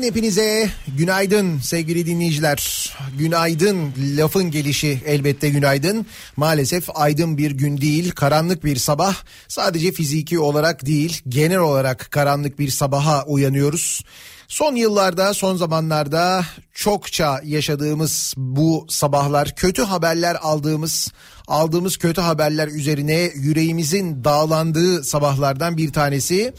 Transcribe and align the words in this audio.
Radyo'dan 0.00 0.16
hepinize 0.16 0.70
günaydın 0.98 1.58
sevgili 1.58 2.06
dinleyiciler. 2.06 2.92
Günaydın 3.18 3.92
lafın 4.16 4.50
gelişi 4.50 5.02
elbette 5.06 5.48
günaydın. 5.48 6.06
Maalesef 6.36 6.88
aydın 6.94 7.38
bir 7.38 7.50
gün 7.50 7.80
değil 7.80 8.10
karanlık 8.10 8.64
bir 8.64 8.76
sabah. 8.76 9.14
Sadece 9.48 9.92
fiziki 9.92 10.38
olarak 10.38 10.86
değil 10.86 11.22
genel 11.28 11.58
olarak 11.58 12.08
karanlık 12.10 12.58
bir 12.58 12.68
sabaha 12.68 13.24
uyanıyoruz. 13.24 14.04
Son 14.48 14.74
yıllarda 14.74 15.34
son 15.34 15.56
zamanlarda 15.56 16.44
çokça 16.74 17.40
yaşadığımız 17.44 18.34
bu 18.36 18.86
sabahlar 18.88 19.56
kötü 19.56 19.82
haberler 19.82 20.36
aldığımız 20.42 21.12
aldığımız 21.48 21.96
kötü 21.96 22.20
haberler 22.20 22.68
üzerine 22.68 23.30
yüreğimizin 23.34 24.24
dağlandığı 24.24 25.04
sabahlardan 25.04 25.76
bir 25.76 25.92
tanesi. 25.92 26.52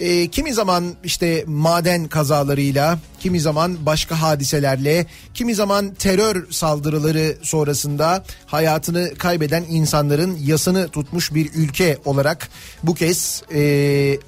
E, 0.00 0.30
kimi 0.30 0.54
zaman 0.54 0.94
işte 1.04 1.44
maden 1.46 2.08
kazalarıyla, 2.08 2.98
kimi 3.20 3.40
zaman 3.40 3.86
başka 3.86 4.22
hadiselerle, 4.22 5.06
kimi 5.34 5.54
zaman 5.54 5.94
terör 5.94 6.50
saldırıları 6.50 7.36
sonrasında 7.42 8.24
hayatını 8.46 9.14
kaybeden 9.18 9.64
insanların 9.70 10.38
yasını 10.44 10.88
tutmuş 10.88 11.34
bir 11.34 11.50
ülke 11.54 11.98
olarak 12.04 12.48
bu 12.82 12.94
kez 12.94 13.42
e, 13.54 14.18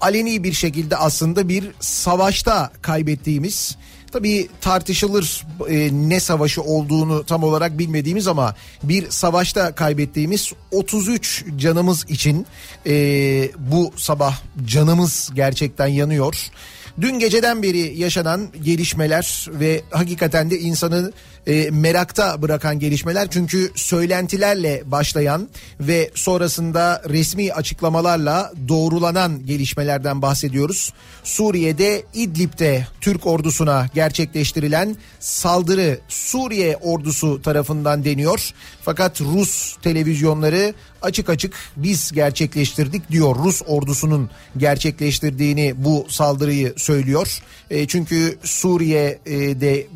aleni 0.00 0.44
bir 0.44 0.52
şekilde 0.52 0.96
aslında 0.96 1.48
bir 1.48 1.70
savaşta 1.80 2.72
kaybettiğimiz 2.82 3.76
Tabii 4.14 4.48
tartışılır 4.60 5.46
e, 5.68 5.90
ne 5.92 6.20
savaşı 6.20 6.62
olduğunu 6.62 7.24
tam 7.24 7.42
olarak 7.42 7.78
bilmediğimiz 7.78 8.28
ama 8.28 8.54
bir 8.82 9.10
savaşta 9.10 9.74
kaybettiğimiz 9.74 10.52
33 10.70 11.44
canımız 11.56 12.04
için 12.10 12.46
e, 12.86 12.92
bu 13.58 13.92
sabah 13.96 14.40
canımız 14.64 15.30
gerçekten 15.34 15.86
yanıyor. 15.86 16.50
Dün 17.00 17.18
geceden 17.18 17.62
beri 17.62 17.98
yaşanan 17.98 18.48
gelişmeler 18.62 19.46
ve 19.50 19.82
hakikaten 19.90 20.50
de 20.50 20.58
insanı 20.58 21.12
e, 21.46 21.70
merakta 21.70 22.42
bırakan 22.42 22.78
gelişmeler. 22.78 23.28
Çünkü 23.30 23.70
söylentilerle 23.74 24.82
başlayan 24.86 25.48
ve 25.80 26.10
sonrasında 26.14 27.02
resmi 27.08 27.52
açıklamalarla 27.52 28.52
doğrulanan 28.68 29.46
gelişmelerden 29.46 30.22
bahsediyoruz. 30.22 30.92
Suriye'de 31.24 32.04
İdlib'de 32.14 32.86
Türk 33.00 33.26
ordusuna 33.26 33.86
gerçekleştirilen 33.94 34.96
saldırı 35.20 35.98
Suriye 36.08 36.76
ordusu 36.76 37.42
tarafından 37.42 38.04
deniyor. 38.04 38.50
Fakat 38.82 39.20
Rus 39.20 39.76
televizyonları 39.82 40.74
açık 41.04 41.30
açık 41.30 41.54
biz 41.76 42.12
gerçekleştirdik 42.12 43.10
diyor. 43.10 43.36
Rus 43.44 43.62
ordusunun 43.66 44.30
gerçekleştirdiğini 44.56 45.74
bu 45.76 46.06
saldırıyı 46.08 46.74
söylüyor. 46.76 47.40
E, 47.70 47.86
çünkü 47.86 48.38
Suriye'de 48.42 49.80
e, 49.80 49.86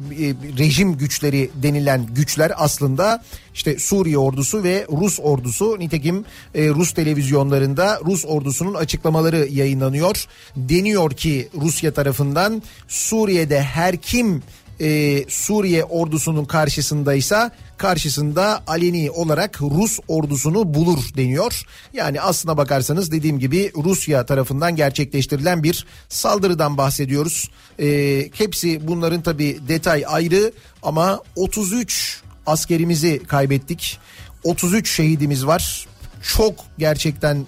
rejim 0.58 0.98
güçleri 0.98 1.50
denilen 1.62 2.06
güçler 2.14 2.52
aslında 2.56 3.22
işte 3.54 3.78
Suriye 3.78 4.18
ordusu 4.18 4.62
ve 4.62 4.86
Rus 4.92 5.18
ordusu. 5.22 5.78
Nitekim 5.78 6.24
e, 6.54 6.68
Rus 6.68 6.92
televizyonlarında 6.92 8.00
Rus 8.04 8.24
ordusunun 8.26 8.74
açıklamaları 8.74 9.48
yayınlanıyor. 9.50 10.26
Deniyor 10.56 11.10
ki 11.10 11.48
Rusya 11.60 11.92
tarafından 11.92 12.62
Suriye'de 12.88 13.62
her 13.62 13.96
kim 13.96 14.42
e, 14.80 15.24
Suriye 15.28 15.84
ordusunun 15.84 16.44
karşısındaysa 16.44 17.50
karşısında 17.76 18.62
aleni 18.66 19.10
olarak 19.10 19.62
Rus 19.62 19.98
ordusunu 20.08 20.74
bulur 20.74 20.98
deniyor. 21.16 21.62
Yani 21.92 22.20
aslına 22.20 22.56
bakarsanız 22.56 23.12
dediğim 23.12 23.38
gibi 23.38 23.72
Rusya 23.76 24.26
tarafından 24.26 24.76
gerçekleştirilen 24.76 25.62
bir 25.62 25.86
saldırıdan 26.08 26.78
bahsediyoruz. 26.78 27.50
E, 27.80 27.88
hepsi 28.32 28.88
bunların 28.88 29.22
tabi 29.22 29.58
detay 29.68 30.04
ayrı 30.06 30.52
ama 30.82 31.22
33 31.36 32.22
askerimizi 32.46 33.22
kaybettik. 33.26 33.98
33 34.44 34.90
şehidimiz 34.90 35.46
var. 35.46 35.86
Çok 36.22 36.54
gerçekten 36.78 37.46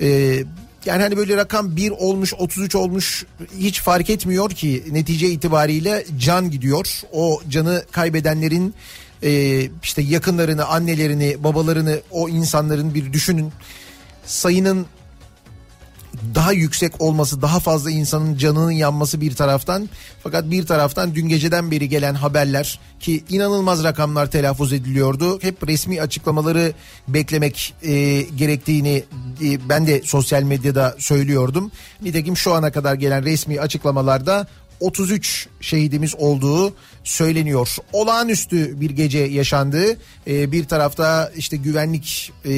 e, 0.00 0.42
yani 0.86 1.02
hani 1.02 1.16
böyle 1.16 1.36
rakam 1.36 1.76
1 1.76 1.90
olmuş 1.90 2.34
33 2.34 2.74
olmuş 2.74 3.24
hiç 3.58 3.80
fark 3.80 4.10
etmiyor 4.10 4.50
ki 4.50 4.84
netice 4.90 5.28
itibariyle 5.28 6.04
can 6.18 6.50
gidiyor. 6.50 7.00
O 7.12 7.40
canı 7.48 7.84
kaybedenlerin 7.90 8.74
e, 9.22 9.62
işte 9.82 10.02
yakınlarını 10.02 10.64
annelerini 10.64 11.44
babalarını 11.44 12.00
o 12.10 12.28
insanların 12.28 12.94
bir 12.94 13.12
düşünün 13.12 13.52
sayının 14.26 14.86
daha 16.34 16.52
yüksek 16.52 17.00
olması 17.00 17.42
daha 17.42 17.60
fazla 17.60 17.90
insanın 17.90 18.36
canının 18.36 18.70
yanması 18.70 19.20
bir 19.20 19.34
taraftan 19.34 19.88
fakat 20.22 20.50
bir 20.50 20.66
taraftan 20.66 21.14
dün 21.14 21.28
geceden 21.28 21.70
beri 21.70 21.88
gelen 21.88 22.14
haberler 22.14 22.80
ki 23.00 23.24
inanılmaz 23.28 23.84
rakamlar 23.84 24.30
telaffuz 24.30 24.72
ediliyordu. 24.72 25.38
Hep 25.42 25.68
resmi 25.68 26.02
açıklamaları 26.02 26.72
beklemek 27.08 27.74
e, 27.82 28.22
gerektiğini 28.22 29.04
e, 29.42 29.68
ben 29.68 29.86
de 29.86 30.02
sosyal 30.04 30.42
medyada 30.42 30.96
söylüyordum. 30.98 31.70
Nitekim 32.02 32.36
şu 32.36 32.52
ana 32.52 32.72
kadar 32.72 32.94
gelen 32.94 33.24
resmi 33.24 33.60
açıklamalarda 33.60 34.46
33 34.80 35.48
şehidimiz 35.60 36.14
olduğu 36.14 36.74
söyleniyor. 37.04 37.76
Olağanüstü 37.92 38.80
bir 38.80 38.90
gece 38.90 39.18
yaşandı. 39.18 39.96
Ee, 40.26 40.52
bir 40.52 40.64
tarafta 40.64 41.32
işte 41.36 41.56
güvenlik 41.56 42.32
e, 42.44 42.50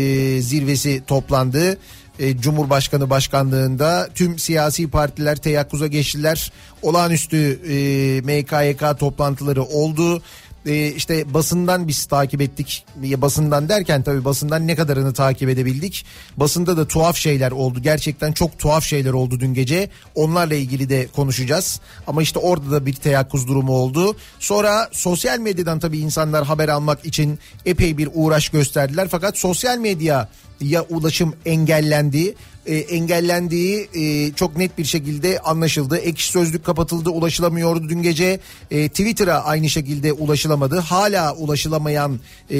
zirvesi 0.42 1.02
toplandı. 1.06 1.78
E, 2.18 2.38
Cumhurbaşkanı 2.38 3.10
başkanlığında 3.10 4.08
tüm 4.14 4.38
siyasi 4.38 4.90
partiler 4.90 5.36
teyakkuza 5.36 5.86
geçtiler. 5.86 6.52
Olağanüstü 6.82 7.60
e, 7.68 8.20
MKYK 8.20 8.98
toplantıları 8.98 9.62
oldu 9.62 10.22
e, 10.66 10.86
işte 10.86 11.34
basından 11.34 11.88
biz 11.88 12.06
takip 12.06 12.40
ettik. 12.40 12.84
Basından 12.96 13.68
derken 13.68 14.02
tabii 14.02 14.24
basından 14.24 14.66
ne 14.66 14.76
kadarını 14.76 15.12
takip 15.12 15.48
edebildik. 15.48 16.06
Basında 16.36 16.76
da 16.76 16.88
tuhaf 16.88 17.16
şeyler 17.16 17.50
oldu. 17.50 17.80
Gerçekten 17.82 18.32
çok 18.32 18.58
tuhaf 18.58 18.84
şeyler 18.84 19.12
oldu 19.12 19.40
dün 19.40 19.54
gece. 19.54 19.90
Onlarla 20.14 20.54
ilgili 20.54 20.88
de 20.88 21.06
konuşacağız. 21.06 21.80
Ama 22.06 22.22
işte 22.22 22.38
orada 22.38 22.70
da 22.70 22.86
bir 22.86 22.94
teyakkuz 22.94 23.48
durumu 23.48 23.72
oldu. 23.72 24.16
Sonra 24.38 24.88
sosyal 24.92 25.38
medyadan 25.38 25.78
tabii 25.78 25.98
insanlar 25.98 26.44
haber 26.44 26.68
almak 26.68 27.04
için 27.04 27.38
epey 27.66 27.98
bir 27.98 28.08
uğraş 28.14 28.48
gösterdiler. 28.48 29.08
Fakat 29.10 29.38
sosyal 29.38 29.78
medya 29.78 30.28
ya 30.60 30.82
ulaşım 30.82 31.34
engellendi 31.46 32.34
e, 32.68 32.76
engellendiği 32.76 33.88
e, 33.94 34.32
çok 34.32 34.56
net 34.56 34.78
bir 34.78 34.84
şekilde 34.84 35.38
anlaşıldı. 35.38 35.96
Ekşi 35.96 36.28
Sözlük 36.28 36.64
kapatıldı 36.64 37.10
ulaşılamıyordu 37.10 37.88
dün 37.88 38.02
gece. 38.02 38.40
E, 38.70 38.88
Twitter'a 38.88 39.44
aynı 39.44 39.70
şekilde 39.70 40.12
ulaşılamadı. 40.12 40.78
Hala 40.78 41.34
ulaşılamayan 41.34 42.20
e, 42.50 42.58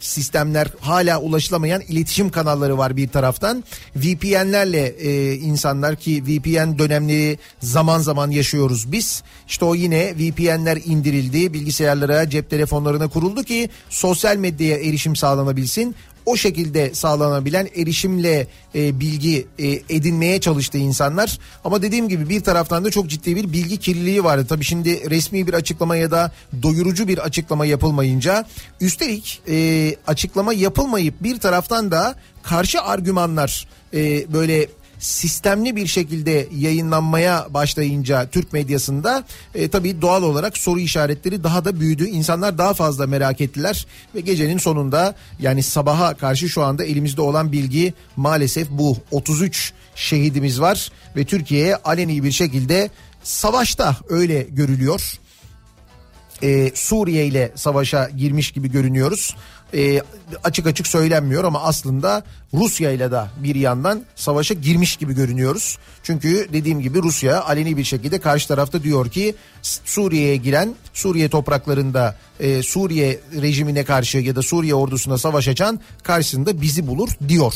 sistemler 0.00 0.68
hala 0.80 1.20
ulaşılamayan 1.20 1.82
iletişim 1.88 2.30
kanalları 2.30 2.78
var 2.78 2.96
bir 2.96 3.08
taraftan. 3.08 3.64
VPN'lerle 3.96 4.86
e, 4.86 5.34
insanlar 5.34 5.96
ki 5.96 6.24
VPN 6.24 6.78
dönemleri 6.78 7.38
zaman 7.60 7.98
zaman 7.98 8.30
yaşıyoruz 8.30 8.92
biz. 8.92 9.22
İşte 9.48 9.64
o 9.64 9.74
yine 9.74 10.14
VPN'ler 10.14 10.78
indirildi. 10.84 11.52
Bilgisayarlara 11.52 12.30
cep 12.30 12.50
telefonlarına 12.50 13.08
kuruldu 13.08 13.42
ki 13.44 13.68
sosyal 13.90 14.36
medyaya 14.36 14.78
erişim 14.78 15.16
sağlanabilsin 15.16 15.94
o 16.28 16.36
şekilde 16.36 16.94
sağlanabilen 16.94 17.68
erişimle 17.76 18.46
e, 18.74 19.00
bilgi 19.00 19.46
e, 19.58 19.66
edinmeye 19.68 20.40
çalıştı 20.40 20.78
insanlar. 20.78 21.38
Ama 21.64 21.82
dediğim 21.82 22.08
gibi 22.08 22.28
bir 22.28 22.40
taraftan 22.40 22.84
da 22.84 22.90
çok 22.90 23.06
ciddi 23.06 23.36
bir 23.36 23.52
bilgi 23.52 23.76
kirliliği 23.76 24.24
vardı. 24.24 24.46
Tabii 24.48 24.64
şimdi 24.64 25.10
resmi 25.10 25.46
bir 25.46 25.54
açıklama 25.54 25.96
ya 25.96 26.10
da 26.10 26.32
doyurucu 26.62 27.08
bir 27.08 27.18
açıklama 27.18 27.66
yapılmayınca 27.66 28.44
üstelik 28.80 29.40
e, 29.48 29.96
açıklama 30.06 30.52
yapılmayıp 30.52 31.14
bir 31.22 31.38
taraftan 31.38 31.90
da 31.90 32.14
karşı 32.42 32.82
argümanlar 32.82 33.68
e, 33.94 34.32
böyle 34.32 34.68
sistemli 34.98 35.76
bir 35.76 35.86
şekilde 35.86 36.48
yayınlanmaya 36.56 37.46
başlayınca 37.50 38.28
Türk 38.28 38.52
medyasında 38.52 39.24
e, 39.54 39.68
tabii 39.68 40.02
doğal 40.02 40.22
olarak 40.22 40.58
soru 40.58 40.80
işaretleri 40.80 41.44
daha 41.44 41.64
da 41.64 41.80
büyüdü. 41.80 42.06
İnsanlar 42.06 42.58
daha 42.58 42.74
fazla 42.74 43.06
merak 43.06 43.40
ettiler 43.40 43.86
ve 44.14 44.20
gecenin 44.20 44.58
sonunda 44.58 45.14
yani 45.40 45.62
sabaha 45.62 46.14
karşı 46.14 46.48
şu 46.48 46.62
anda 46.62 46.84
elimizde 46.84 47.20
olan 47.20 47.52
bilgi 47.52 47.94
maalesef 48.16 48.70
bu 48.70 48.96
33 49.10 49.72
şehidimiz 49.94 50.60
var 50.60 50.92
ve 51.16 51.24
Türkiye 51.24 51.76
aleni 51.76 52.24
bir 52.24 52.32
şekilde 52.32 52.90
savaşta 53.22 53.96
öyle 54.08 54.42
görülüyor. 54.42 55.18
Ee, 56.42 56.70
Suriye 56.74 57.26
ile 57.26 57.52
savaşa 57.54 58.08
girmiş 58.08 58.52
gibi 58.52 58.70
görünüyoruz 58.70 59.36
e, 59.74 60.02
açık 60.44 60.66
açık 60.66 60.86
söylenmiyor 60.86 61.44
ama 61.44 61.62
aslında 61.62 62.22
Rusya 62.54 62.90
ile 62.90 63.10
de 63.10 63.22
bir 63.36 63.54
yandan 63.54 64.02
savaşa 64.16 64.54
girmiş 64.54 64.96
gibi 64.96 65.14
görünüyoruz. 65.14 65.78
Çünkü 66.02 66.48
dediğim 66.52 66.80
gibi 66.80 67.02
Rusya 67.02 67.44
aleni 67.44 67.76
bir 67.76 67.84
şekilde 67.84 68.20
karşı 68.20 68.48
tarafta 68.48 68.82
diyor 68.82 69.10
ki 69.10 69.34
Suriye'ye 69.62 70.36
giren 70.36 70.74
Suriye 70.92 71.28
topraklarında 71.28 72.16
e, 72.40 72.62
Suriye 72.62 73.20
rejimine 73.42 73.84
karşı 73.84 74.18
ya 74.18 74.36
da 74.36 74.42
Suriye 74.42 74.74
ordusuna 74.74 75.18
savaş 75.18 75.48
açan 75.48 75.80
karşısında 76.02 76.60
bizi 76.60 76.86
bulur 76.86 77.08
diyor. 77.28 77.54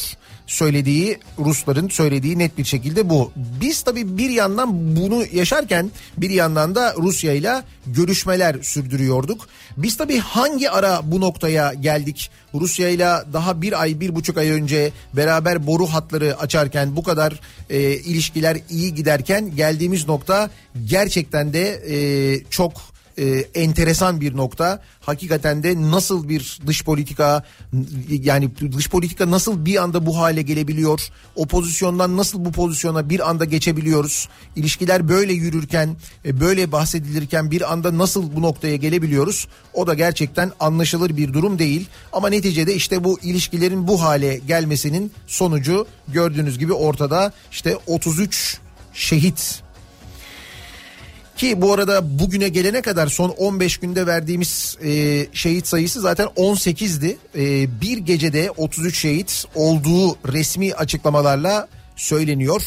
Söylediği 0.52 1.18
Rusların 1.38 1.88
söylediği 1.88 2.38
net 2.38 2.58
bir 2.58 2.64
şekilde 2.64 3.10
bu. 3.10 3.32
Biz 3.36 3.82
tabii 3.82 4.18
bir 4.18 4.30
yandan 4.30 4.96
bunu 4.96 5.24
yaşarken 5.32 5.90
bir 6.16 6.30
yandan 6.30 6.74
da 6.74 6.94
Rusya 6.98 7.32
ile 7.32 7.62
görüşmeler 7.86 8.62
sürdürüyorduk. 8.62 9.48
Biz 9.76 9.96
tabii 9.96 10.18
hangi 10.18 10.70
ara 10.70 11.00
bu 11.04 11.20
noktaya 11.20 11.74
geldik? 11.74 12.30
Rusya 12.54 12.88
ile 12.88 13.10
daha 13.32 13.62
bir 13.62 13.82
ay 13.82 14.00
bir 14.00 14.14
buçuk 14.14 14.38
ay 14.38 14.50
önce 14.50 14.92
beraber 15.16 15.66
boru 15.66 15.86
hatları 15.86 16.38
açarken 16.38 16.96
bu 16.96 17.02
kadar 17.02 17.40
e, 17.70 17.80
ilişkiler 17.80 18.58
iyi 18.70 18.94
giderken 18.94 19.56
geldiğimiz 19.56 20.08
nokta 20.08 20.50
gerçekten 20.84 21.52
de 21.52 21.82
e, 21.88 21.96
çok 22.50 22.91
e, 23.18 23.24
enteresan 23.54 24.20
bir 24.20 24.36
nokta. 24.36 24.82
Hakikaten 25.00 25.62
de 25.62 25.90
nasıl 25.90 26.28
bir 26.28 26.60
dış 26.66 26.84
politika 26.84 27.44
yani 28.08 28.50
dış 28.72 28.88
politika 28.88 29.30
nasıl 29.30 29.64
bir 29.64 29.82
anda 29.82 30.06
bu 30.06 30.18
hale 30.18 30.42
gelebiliyor? 30.42 31.08
O 31.36 31.46
pozisyondan 31.46 32.16
nasıl 32.16 32.44
bu 32.44 32.52
pozisyona 32.52 33.10
bir 33.10 33.30
anda 33.30 33.44
geçebiliyoruz? 33.44 34.28
İlişkiler 34.56 35.08
böyle 35.08 35.32
yürürken, 35.32 35.96
e, 36.24 36.40
böyle 36.40 36.72
bahsedilirken 36.72 37.50
bir 37.50 37.72
anda 37.72 37.98
nasıl 37.98 38.36
bu 38.36 38.42
noktaya 38.42 38.76
gelebiliyoruz? 38.76 39.48
O 39.74 39.86
da 39.86 39.94
gerçekten 39.94 40.52
anlaşılır 40.60 41.16
bir 41.16 41.32
durum 41.32 41.58
değil. 41.58 41.88
Ama 42.12 42.28
neticede 42.28 42.74
işte 42.74 43.04
bu 43.04 43.20
ilişkilerin 43.20 43.88
bu 43.88 44.02
hale 44.02 44.36
gelmesinin 44.36 45.12
sonucu 45.26 45.86
gördüğünüz 46.08 46.58
gibi 46.58 46.72
ortada. 46.72 47.32
İşte 47.50 47.76
33 47.86 48.58
şehit 48.94 49.61
ki 51.36 51.62
bu 51.62 51.72
arada 51.72 52.18
bugüne 52.18 52.48
gelene 52.48 52.82
kadar 52.82 53.06
son 53.06 53.28
15 53.28 53.76
günde 53.76 54.06
verdiğimiz 54.06 54.78
e, 54.84 55.26
şehit 55.32 55.66
sayısı 55.66 56.00
zaten 56.00 56.26
18'di. 56.26 57.16
E, 57.36 57.80
bir 57.80 57.98
gecede 57.98 58.50
33 58.50 58.98
şehit 58.98 59.44
olduğu 59.54 60.32
resmi 60.32 60.74
açıklamalarla 60.74 61.68
söyleniyor. 61.96 62.62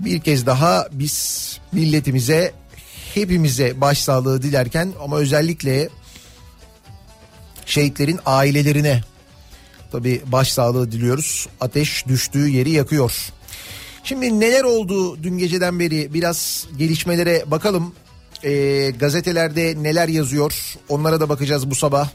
Bir 0.00 0.20
kez 0.20 0.46
daha 0.46 0.88
biz 0.92 1.58
milletimize 1.72 2.52
hepimize 3.14 3.80
başsağlığı 3.80 4.42
dilerken 4.42 4.92
ama 5.00 5.16
özellikle 5.16 5.88
Şehitlerin 7.68 8.20
ailelerine 8.26 9.00
tabi 9.92 10.22
başsağlığı 10.26 10.92
diliyoruz. 10.92 11.48
Ateş 11.60 12.06
düştüğü 12.06 12.48
yeri 12.48 12.70
yakıyor. 12.70 13.12
Şimdi 14.08 14.40
neler 14.40 14.64
oldu 14.64 15.22
dün 15.22 15.38
geceden 15.38 15.80
beri 15.80 16.14
biraz 16.14 16.66
gelişmelere 16.78 17.44
bakalım. 17.46 17.92
Ee, 18.44 18.92
gazetelerde 18.98 19.74
neler 19.82 20.08
yazıyor 20.08 20.76
onlara 20.88 21.20
da 21.20 21.28
bakacağız 21.28 21.70
bu 21.70 21.74
sabah. 21.74 22.08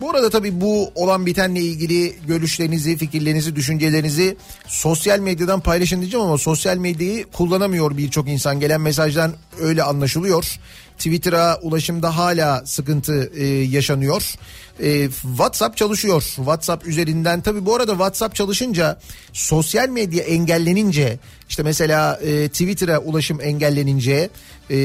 Bu 0.00 0.10
arada 0.10 0.30
tabii 0.30 0.60
bu 0.60 0.90
olan 0.94 1.26
bitenle 1.26 1.60
ilgili 1.60 2.16
görüşlerinizi, 2.26 2.96
fikirlerinizi, 2.96 3.56
düşüncelerinizi 3.56 4.36
sosyal 4.66 5.18
medyadan 5.18 5.60
paylaşın 5.60 6.00
diyeceğim 6.00 6.26
ama 6.26 6.38
sosyal 6.38 6.76
medyayı 6.76 7.26
kullanamıyor 7.32 7.96
birçok 7.96 8.28
insan. 8.28 8.60
Gelen 8.60 8.80
mesajdan 8.80 9.32
öyle 9.60 9.82
anlaşılıyor. 9.82 10.58
Twitter'a 10.98 11.58
ulaşımda 11.62 12.16
hala 12.16 12.66
sıkıntı 12.66 13.30
e, 13.34 13.46
yaşanıyor. 13.46 14.34
E, 14.80 15.10
WhatsApp 15.10 15.76
çalışıyor. 15.76 16.22
WhatsApp 16.22 16.86
üzerinden 16.86 17.40
tabii 17.40 17.66
bu 17.66 17.74
arada 17.74 17.92
WhatsApp 17.92 18.34
çalışınca 18.34 18.98
sosyal 19.32 19.88
medya 19.88 20.24
engellenince 20.24 21.18
işte 21.48 21.62
mesela 21.62 22.16
e, 22.16 22.48
Twitter'a 22.48 22.98
ulaşım 22.98 23.40
engellenince 23.40 24.30
e, 24.70 24.78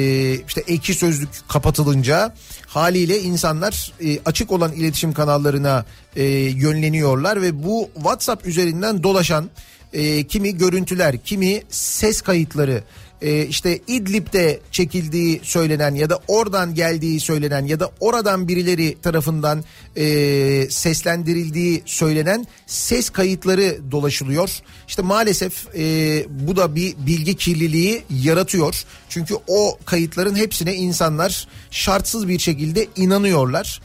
işte 0.47 0.63
ekşi 0.67 0.93
sözlük 0.93 1.29
kapatılınca 1.47 2.33
haliyle 2.67 3.21
insanlar 3.21 3.91
e, 4.01 4.19
açık 4.25 4.51
olan 4.51 4.71
iletişim 4.71 5.13
kanallarına 5.13 5.85
e, 6.15 6.23
yönleniyorlar 6.33 7.41
ve 7.41 7.63
bu 7.63 7.89
WhatsApp 7.95 8.47
üzerinden 8.47 9.03
dolaşan 9.03 9.49
e, 9.93 10.23
kimi 10.23 10.57
görüntüler, 10.57 11.17
kimi 11.17 11.63
ses 11.69 12.21
kayıtları 12.21 12.83
e, 13.23 13.45
işte 13.45 13.79
İdlib'de 13.87 14.59
çekildiği 14.71 15.39
söylenen 15.43 15.95
ya 15.95 16.09
da 16.09 16.19
oradan 16.27 16.75
geldiği 16.75 17.19
söylenen 17.19 17.65
ya 17.65 17.79
da 17.79 17.91
oradan 17.99 18.47
birileri 18.47 18.97
tarafından 19.01 19.63
e, 19.95 20.67
seslendirildiği 20.69 21.83
söylenen 21.85 22.47
ses 22.67 23.09
kayıtları 23.09 23.91
dolaşılıyor. 23.91 24.49
İşte 24.87 25.01
maalesef 25.01 25.75
e, 25.77 26.25
bu 26.29 26.55
da 26.55 26.75
bir 26.75 26.95
bilgi 26.97 27.35
kirliliği 27.35 28.03
yaratıyor. 28.09 28.83
Çünkü 29.09 29.35
o 29.47 29.77
kayıtların 29.85 30.35
hepsine 30.35 30.75
insanlar 30.75 31.47
şartsız 31.71 32.27
bir 32.27 32.39
şekilde 32.39 32.87
inanıyorlar. 32.95 33.81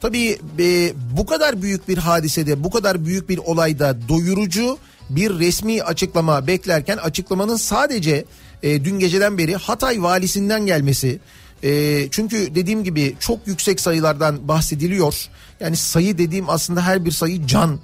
Tabii 0.00 0.38
e, 0.58 0.92
bu 1.16 1.26
kadar 1.26 1.62
büyük 1.62 1.88
bir 1.88 1.98
hadisede, 1.98 2.64
bu 2.64 2.70
kadar 2.70 3.04
büyük 3.04 3.28
bir 3.28 3.38
olayda 3.38 4.08
doyurucu 4.08 4.78
bir 5.10 5.38
resmi 5.38 5.82
açıklama 5.82 6.46
beklerken 6.46 6.96
açıklamanın 6.96 7.56
sadece 7.56 8.24
e, 8.62 8.84
dün 8.84 8.98
geceden 8.98 9.38
beri 9.38 9.56
Hatay 9.56 10.02
valisinden 10.02 10.66
gelmesi. 10.66 11.20
E, 11.62 12.08
çünkü 12.10 12.54
dediğim 12.54 12.84
gibi 12.84 13.16
çok 13.20 13.46
yüksek 13.46 13.80
sayılardan 13.80 14.48
bahsediliyor. 14.48 15.28
Yani 15.60 15.76
sayı 15.76 16.18
dediğim 16.18 16.50
aslında 16.50 16.86
her 16.86 17.04
bir 17.04 17.10
sayı 17.10 17.46
can. 17.46 17.80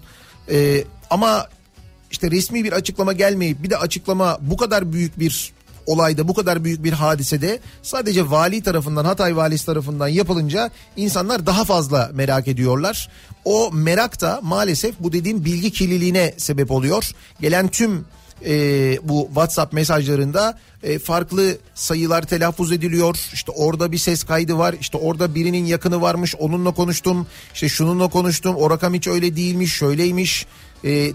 E, 0.50 0.84
ama 1.10 1.48
işte 2.10 2.30
resmi 2.30 2.64
bir 2.64 2.72
açıklama 2.72 3.12
gelmeyip 3.12 3.62
bir 3.62 3.70
de 3.70 3.76
açıklama 3.76 4.38
bu 4.40 4.56
kadar 4.56 4.92
büyük 4.92 5.18
bir 5.18 5.52
olayda 5.86 6.28
bu 6.28 6.34
kadar 6.34 6.64
büyük 6.64 6.84
bir 6.84 6.92
hadisede 6.92 7.60
sadece 7.82 8.30
vali 8.30 8.62
tarafından 8.62 9.04
Hatay 9.04 9.36
valisi 9.36 9.66
tarafından 9.66 10.08
yapılınca 10.08 10.70
insanlar 10.96 11.46
daha 11.46 11.64
fazla 11.64 12.10
merak 12.14 12.48
ediyorlar. 12.48 13.08
O 13.44 13.70
merak 13.72 14.20
da 14.20 14.40
maalesef 14.42 14.94
bu 15.00 15.12
dediğim 15.12 15.44
bilgi 15.44 15.70
kirliliğine 15.70 16.34
sebep 16.36 16.70
oluyor. 16.70 17.10
Gelen 17.40 17.68
tüm 17.68 18.04
e, 18.46 18.52
bu 19.02 19.26
WhatsApp 19.26 19.72
mesajlarında 19.72 20.58
e, 20.82 20.98
farklı 20.98 21.56
sayılar 21.74 22.22
telaffuz 22.22 22.72
ediliyor. 22.72 23.16
İşte 23.32 23.52
orada 23.52 23.92
bir 23.92 23.98
ses 23.98 24.24
kaydı 24.24 24.58
var. 24.58 24.74
İşte 24.80 24.98
orada 24.98 25.34
birinin 25.34 25.64
yakını 25.64 26.00
varmış. 26.00 26.34
Onunla 26.38 26.70
konuştum. 26.70 27.26
İşte 27.54 27.68
şununla 27.68 28.08
konuştum. 28.08 28.56
O 28.56 28.70
rakam 28.70 28.94
hiç 28.94 29.08
öyle 29.08 29.36
değilmiş. 29.36 29.72
Şöyleymiş 29.72 30.46
e, 30.84 31.12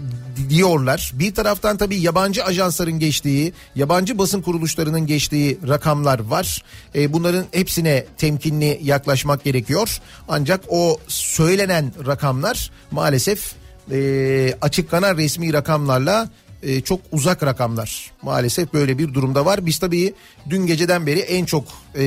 diyorlar. 0.48 1.10
Bir 1.14 1.34
taraftan 1.34 1.76
tabii 1.76 1.96
yabancı 1.96 2.44
ajansların 2.44 2.98
geçtiği, 2.98 3.52
yabancı 3.74 4.18
basın 4.18 4.42
kuruluşlarının 4.42 5.06
geçtiği 5.06 5.58
rakamlar 5.68 6.18
var. 6.18 6.62
E, 6.94 7.12
bunların 7.12 7.44
hepsine 7.52 8.04
temkinli 8.18 8.80
yaklaşmak 8.82 9.44
gerekiyor. 9.44 10.00
Ancak 10.28 10.60
o 10.68 10.98
söylenen 11.08 11.92
rakamlar 12.06 12.70
maalesef 12.90 13.54
e, 13.92 14.54
açıklanan 14.60 15.16
resmi 15.16 15.52
rakamlarla 15.52 16.28
e, 16.64 16.80
çok 16.80 17.00
uzak 17.12 17.42
rakamlar. 17.42 18.10
Maalesef 18.22 18.72
böyle 18.72 18.98
bir 18.98 19.14
durumda 19.14 19.46
var. 19.46 19.66
Biz 19.66 19.78
tabii 19.78 20.14
dün 20.50 20.66
geceden 20.66 21.06
beri 21.06 21.20
en 21.20 21.44
çok 21.44 21.64
e, 21.94 22.02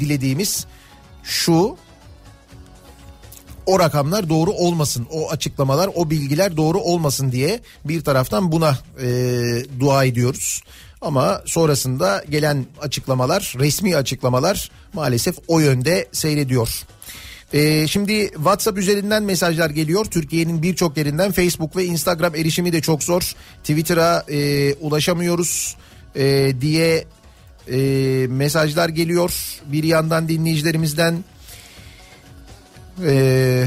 dilediğimiz 0.00 0.66
şu 1.24 1.76
o 3.66 3.78
rakamlar 3.78 4.28
doğru 4.28 4.50
olmasın. 4.50 5.06
O 5.10 5.30
açıklamalar, 5.30 5.90
o 5.94 6.10
bilgiler 6.10 6.56
doğru 6.56 6.78
olmasın 6.78 7.32
diye 7.32 7.60
bir 7.84 8.04
taraftan 8.04 8.52
buna 8.52 8.78
e, 9.02 9.08
dua 9.80 10.04
ediyoruz. 10.04 10.62
Ama 11.00 11.42
sonrasında 11.46 12.24
gelen 12.30 12.66
açıklamalar, 12.80 13.54
resmi 13.58 13.96
açıklamalar 13.96 14.70
maalesef 14.92 15.36
o 15.48 15.60
yönde 15.60 16.08
seyrediyor. 16.12 16.82
Ee, 17.52 17.86
şimdi 17.86 18.28
WhatsApp 18.28 18.78
üzerinden 18.78 19.22
mesajlar 19.22 19.70
geliyor. 19.70 20.04
Türkiye'nin 20.04 20.62
birçok 20.62 20.96
yerinden 20.96 21.32
Facebook 21.32 21.76
ve 21.76 21.84
Instagram 21.84 22.34
erişimi 22.34 22.72
de 22.72 22.80
çok 22.80 23.02
zor. 23.02 23.34
Twitter'a 23.62 24.24
e, 24.28 24.74
ulaşamıyoruz 24.74 25.76
e, 26.16 26.52
diye 26.60 27.04
e, 27.72 27.76
mesajlar 28.30 28.88
geliyor. 28.88 29.32
Bir 29.66 29.84
yandan 29.84 30.28
dinleyicilerimizden 30.28 31.24
e, 33.06 33.66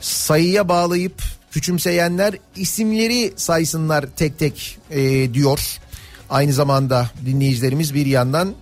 sayıya 0.00 0.68
bağlayıp 0.68 1.22
küçümseyenler 1.50 2.34
isimleri 2.56 3.32
saysınlar 3.36 4.04
tek 4.16 4.38
tek 4.38 4.78
e, 4.90 5.34
diyor. 5.34 5.78
Aynı 6.30 6.52
zamanda 6.52 7.10
dinleyicilerimiz 7.26 7.94
bir 7.94 8.06
yandan 8.06 8.54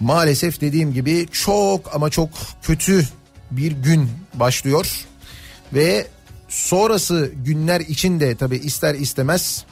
maalesef 0.00 0.60
dediğim 0.60 0.92
gibi 0.92 1.26
çok 1.32 1.94
ama 1.94 2.10
çok 2.10 2.28
kötü 2.62 3.06
bir 3.50 3.72
gün 3.72 4.10
başlıyor 4.34 5.06
ve 5.72 6.06
sonrası 6.48 7.32
günler 7.44 7.80
için 7.80 8.20
de 8.20 8.36
tabi 8.36 8.56
ister 8.56 8.94
istemez 8.94 9.64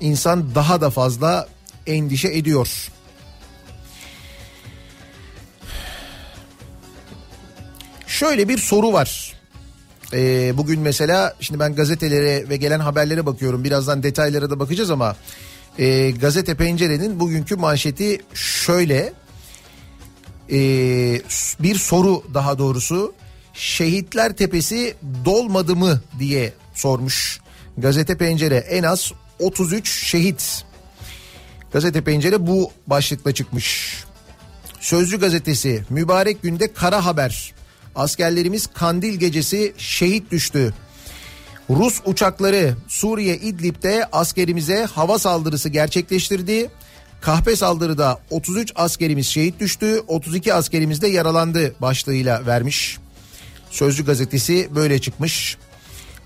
insan 0.00 0.54
daha 0.54 0.80
da 0.80 0.90
fazla 0.90 1.48
endişe 1.86 2.28
ediyor. 2.28 2.90
Şöyle 8.06 8.48
bir 8.48 8.58
soru 8.58 8.92
var. 8.92 9.32
Ee, 10.12 10.52
bugün 10.56 10.80
mesela 10.80 11.36
şimdi 11.40 11.60
ben 11.60 11.74
gazetelere 11.74 12.48
ve 12.48 12.56
gelen 12.56 12.80
haberlere 12.80 13.26
bakıyorum. 13.26 13.64
Birazdan 13.64 14.02
detaylara 14.02 14.50
da 14.50 14.58
bakacağız 14.58 14.90
ama 14.90 15.16
e, 15.78 16.10
gazete 16.10 16.54
pencerenin 16.54 17.20
bugünkü 17.20 17.56
manşeti 17.56 18.20
şöyle 18.34 19.12
e, 20.52 20.58
bir 21.60 21.74
soru 21.74 22.22
daha 22.34 22.58
doğrusu. 22.58 23.12
Şehitler 23.54 24.36
tepesi 24.36 24.94
dolmadı 25.24 25.76
mı 25.76 26.00
diye 26.18 26.52
sormuş. 26.74 27.40
Gazete 27.78 28.16
pencere 28.16 28.56
en 28.56 28.82
az 28.82 29.12
33 29.38 29.90
şehit. 30.06 30.64
Gazete 31.72 32.00
pencere 32.00 32.46
bu 32.46 32.70
başlıkla 32.86 33.34
çıkmış. 33.34 34.00
Sözcü 34.80 35.20
gazetesi 35.20 35.84
mübarek 35.90 36.42
günde 36.42 36.72
kara 36.72 37.04
haber. 37.04 37.54
Askerlerimiz 37.94 38.66
kandil 38.66 39.14
gecesi 39.14 39.74
şehit 39.76 40.30
düştü. 40.30 40.74
Rus 41.70 42.00
uçakları 42.04 42.74
Suriye 42.88 43.36
İdlib'de 43.36 44.08
askerimize 44.12 44.84
hava 44.84 45.18
saldırısı 45.18 45.68
gerçekleştirdi. 45.68 46.70
Kahpe 47.20 47.56
saldırıda 47.56 48.18
33 48.30 48.72
askerimiz 48.74 49.26
şehit 49.26 49.60
düştü, 49.60 50.02
32 50.08 50.54
askerimiz 50.54 51.02
de 51.02 51.08
yaralandı 51.08 51.74
başlığıyla 51.80 52.46
vermiş. 52.46 52.98
Sözcü 53.70 54.06
gazetesi 54.06 54.68
böyle 54.74 55.00
çıkmış. 55.00 55.56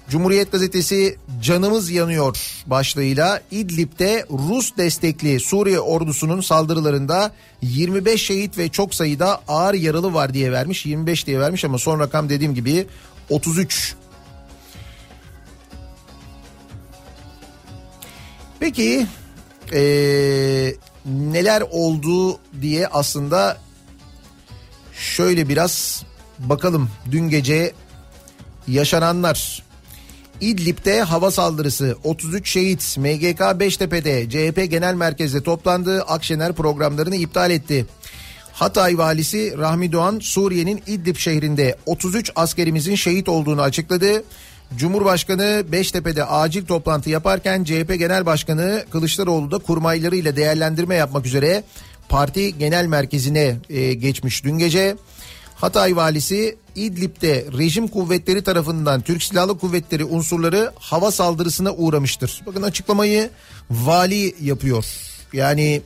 Cumhuriyet 0.09 0.53
gazetesi 0.53 1.17
canımız 1.43 1.91
yanıyor 1.91 2.37
başlığıyla 2.67 3.41
İdlib'de 3.51 4.27
Rus 4.31 4.77
destekli 4.77 5.41
Suriye 5.41 5.81
ordusunun 5.81 6.41
saldırılarında 6.41 7.33
25 7.63 8.23
şehit 8.23 8.59
ve 8.59 8.69
çok 8.69 8.95
sayıda 8.95 9.43
ağır 9.49 9.75
yaralı 9.75 10.15
var 10.15 10.35
diye 10.35 10.53
vermiş. 10.53 10.87
25 10.87 11.27
diye 11.27 11.41
vermiş 11.41 11.65
ama 11.65 11.79
son 11.79 12.01
rakam 12.01 12.29
dediğim 12.29 12.55
gibi 12.55 12.87
33. 13.31 13.95
Peki 18.61 19.07
ee, 19.73 20.75
neler 21.07 21.63
oldu 21.71 22.39
diye 22.63 22.87
aslında 22.87 23.59
şöyle 24.93 25.49
biraz 25.49 26.05
bakalım 26.39 26.91
dün 27.11 27.29
gece 27.29 27.73
yaşananlar. 28.69 29.65
İdlib'de 30.41 31.03
hava 31.03 31.31
saldırısı 31.31 31.97
33 32.05 32.51
şehit 32.51 32.97
MGK 32.99 33.61
Beştepe'de 33.61 34.31
CHP 34.31 34.71
Genel 34.71 34.95
Merkez'de 34.95 35.43
toplandı. 35.43 36.03
Akşener 36.03 36.53
programlarını 36.53 37.17
iptal 37.17 37.51
etti. 37.51 37.87
Hatay 38.53 38.99
valisi 38.99 39.59
Rahmi 39.59 39.93
Doğan 39.93 40.19
Suriye'nin 40.23 40.83
İdlib 40.87 41.17
şehrinde 41.17 41.77
33 41.87 42.31
askerimizin 42.37 42.95
şehit 42.95 43.29
olduğunu 43.29 43.63
açıkladı. 43.63 44.25
Cumhurbaşkanı 44.77 45.65
Beştepe'de 45.73 46.25
acil 46.25 46.67
toplantı 46.67 47.11
yaparken 47.11 47.65
CHP 47.65 47.99
Genel 47.99 48.27
Başkanı 48.27 48.85
Kılıçdaroğlu 48.91 49.51
da 49.51 49.59
kurmaylarıyla 49.59 50.37
değerlendirme 50.37 50.95
yapmak 50.95 51.27
üzere 51.27 51.65
parti 52.09 52.59
genel 52.59 52.87
merkezine 52.87 53.57
e, 53.71 53.95
geçmiş 53.95 54.45
dün 54.45 54.59
gece. 54.59 54.97
Hatay 55.55 55.97
valisi 55.97 56.57
İdlib'de 56.75 57.47
rejim 57.59 57.89
kuvvetleri 57.89 58.45
tarafından 58.45 59.01
Türk 59.01 59.23
Silahlı 59.23 59.59
Kuvvetleri 59.59 60.05
unsurları 60.05 60.73
hava 60.79 61.11
saldırısına 61.11 61.73
uğramıştır. 61.73 62.43
Bakın 62.47 62.63
açıklamayı 62.63 63.31
vali 63.71 64.35
yapıyor. 64.41 64.85
Yani 65.33 65.83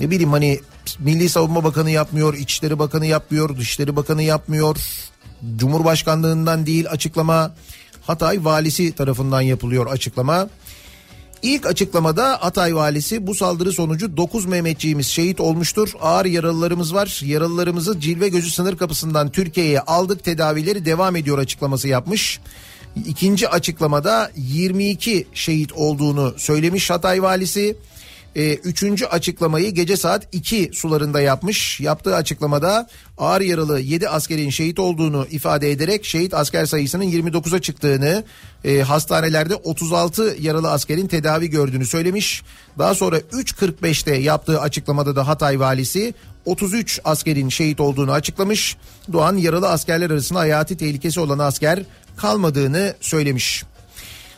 ne 0.00 0.10
bileyim 0.10 0.32
hani 0.32 0.60
Milli 0.98 1.28
Savunma 1.28 1.64
Bakanı 1.64 1.90
yapmıyor, 1.90 2.34
İçişleri 2.34 2.78
Bakanı 2.78 3.06
yapmıyor, 3.06 3.56
Dışişleri 3.56 3.96
Bakanı 3.96 4.22
yapmıyor. 4.22 4.76
Cumhurbaşkanlığından 5.56 6.66
değil 6.66 6.90
açıklama. 6.90 7.54
Hatay 8.06 8.44
valisi 8.44 8.92
tarafından 8.92 9.40
yapılıyor 9.40 9.86
açıklama. 9.86 10.48
İlk 11.42 11.66
açıklamada 11.66 12.38
Hatay 12.40 12.74
valisi 12.74 13.26
bu 13.26 13.34
saldırı 13.34 13.72
sonucu 13.72 14.16
9 14.16 14.46
Mehmetçiğimiz 14.46 15.06
şehit 15.06 15.40
olmuştur. 15.40 15.92
Ağır 16.00 16.24
yaralılarımız 16.24 16.94
var. 16.94 17.20
Yaralılarımızı 17.24 18.00
Cilve 18.00 18.28
Gözü 18.28 18.50
sınır 18.50 18.76
kapısından 18.76 19.30
Türkiye'ye 19.30 19.80
aldık 19.80 20.24
tedavileri 20.24 20.84
devam 20.84 21.16
ediyor 21.16 21.38
açıklaması 21.38 21.88
yapmış. 21.88 22.40
İkinci 23.06 23.48
açıklamada 23.48 24.30
22 24.36 25.26
şehit 25.34 25.72
olduğunu 25.72 26.34
söylemiş 26.36 26.90
Hatay 26.90 27.22
valisi. 27.22 27.76
Ee, 28.38 28.54
üçüncü 28.54 29.06
açıklamayı 29.06 29.70
gece 29.70 29.96
saat 29.96 30.28
2 30.32 30.70
sularında 30.74 31.20
yapmış. 31.20 31.80
Yaptığı 31.80 32.16
açıklamada 32.16 32.88
ağır 33.18 33.40
yaralı 33.40 33.80
7 33.80 34.08
askerin 34.08 34.50
şehit 34.50 34.78
olduğunu 34.78 35.26
ifade 35.30 35.70
ederek 35.70 36.04
şehit 36.04 36.34
asker 36.34 36.66
sayısının 36.66 37.04
29'a 37.04 37.58
çıktığını, 37.58 38.24
e, 38.64 38.80
hastanelerde 38.80 39.54
36 39.54 40.36
yaralı 40.40 40.70
askerin 40.70 41.06
tedavi 41.06 41.50
gördüğünü 41.50 41.86
söylemiş. 41.86 42.42
Daha 42.78 42.94
sonra 42.94 43.18
3.45'te 43.18 44.16
yaptığı 44.16 44.60
açıklamada 44.60 45.16
da 45.16 45.28
Hatay 45.28 45.60
valisi 45.60 46.14
33 46.44 47.00
askerin 47.04 47.48
şehit 47.48 47.80
olduğunu 47.80 48.12
açıklamış. 48.12 48.76
Doğan 49.12 49.36
yaralı 49.36 49.68
askerler 49.68 50.10
arasında 50.10 50.38
hayati 50.38 50.76
tehlikesi 50.76 51.20
olan 51.20 51.38
asker 51.38 51.82
kalmadığını 52.16 52.94
söylemiş. 53.00 53.64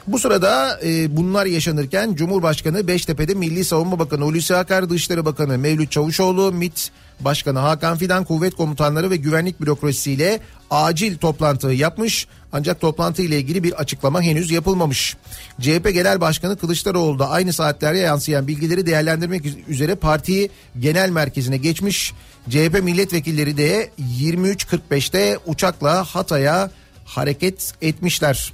Bu 0.06 0.18
sırada 0.18 0.80
e, 0.84 1.16
bunlar 1.16 1.46
yaşanırken 1.46 2.14
Cumhurbaşkanı 2.14 2.86
Beştepe'de 2.86 3.34
Milli 3.34 3.64
Savunma 3.64 3.98
Bakanı 3.98 4.24
Hulusi 4.24 4.56
Akar, 4.56 4.90
Dışişleri 4.90 5.24
Bakanı 5.24 5.58
Mevlüt 5.58 5.90
Çavuşoğlu, 5.90 6.52
MİT 6.52 6.90
Başkanı 7.20 7.58
Hakan 7.58 7.96
Fidan, 7.96 8.24
kuvvet 8.24 8.54
komutanları 8.54 9.10
ve 9.10 9.16
güvenlik 9.16 9.60
bürokrasisiyle 9.60 10.40
acil 10.70 11.18
toplantı 11.18 11.68
yapmış. 11.68 12.26
Ancak 12.52 12.80
toplantı 12.80 13.22
ile 13.22 13.38
ilgili 13.38 13.62
bir 13.62 13.72
açıklama 13.72 14.22
henüz 14.22 14.50
yapılmamış. 14.50 15.16
CHP 15.60 15.90
Genel 15.94 16.20
Başkanı 16.20 16.56
Kılıçdaroğlu 16.56 17.18
da 17.18 17.30
aynı 17.30 17.52
saatlerde 17.52 17.98
yansıyan 17.98 18.48
bilgileri 18.48 18.86
değerlendirmek 18.86 19.42
üzere 19.68 19.94
parti 19.94 20.50
genel 20.80 21.10
merkezine 21.10 21.56
geçmiş. 21.56 22.12
CHP 22.50 22.82
milletvekilleri 22.82 23.56
de 23.56 23.90
23.45'te 24.20 25.38
uçakla 25.46 26.04
Hatay'a 26.04 26.70
hareket 27.04 27.72
etmişler. 27.82 28.52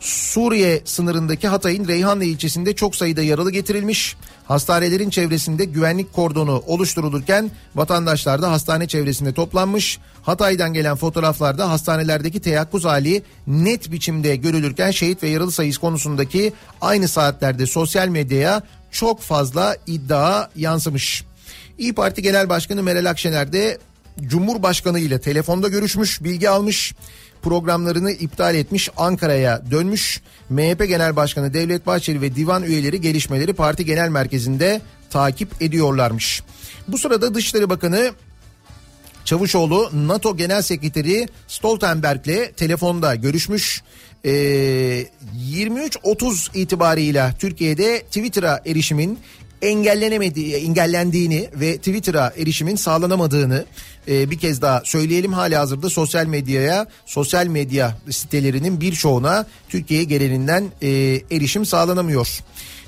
Suriye 0.00 0.82
sınırındaki 0.84 1.48
Hatay'ın 1.48 1.88
Reyhanlı 1.88 2.24
ilçesinde 2.24 2.74
çok 2.74 2.96
sayıda 2.96 3.22
yaralı 3.22 3.50
getirilmiş. 3.50 4.16
Hastanelerin 4.44 5.10
çevresinde 5.10 5.64
güvenlik 5.64 6.12
kordonu 6.12 6.62
oluşturulurken 6.66 7.50
vatandaşlar 7.74 8.42
da 8.42 8.52
hastane 8.52 8.88
çevresinde 8.88 9.32
toplanmış. 9.32 9.98
Hatay'dan 10.22 10.72
gelen 10.72 10.96
fotoğraflarda 10.96 11.70
hastanelerdeki 11.70 12.40
teyakkuz 12.40 12.84
hali 12.84 13.22
net 13.46 13.92
biçimde 13.92 14.36
görülürken 14.36 14.90
şehit 14.90 15.22
ve 15.22 15.28
yaralı 15.28 15.52
sayısı 15.52 15.80
konusundaki 15.80 16.52
aynı 16.80 17.08
saatlerde 17.08 17.66
sosyal 17.66 18.08
medyaya 18.08 18.62
çok 18.90 19.20
fazla 19.20 19.76
iddia 19.86 20.48
yansımış. 20.56 21.24
İyi 21.78 21.92
Parti 21.92 22.22
Genel 22.22 22.48
Başkanı 22.48 22.82
Meral 22.82 23.10
Akşener 23.10 23.52
de 23.52 23.78
Cumhurbaşkanı 24.22 24.98
ile 24.98 25.20
telefonda 25.20 25.68
görüşmüş, 25.68 26.24
bilgi 26.24 26.50
almış 26.50 26.94
programlarını 27.46 28.10
iptal 28.10 28.54
etmiş 28.54 28.90
Ankara'ya 28.96 29.62
dönmüş. 29.70 30.20
MHP 30.50 30.88
Genel 30.88 31.16
Başkanı 31.16 31.54
Devlet 31.54 31.86
Bahçeli 31.86 32.20
ve 32.20 32.34
divan 32.34 32.62
üyeleri 32.62 33.00
gelişmeleri 33.00 33.52
parti 33.52 33.84
genel 33.84 34.08
merkezinde 34.08 34.80
takip 35.10 35.62
ediyorlarmış. 35.62 36.42
Bu 36.88 36.98
sırada 36.98 37.34
Dışişleri 37.34 37.70
Bakanı 37.70 38.12
Çavuşoğlu 39.24 39.90
NATO 39.94 40.36
Genel 40.36 40.62
Sekreteri 40.62 41.28
Stoltenberg'le 41.48 42.56
telefonda 42.56 43.14
görüşmüş. 43.14 43.82
Ee, 44.24 44.30
23.30 44.30 46.58
itibarıyla 46.58 47.32
Türkiye'de 47.38 48.02
Twitter'a 48.02 48.62
erişimin 48.66 49.18
engellenemediği, 49.62 50.54
engellendiğini 50.54 51.48
ve 51.54 51.76
Twitter'a 51.76 52.32
erişimin 52.36 52.76
sağlanamadığını 52.76 53.64
e, 54.08 54.30
bir 54.30 54.38
kez 54.38 54.62
daha 54.62 54.82
söyleyelim. 54.84 55.32
Hali 55.32 55.56
hazırda 55.56 55.90
sosyal 55.90 56.26
medyaya, 56.26 56.86
sosyal 57.06 57.46
medya 57.46 57.98
sitelerinin 58.10 58.80
birçoğuna 58.80 59.46
Türkiye 59.68 60.04
genelinden 60.04 60.64
e, 60.82 60.88
erişim 61.30 61.66
sağlanamıyor. 61.66 62.28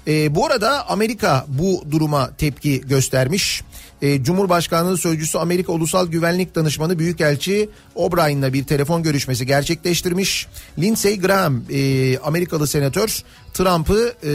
E, 0.06 0.34
bu 0.34 0.46
arada 0.46 0.88
Amerika 0.88 1.46
bu 1.48 1.84
duruma 1.90 2.30
tepki 2.38 2.80
göstermiş. 2.80 3.62
E, 4.02 4.22
Cumhurbaşkanlığı 4.22 4.98
Sözcüsü 4.98 5.38
Amerika 5.38 5.72
Ulusal 5.72 6.06
Güvenlik 6.06 6.54
Danışmanı 6.54 6.98
Büyükelçi 6.98 7.68
O'Brien'la 7.94 8.52
bir 8.52 8.64
telefon 8.64 9.02
görüşmesi 9.02 9.46
gerçekleştirmiş. 9.46 10.46
Lindsey 10.78 11.20
Graham 11.20 11.62
e, 11.70 12.18
Amerikalı 12.18 12.66
senatör 12.66 13.22
Trump'ı 13.54 14.14
e, 14.24 14.32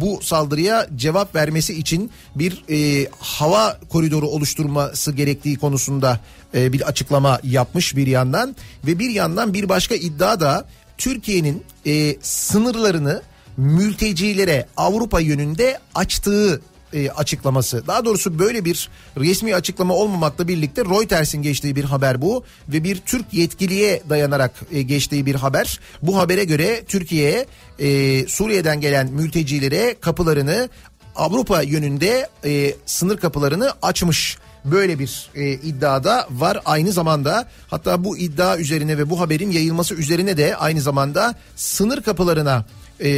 bu 0.00 0.20
saldırıya 0.22 0.86
cevap 0.96 1.34
vermesi 1.34 1.74
için 1.74 2.10
bir 2.34 2.64
e, 2.70 3.08
hava 3.18 3.78
koridoru 3.88 4.28
oluşturması 4.28 5.12
gerektiği 5.12 5.58
konusunda 5.58 6.20
e, 6.54 6.72
bir 6.72 6.88
açıklama 6.88 7.40
yapmış 7.44 7.96
bir 7.96 8.06
yandan 8.06 8.56
ve 8.86 8.98
bir 8.98 9.10
yandan 9.10 9.54
bir 9.54 9.68
başka 9.68 9.94
iddia 9.94 10.40
da 10.40 10.64
Türkiye'nin 10.98 11.64
e, 11.86 12.16
sınırlarını 12.22 13.22
mültecilere 13.56 14.66
Avrupa 14.76 15.20
yönünde 15.20 15.78
açtığı 15.94 16.60
e, 16.92 17.10
açıklaması. 17.10 17.86
Daha 17.86 18.04
doğrusu 18.04 18.38
böyle 18.38 18.64
bir 18.64 18.88
resmi 19.16 19.54
açıklama 19.54 19.94
olmamakla 19.94 20.48
birlikte 20.48 20.84
Reuters'in 20.84 21.42
geçtiği 21.42 21.76
bir 21.76 21.84
haber 21.84 22.22
bu 22.22 22.44
ve 22.68 22.84
bir 22.84 22.96
Türk 22.96 23.32
yetkiliye 23.32 24.02
dayanarak 24.10 24.52
e, 24.72 24.82
geçtiği 24.82 25.26
bir 25.26 25.34
haber. 25.34 25.80
Bu 26.02 26.18
habere 26.18 26.44
göre 26.44 26.84
Türkiye 26.84 27.46
e, 27.78 28.26
Suriye'den 28.28 28.80
gelen 28.80 29.12
mültecilere 29.12 29.96
kapılarını 30.00 30.68
Avrupa 31.16 31.62
yönünde 31.62 32.28
e, 32.44 32.74
sınır 32.86 33.16
kapılarını 33.16 33.72
açmış. 33.82 34.38
Böyle 34.64 34.98
bir 34.98 35.30
e, 35.34 35.52
iddiada 35.52 36.28
var 36.30 36.60
aynı 36.64 36.92
zamanda 36.92 37.48
hatta 37.68 38.04
bu 38.04 38.18
iddia 38.18 38.58
üzerine 38.58 38.98
ve 38.98 39.10
bu 39.10 39.20
haberin 39.20 39.50
yayılması 39.50 39.94
üzerine 39.94 40.36
de 40.36 40.56
aynı 40.56 40.80
zamanda 40.80 41.34
sınır 41.56 42.02
kapılarına 42.02 42.64
e, 43.00 43.08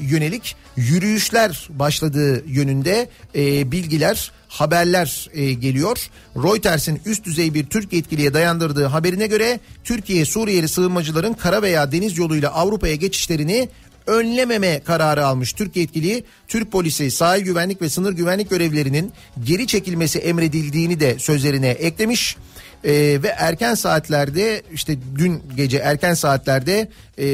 yönelik 0.00 0.56
yürüyüşler 0.76 1.68
başladığı 1.70 2.44
yönünde 2.46 3.08
e, 3.34 3.72
bilgiler 3.72 4.32
haberler 4.48 5.28
e, 5.32 5.52
geliyor. 5.52 6.10
Reuters'in 6.36 7.00
üst 7.06 7.24
düzey 7.24 7.54
bir 7.54 7.66
Türk 7.66 7.92
yetkiliye 7.92 8.34
dayandırdığı 8.34 8.86
haberine 8.86 9.26
göre 9.26 9.60
Türkiye 9.84 10.24
Suriyeli 10.24 10.68
sığınmacıların 10.68 11.32
kara 11.32 11.62
veya 11.62 11.92
deniz 11.92 12.18
yoluyla 12.18 12.50
Avrupa'ya 12.50 12.94
geçişlerini 12.94 13.68
önlememe 14.06 14.80
kararı 14.80 15.26
almış 15.26 15.52
Türk 15.52 15.76
yetkili 15.76 16.24
Türk 16.48 16.72
polisi 16.72 17.10
sahil 17.10 17.42
güvenlik 17.42 17.82
ve 17.82 17.88
sınır 17.88 18.12
güvenlik 18.12 18.50
görevlerinin 18.50 19.12
geri 19.44 19.66
çekilmesi 19.66 20.18
emredildiğini 20.18 21.00
de 21.00 21.18
sözlerine 21.18 21.68
eklemiş. 21.68 22.36
Ee, 22.84 22.92
ve 23.22 23.28
erken 23.28 23.74
saatlerde 23.74 24.62
işte 24.72 24.96
dün 25.18 25.42
gece 25.56 25.76
erken 25.76 26.14
saatlerde 26.14 26.88
e, 27.18 27.26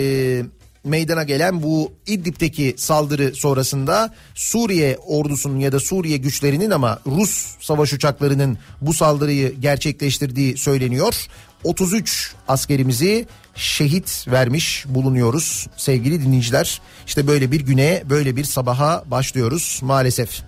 meydana 0.86 1.22
gelen 1.22 1.62
bu 1.62 1.92
İdlib'teki 2.06 2.74
saldırı 2.78 3.34
sonrasında 3.34 4.14
Suriye 4.34 4.98
ordusunun 5.06 5.58
ya 5.58 5.72
da 5.72 5.80
Suriye 5.80 6.16
güçlerinin 6.16 6.70
ama 6.70 6.98
Rus 7.06 7.56
savaş 7.60 7.92
uçaklarının 7.92 8.58
bu 8.80 8.92
saldırıyı 8.94 9.54
gerçekleştirdiği 9.60 10.56
söyleniyor. 10.56 11.26
33 11.64 12.34
askerimizi 12.48 13.26
şehit 13.54 14.28
vermiş 14.28 14.84
bulunuyoruz 14.88 15.66
sevgili 15.76 16.22
dinleyiciler. 16.22 16.80
İşte 17.06 17.26
böyle 17.26 17.52
bir 17.52 17.60
güne 17.60 18.02
böyle 18.10 18.36
bir 18.36 18.44
sabaha 18.44 19.04
başlıyoruz 19.06 19.80
maalesef. 19.82 20.42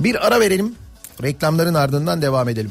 Bir 0.00 0.26
ara 0.26 0.40
verelim. 0.40 0.74
Reklamların 1.22 1.74
ardından 1.74 2.22
devam 2.22 2.48
edelim. 2.48 2.70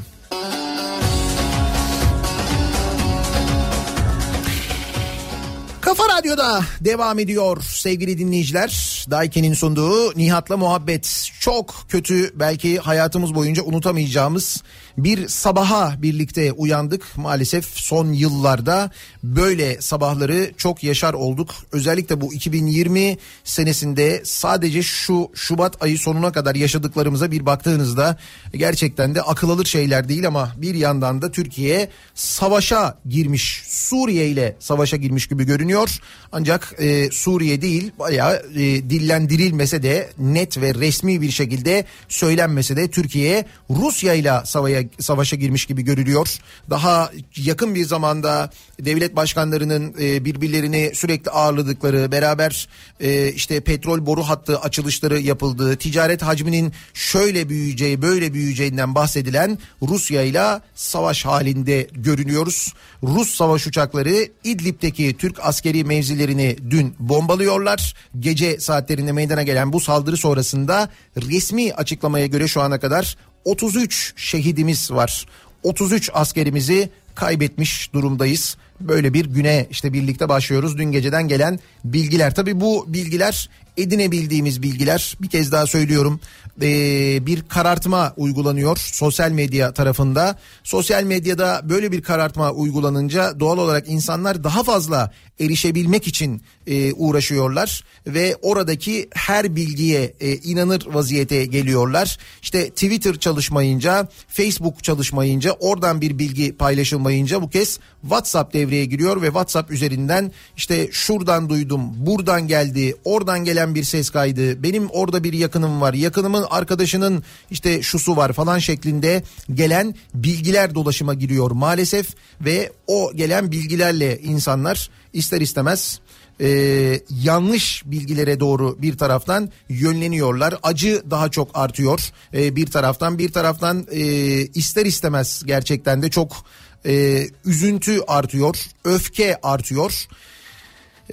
Radyo'da 6.03 6.61
devam 6.81 7.19
ediyor 7.19 7.61
sevgili 7.61 8.17
dinleyiciler. 8.17 9.05
Daiki'nin 9.11 9.53
sunduğu 9.53 10.17
Nihat'la 10.17 10.57
muhabbet. 10.57 11.31
Çok 11.39 11.75
kötü 11.89 12.39
belki 12.39 12.79
hayatımız 12.79 13.35
boyunca 13.35 13.63
unutamayacağımız 13.63 14.63
bir 15.03 15.27
sabaha 15.27 16.01
birlikte 16.01 16.51
uyandık. 16.51 17.17
Maalesef 17.17 17.65
son 17.65 18.13
yıllarda 18.13 18.91
böyle 19.23 19.81
sabahları 19.81 20.51
çok 20.57 20.83
yaşar 20.83 21.13
olduk. 21.13 21.49
Özellikle 21.71 22.21
bu 22.21 22.33
2020 22.33 23.17
senesinde 23.43 24.21
sadece 24.25 24.83
şu 24.83 25.29
Şubat 25.33 25.83
ayı 25.83 25.97
sonuna 25.97 26.31
kadar 26.31 26.55
yaşadıklarımıza 26.55 27.31
bir 27.31 27.45
baktığınızda 27.45 28.17
gerçekten 28.53 29.15
de 29.15 29.21
akıl 29.21 29.49
alır 29.49 29.65
şeyler 29.65 30.09
değil 30.09 30.27
ama 30.27 30.51
bir 30.57 30.75
yandan 30.75 31.21
da 31.21 31.31
Türkiye 31.31 31.89
savaşa 32.15 32.97
girmiş. 33.09 33.63
Suriye 33.67 34.27
ile 34.27 34.55
savaşa 34.59 34.97
girmiş 34.97 35.27
gibi 35.27 35.43
görünüyor. 35.43 35.99
Ancak 36.31 36.75
e, 36.79 37.11
Suriye 37.11 37.61
değil 37.61 37.91
bayağı 37.99 38.35
e, 38.55 38.59
dillendirilmese 38.89 39.83
de 39.83 40.09
net 40.17 40.61
ve 40.61 40.73
resmi 40.73 41.21
bir 41.21 41.31
şekilde 41.31 41.85
söylenmese 42.07 42.75
de 42.75 42.87
Türkiye 42.87 43.45
Rusya 43.69 44.13
ile 44.13 44.33
savaşa, 44.45 44.88
savaşa 44.99 45.35
girmiş 45.35 45.65
gibi 45.65 45.81
görülüyor. 45.81 46.37
Daha 46.69 47.11
yakın 47.35 47.75
bir 47.75 47.85
zamanda 47.85 48.49
devlet 48.79 49.15
başkanlarının 49.15 49.95
e, 50.01 50.25
birbirlerini 50.25 50.91
sürekli 50.93 51.31
ağırladıkları 51.31 52.11
beraber 52.11 52.67
e, 52.99 53.31
işte 53.31 53.59
petrol 53.59 54.05
boru 54.05 54.23
hattı 54.23 54.59
açılışları 54.59 55.19
yapıldığı 55.19 55.75
ticaret 55.75 56.21
hacminin 56.21 56.73
şöyle 56.93 57.49
büyüyeceği 57.49 58.01
böyle 58.01 58.33
büyüyeceğinden 58.33 58.95
bahsedilen 58.95 59.57
Rusya 59.81 60.21
ile 60.21 60.61
savaş 60.75 61.25
halinde 61.25 61.87
görünüyoruz. 61.91 62.73
Rus 63.03 63.35
savaş 63.35 63.67
uçakları 63.67 64.27
İdlib'deki 64.43 65.17
Türk 65.17 65.45
askeri 65.45 65.83
mevzilerini 65.83 66.55
dün 66.69 66.95
bombalıyorlar. 66.99 67.95
Gece 68.19 68.59
saatlerinde 68.59 69.11
meydana 69.11 69.43
gelen 69.43 69.73
bu 69.73 69.79
saldırı 69.79 70.17
sonrasında 70.17 70.89
resmi 71.17 71.73
açıklamaya 71.73 72.25
göre 72.25 72.47
şu 72.47 72.61
ana 72.61 72.79
kadar 72.79 73.17
33 73.45 74.13
şehidimiz 74.15 74.91
var. 74.91 75.25
33 75.63 76.09
askerimizi 76.13 76.89
kaybetmiş 77.15 77.93
durumdayız. 77.93 78.57
Böyle 78.81 79.13
bir 79.13 79.25
güne 79.25 79.67
işte 79.71 79.93
birlikte 79.93 80.29
başlıyoruz. 80.29 80.77
Dün 80.77 80.91
geceden 80.91 81.27
gelen 81.27 81.59
bilgiler. 81.83 82.35
Tabii 82.35 82.61
bu 82.61 82.85
bilgiler 82.87 83.49
edinebildiğimiz 83.77 84.61
bilgiler. 84.61 85.17
Bir 85.21 85.29
kez 85.29 85.51
daha 85.51 85.67
söylüyorum. 85.67 86.19
Ee, 86.61 87.25
bir 87.25 87.41
karartma 87.41 88.13
uygulanıyor 88.17 88.77
sosyal 88.77 89.31
medya 89.31 89.73
tarafında. 89.73 90.35
Sosyal 90.63 91.03
medyada 91.03 91.61
böyle 91.63 91.91
bir 91.91 92.01
karartma 92.01 92.51
uygulanınca 92.51 93.39
doğal 93.39 93.57
olarak 93.57 93.89
insanlar 93.89 94.43
daha 94.43 94.63
fazla 94.63 95.11
erişebilmek 95.39 96.07
için 96.07 96.41
e, 96.69 96.93
uğraşıyorlar 96.93 97.83
ve 98.07 98.35
oradaki 98.41 99.09
her 99.13 99.55
bilgiye 99.55 100.13
e, 100.19 100.35
inanır 100.35 100.85
vaziyete 100.87 101.45
geliyorlar. 101.45 102.17
İşte 102.41 102.69
Twitter 102.69 103.15
çalışmayınca, 103.15 104.07
Facebook 104.27 104.83
çalışmayınca, 104.83 105.51
oradan 105.51 106.01
bir 106.01 106.19
bilgi 106.19 106.57
paylaşılmayınca 106.57 107.41
bu 107.41 107.49
kez 107.49 107.79
WhatsApp 108.01 108.53
devreye 108.53 108.85
giriyor 108.85 109.21
ve 109.21 109.25
WhatsApp 109.25 109.71
üzerinden 109.71 110.31
işte 110.57 110.89
şuradan 110.91 111.49
duydum, 111.49 111.81
buradan 112.05 112.47
geldi, 112.47 112.95
oradan 113.03 113.43
gelen 113.45 113.75
bir 113.75 113.83
ses 113.83 114.09
kaydı, 114.09 114.63
benim 114.63 114.89
orada 114.89 115.23
bir 115.23 115.33
yakınım 115.33 115.81
var, 115.81 115.93
yakınımın 115.93 116.45
arkadaşının 116.49 117.23
işte 117.51 117.81
şusu 117.81 118.15
var 118.15 118.33
falan 118.33 118.59
şeklinde 118.59 119.23
gelen 119.53 119.95
bilgiler 120.13 120.75
dolaşıma 120.75 121.13
giriyor 121.13 121.51
maalesef 121.51 122.07
ve 122.41 122.71
o 122.87 123.11
gelen 123.15 123.51
bilgilerle 123.51 124.19
insanlar 124.19 124.89
ister 125.13 125.41
istemez 125.41 125.99
e, 126.41 127.01
yanlış 127.23 127.83
bilgilere 127.85 128.39
doğru 128.39 128.81
bir 128.81 128.97
taraftan 128.97 129.51
yönleniyorlar. 129.69 130.55
Acı 130.63 131.03
daha 131.11 131.29
çok 131.29 131.49
artıyor 131.53 132.11
e, 132.33 132.55
bir 132.55 132.65
taraftan 132.65 133.17
bir 133.17 133.31
taraftan 133.31 133.87
e, 133.91 134.01
ister 134.45 134.85
istemez 134.85 135.43
gerçekten 135.45 136.01
de 136.01 136.09
çok 136.09 136.45
e, 136.85 137.25
üzüntü 137.45 138.01
artıyor, 138.07 138.55
öfke 138.83 139.37
artıyor. 139.43 140.07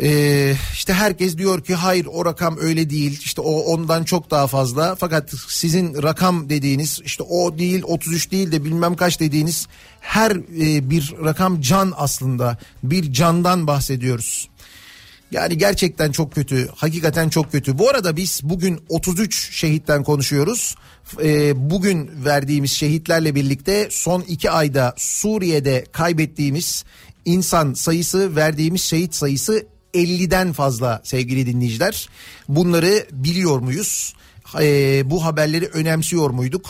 Ee, 0.01 0.55
işte 0.73 0.93
herkes 0.93 1.39
diyor 1.39 1.65
ki 1.65 1.75
hayır 1.75 2.07
o 2.13 2.25
rakam 2.25 2.57
öyle 2.61 2.91
değil 2.91 3.21
işte 3.25 3.41
o 3.41 3.53
ondan 3.53 4.05
çok 4.05 4.31
daha 4.31 4.47
fazla 4.47 4.95
fakat 4.95 5.31
sizin 5.49 6.03
rakam 6.03 6.49
dediğiniz 6.51 7.01
işte 7.05 7.23
o 7.23 7.59
değil 7.59 7.83
33 7.83 8.31
değil 8.31 8.53
de 8.53 8.65
bilmem 8.65 8.97
kaç 8.97 9.21
dediğiniz 9.21 9.67
her 10.01 10.31
e, 10.31 10.91
bir 10.91 11.15
rakam 11.25 11.61
can 11.61 11.93
aslında 11.97 12.59
bir 12.83 13.13
candan 13.13 13.67
bahsediyoruz. 13.67 14.49
Yani 15.31 15.59
gerçekten 15.59 16.13
çok 16.13 16.35
kötü. 16.35 16.69
Hakikaten 16.77 17.29
çok 17.29 17.53
kötü. 17.53 17.79
Bu 17.79 17.91
arada 17.91 18.17
biz 18.17 18.41
bugün 18.43 18.81
33 18.89 19.51
şehitten 19.53 20.03
konuşuyoruz. 20.05 20.75
Ee, 21.23 21.71
bugün 21.71 22.11
verdiğimiz 22.25 22.71
şehitlerle 22.71 23.35
birlikte 23.35 23.89
son 23.91 24.21
iki 24.21 24.51
ayda 24.51 24.95
Suriye'de 24.97 25.85
kaybettiğimiz 25.93 26.85
insan 27.25 27.75
sayısı, 27.75 28.37
verdiğimiz 28.37 28.83
şehit 28.83 29.15
sayısı 29.15 29.67
50'den 29.95 30.53
fazla 30.53 31.01
sevgili 31.05 31.47
dinleyiciler. 31.47 32.09
Bunları 32.49 33.07
biliyor 33.13 33.59
muyuz? 33.59 34.15
Ee, 34.61 35.03
bu 35.11 35.25
haberleri 35.25 35.67
önemsiyor 35.67 36.31
muyduk? 36.31 36.67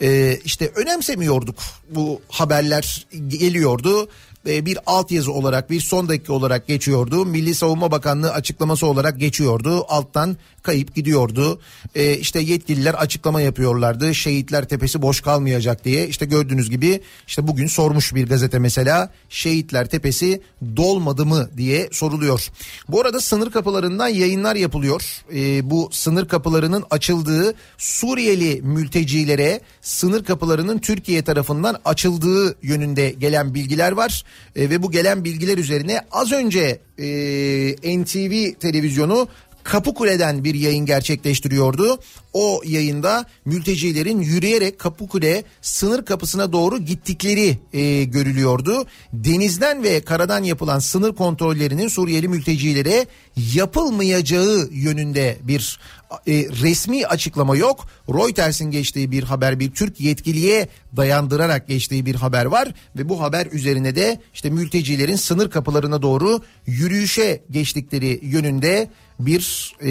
Ee, 0.00 0.38
işte 0.44 0.72
önemsemiyorduk. 0.74 1.58
Bu 1.90 2.20
haberler 2.28 3.06
geliyordu 3.28 4.08
bir 4.46 4.78
altyazı 4.86 5.32
olarak 5.32 5.70
bir 5.70 5.80
son 5.80 6.08
dakika 6.08 6.32
olarak 6.32 6.66
geçiyordu. 6.66 7.24
Milli 7.24 7.54
Savunma 7.54 7.90
Bakanlığı 7.90 8.32
açıklaması 8.32 8.86
olarak 8.86 9.20
geçiyordu. 9.20 9.84
Alttan 9.88 10.36
kayıp 10.62 10.94
gidiyordu. 10.94 11.60
E, 11.94 12.16
işte 12.16 12.40
yetkililer 12.40 12.94
açıklama 12.94 13.40
yapıyorlardı. 13.40 14.14
Şehitler 14.14 14.68
Tepesi 14.68 15.02
boş 15.02 15.20
kalmayacak 15.20 15.84
diye. 15.84 16.08
İşte 16.08 16.26
gördüğünüz 16.26 16.70
gibi 16.70 17.00
işte 17.26 17.46
bugün 17.46 17.66
sormuş 17.66 18.14
bir 18.14 18.28
gazete 18.28 18.58
mesela 18.58 19.10
Şehitler 19.28 19.86
Tepesi 19.86 20.40
dolmadı 20.76 21.26
mı 21.26 21.50
diye 21.56 21.88
soruluyor. 21.92 22.48
Bu 22.88 23.00
arada 23.00 23.20
sınır 23.20 23.50
kapılarından 23.50 24.08
yayınlar 24.08 24.56
yapılıyor. 24.56 25.02
E, 25.34 25.70
bu 25.70 25.88
sınır 25.92 26.28
kapılarının 26.28 26.84
açıldığı 26.90 27.54
Suriyeli 27.78 28.62
mültecilere 28.62 29.60
sınır 29.80 30.24
kapılarının 30.24 30.78
Türkiye 30.78 31.22
tarafından 31.22 31.76
açıldığı 31.84 32.56
yönünde 32.62 33.10
gelen 33.10 33.54
bilgiler 33.54 33.92
var. 33.92 34.24
E, 34.56 34.70
ve 34.70 34.82
bu 34.82 34.90
gelen 34.90 35.24
bilgiler 35.24 35.58
üzerine 35.58 36.00
az 36.10 36.32
önce 36.32 36.80
e, 36.98 37.98
NTV 38.02 38.58
televizyonu 38.60 39.28
Kapıkule'den 39.66 40.44
bir 40.44 40.54
yayın 40.54 40.86
gerçekleştiriyordu. 40.86 41.98
O 42.32 42.62
yayında 42.64 43.26
mültecilerin 43.44 44.20
yürüyerek 44.20 44.78
Kapıkule 44.78 45.44
sınır 45.62 46.04
kapısına 46.04 46.52
doğru 46.52 46.78
gittikleri 46.78 47.58
e, 47.72 48.04
görülüyordu. 48.04 48.86
Denizden 49.12 49.82
ve 49.82 50.00
karadan 50.00 50.42
yapılan 50.42 50.78
sınır 50.78 51.14
kontrollerinin 51.14 51.88
Suriyeli 51.88 52.28
mültecilere 52.28 53.06
yapılmayacağı 53.54 54.68
yönünde 54.72 55.36
bir 55.42 55.78
e, 56.26 56.32
resmi 56.32 57.06
açıklama 57.06 57.56
yok. 57.56 57.86
Reuters'in 58.08 58.70
geçtiği 58.70 59.10
bir 59.10 59.22
haber 59.22 59.60
bir 59.60 59.70
Türk 59.70 60.00
yetkiliye 60.00 60.68
dayandırarak 60.96 61.68
geçtiği 61.68 62.06
bir 62.06 62.14
haber 62.14 62.44
var 62.44 62.68
ve 62.96 63.08
bu 63.08 63.20
haber 63.20 63.46
üzerine 63.46 63.96
de 63.96 64.20
işte 64.34 64.50
mültecilerin 64.50 65.16
sınır 65.16 65.50
kapılarına 65.50 66.02
doğru 66.02 66.40
yürüyüşe 66.66 67.42
geçtikleri 67.50 68.20
yönünde 68.22 68.90
bir 69.20 69.74
e, 69.82 69.88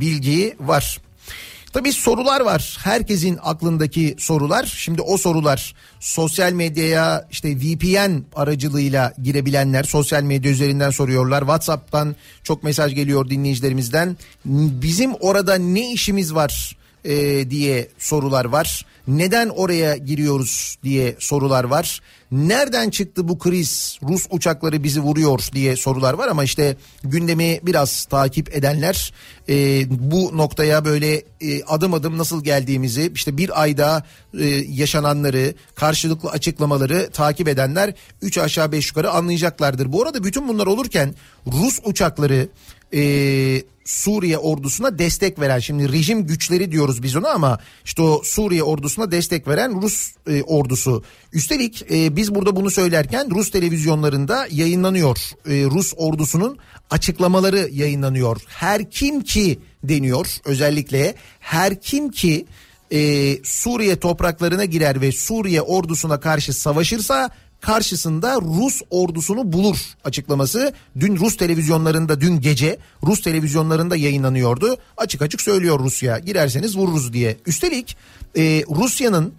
bilgi 0.00 0.56
var. 0.60 0.98
Tabii 1.72 1.92
sorular 1.92 2.40
var. 2.40 2.78
Herkesin 2.84 3.38
aklındaki 3.42 4.16
sorular. 4.18 4.64
Şimdi 4.64 5.02
o 5.02 5.16
sorular 5.16 5.74
sosyal 6.00 6.52
medyaya 6.52 7.28
işte 7.30 7.56
VPN 7.56 8.24
aracılığıyla 8.34 9.14
girebilenler 9.22 9.82
sosyal 9.84 10.22
medya 10.22 10.50
üzerinden 10.50 10.90
soruyorlar. 10.90 11.40
WhatsApp'tan 11.40 12.16
çok 12.42 12.62
mesaj 12.62 12.94
geliyor 12.94 13.30
dinleyicilerimizden. 13.30 14.16
Bizim 14.82 15.14
orada 15.20 15.54
ne 15.54 15.92
işimiz 15.92 16.34
var 16.34 16.77
e, 17.08 17.50
diye 17.50 17.88
sorular 17.98 18.44
var. 18.44 18.86
Neden 19.08 19.48
oraya 19.48 19.96
giriyoruz 19.96 20.78
diye 20.84 21.16
sorular 21.18 21.64
var. 21.64 22.00
Nereden 22.32 22.90
çıktı 22.90 23.28
bu 23.28 23.38
kriz? 23.38 23.98
Rus 24.08 24.26
uçakları 24.30 24.84
bizi 24.84 25.00
vuruyor 25.00 25.48
diye 25.52 25.76
sorular 25.76 26.14
var 26.14 26.28
ama 26.28 26.44
işte 26.44 26.76
gündemi 27.04 27.60
biraz 27.62 28.04
takip 28.04 28.56
edenler 28.56 29.12
e, 29.48 29.84
bu 29.90 30.36
noktaya 30.36 30.84
böyle 30.84 31.22
e, 31.40 31.62
adım 31.62 31.94
adım 31.94 32.18
nasıl 32.18 32.44
geldiğimizi 32.44 33.12
işte 33.14 33.36
bir 33.36 33.62
ayda 33.62 34.04
e, 34.38 34.46
yaşananları 34.68 35.54
karşılıklı 35.74 36.30
açıklamaları 36.30 37.10
takip 37.12 37.48
edenler 37.48 37.94
3 38.22 38.38
aşağı 38.38 38.72
5 38.72 38.88
yukarı 38.88 39.10
anlayacaklardır. 39.10 39.92
Bu 39.92 40.02
arada 40.02 40.24
bütün 40.24 40.48
bunlar 40.48 40.66
olurken 40.66 41.14
Rus 41.46 41.80
uçakları 41.84 42.48
e, 42.94 43.62
Suriye 43.88 44.38
ordusuna 44.38 44.98
destek 44.98 45.40
veren 45.40 45.58
şimdi 45.58 45.92
rejim 45.92 46.26
güçleri 46.26 46.72
diyoruz 46.72 47.02
biz 47.02 47.16
ona 47.16 47.30
ama 47.30 47.58
işte 47.84 48.02
o 48.02 48.22
Suriye 48.24 48.62
ordusuna 48.62 49.10
destek 49.10 49.48
veren 49.48 49.82
Rus 49.82 50.12
e, 50.26 50.42
ordusu. 50.42 51.02
Üstelik 51.32 51.92
e, 51.92 52.16
biz 52.16 52.34
burada 52.34 52.56
bunu 52.56 52.70
söylerken 52.70 53.30
Rus 53.30 53.50
televizyonlarında 53.50 54.46
yayınlanıyor. 54.50 55.18
E, 55.46 55.64
Rus 55.64 55.94
ordusunun 55.96 56.58
açıklamaları 56.90 57.68
yayınlanıyor. 57.72 58.40
Her 58.48 58.90
kim 58.90 59.22
ki 59.22 59.58
deniyor 59.84 60.26
özellikle 60.44 61.14
her 61.40 61.80
kim 61.80 62.10
ki 62.10 62.46
e, 62.92 62.98
Suriye 63.44 63.96
topraklarına 63.96 64.64
girer 64.64 65.00
ve 65.00 65.12
Suriye 65.12 65.62
ordusuna 65.62 66.20
karşı 66.20 66.52
savaşırsa 66.52 67.30
karşısında 67.60 68.40
Rus 68.40 68.82
ordusunu 68.90 69.52
bulur 69.52 69.76
açıklaması 70.04 70.72
dün 71.00 71.16
Rus 71.16 71.36
televizyonlarında 71.36 72.20
dün 72.20 72.40
gece 72.40 72.78
Rus 73.02 73.22
televizyonlarında 73.22 73.96
yayınlanıyordu. 73.96 74.76
Açık 74.96 75.22
açık 75.22 75.40
söylüyor 75.40 75.78
Rusya 75.78 76.18
girerseniz 76.18 76.76
vururuz 76.76 77.12
diye. 77.12 77.36
Üstelik 77.46 77.96
e, 78.36 78.64
Rusya'nın 78.70 79.32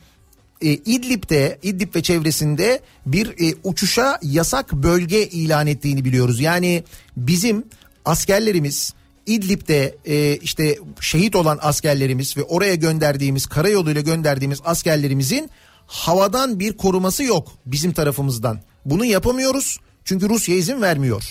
e, 0.62 0.67
İdlib'de 0.67 1.60
İdlib 1.63 1.95
ve 1.95 2.03
çevresinde 2.03 2.79
bir 3.05 3.27
e, 3.27 3.55
uçuşa 3.63 4.19
yasak 4.23 4.73
bölge 4.73 5.27
ilan 5.27 5.67
ettiğini 5.67 6.05
biliyoruz. 6.05 6.39
Yani 6.39 6.84
bizim 7.17 7.63
askerlerimiz 8.05 8.93
İdlib'de 9.25 9.95
e, 10.05 10.38
işte 10.38 10.77
şehit 11.01 11.36
olan 11.36 11.60
askerlerimiz 11.62 12.38
ve 12.38 12.43
oraya 12.43 12.75
gönderdiğimiz 12.75 13.45
karayoluyla 13.45 14.01
gönderdiğimiz 14.01 14.60
askerlerimizin 14.63 15.49
havadan 15.89 16.60
bir 16.60 16.78
koruması 16.78 17.23
yok 17.23 17.47
bizim 17.65 17.93
tarafımızdan. 17.93 18.60
Bunu 18.86 19.06
yapamıyoruz 19.06 19.78
çünkü 20.06 20.30
Rusya 20.30 20.56
izin 20.56 20.82
vermiyor. 20.82 21.23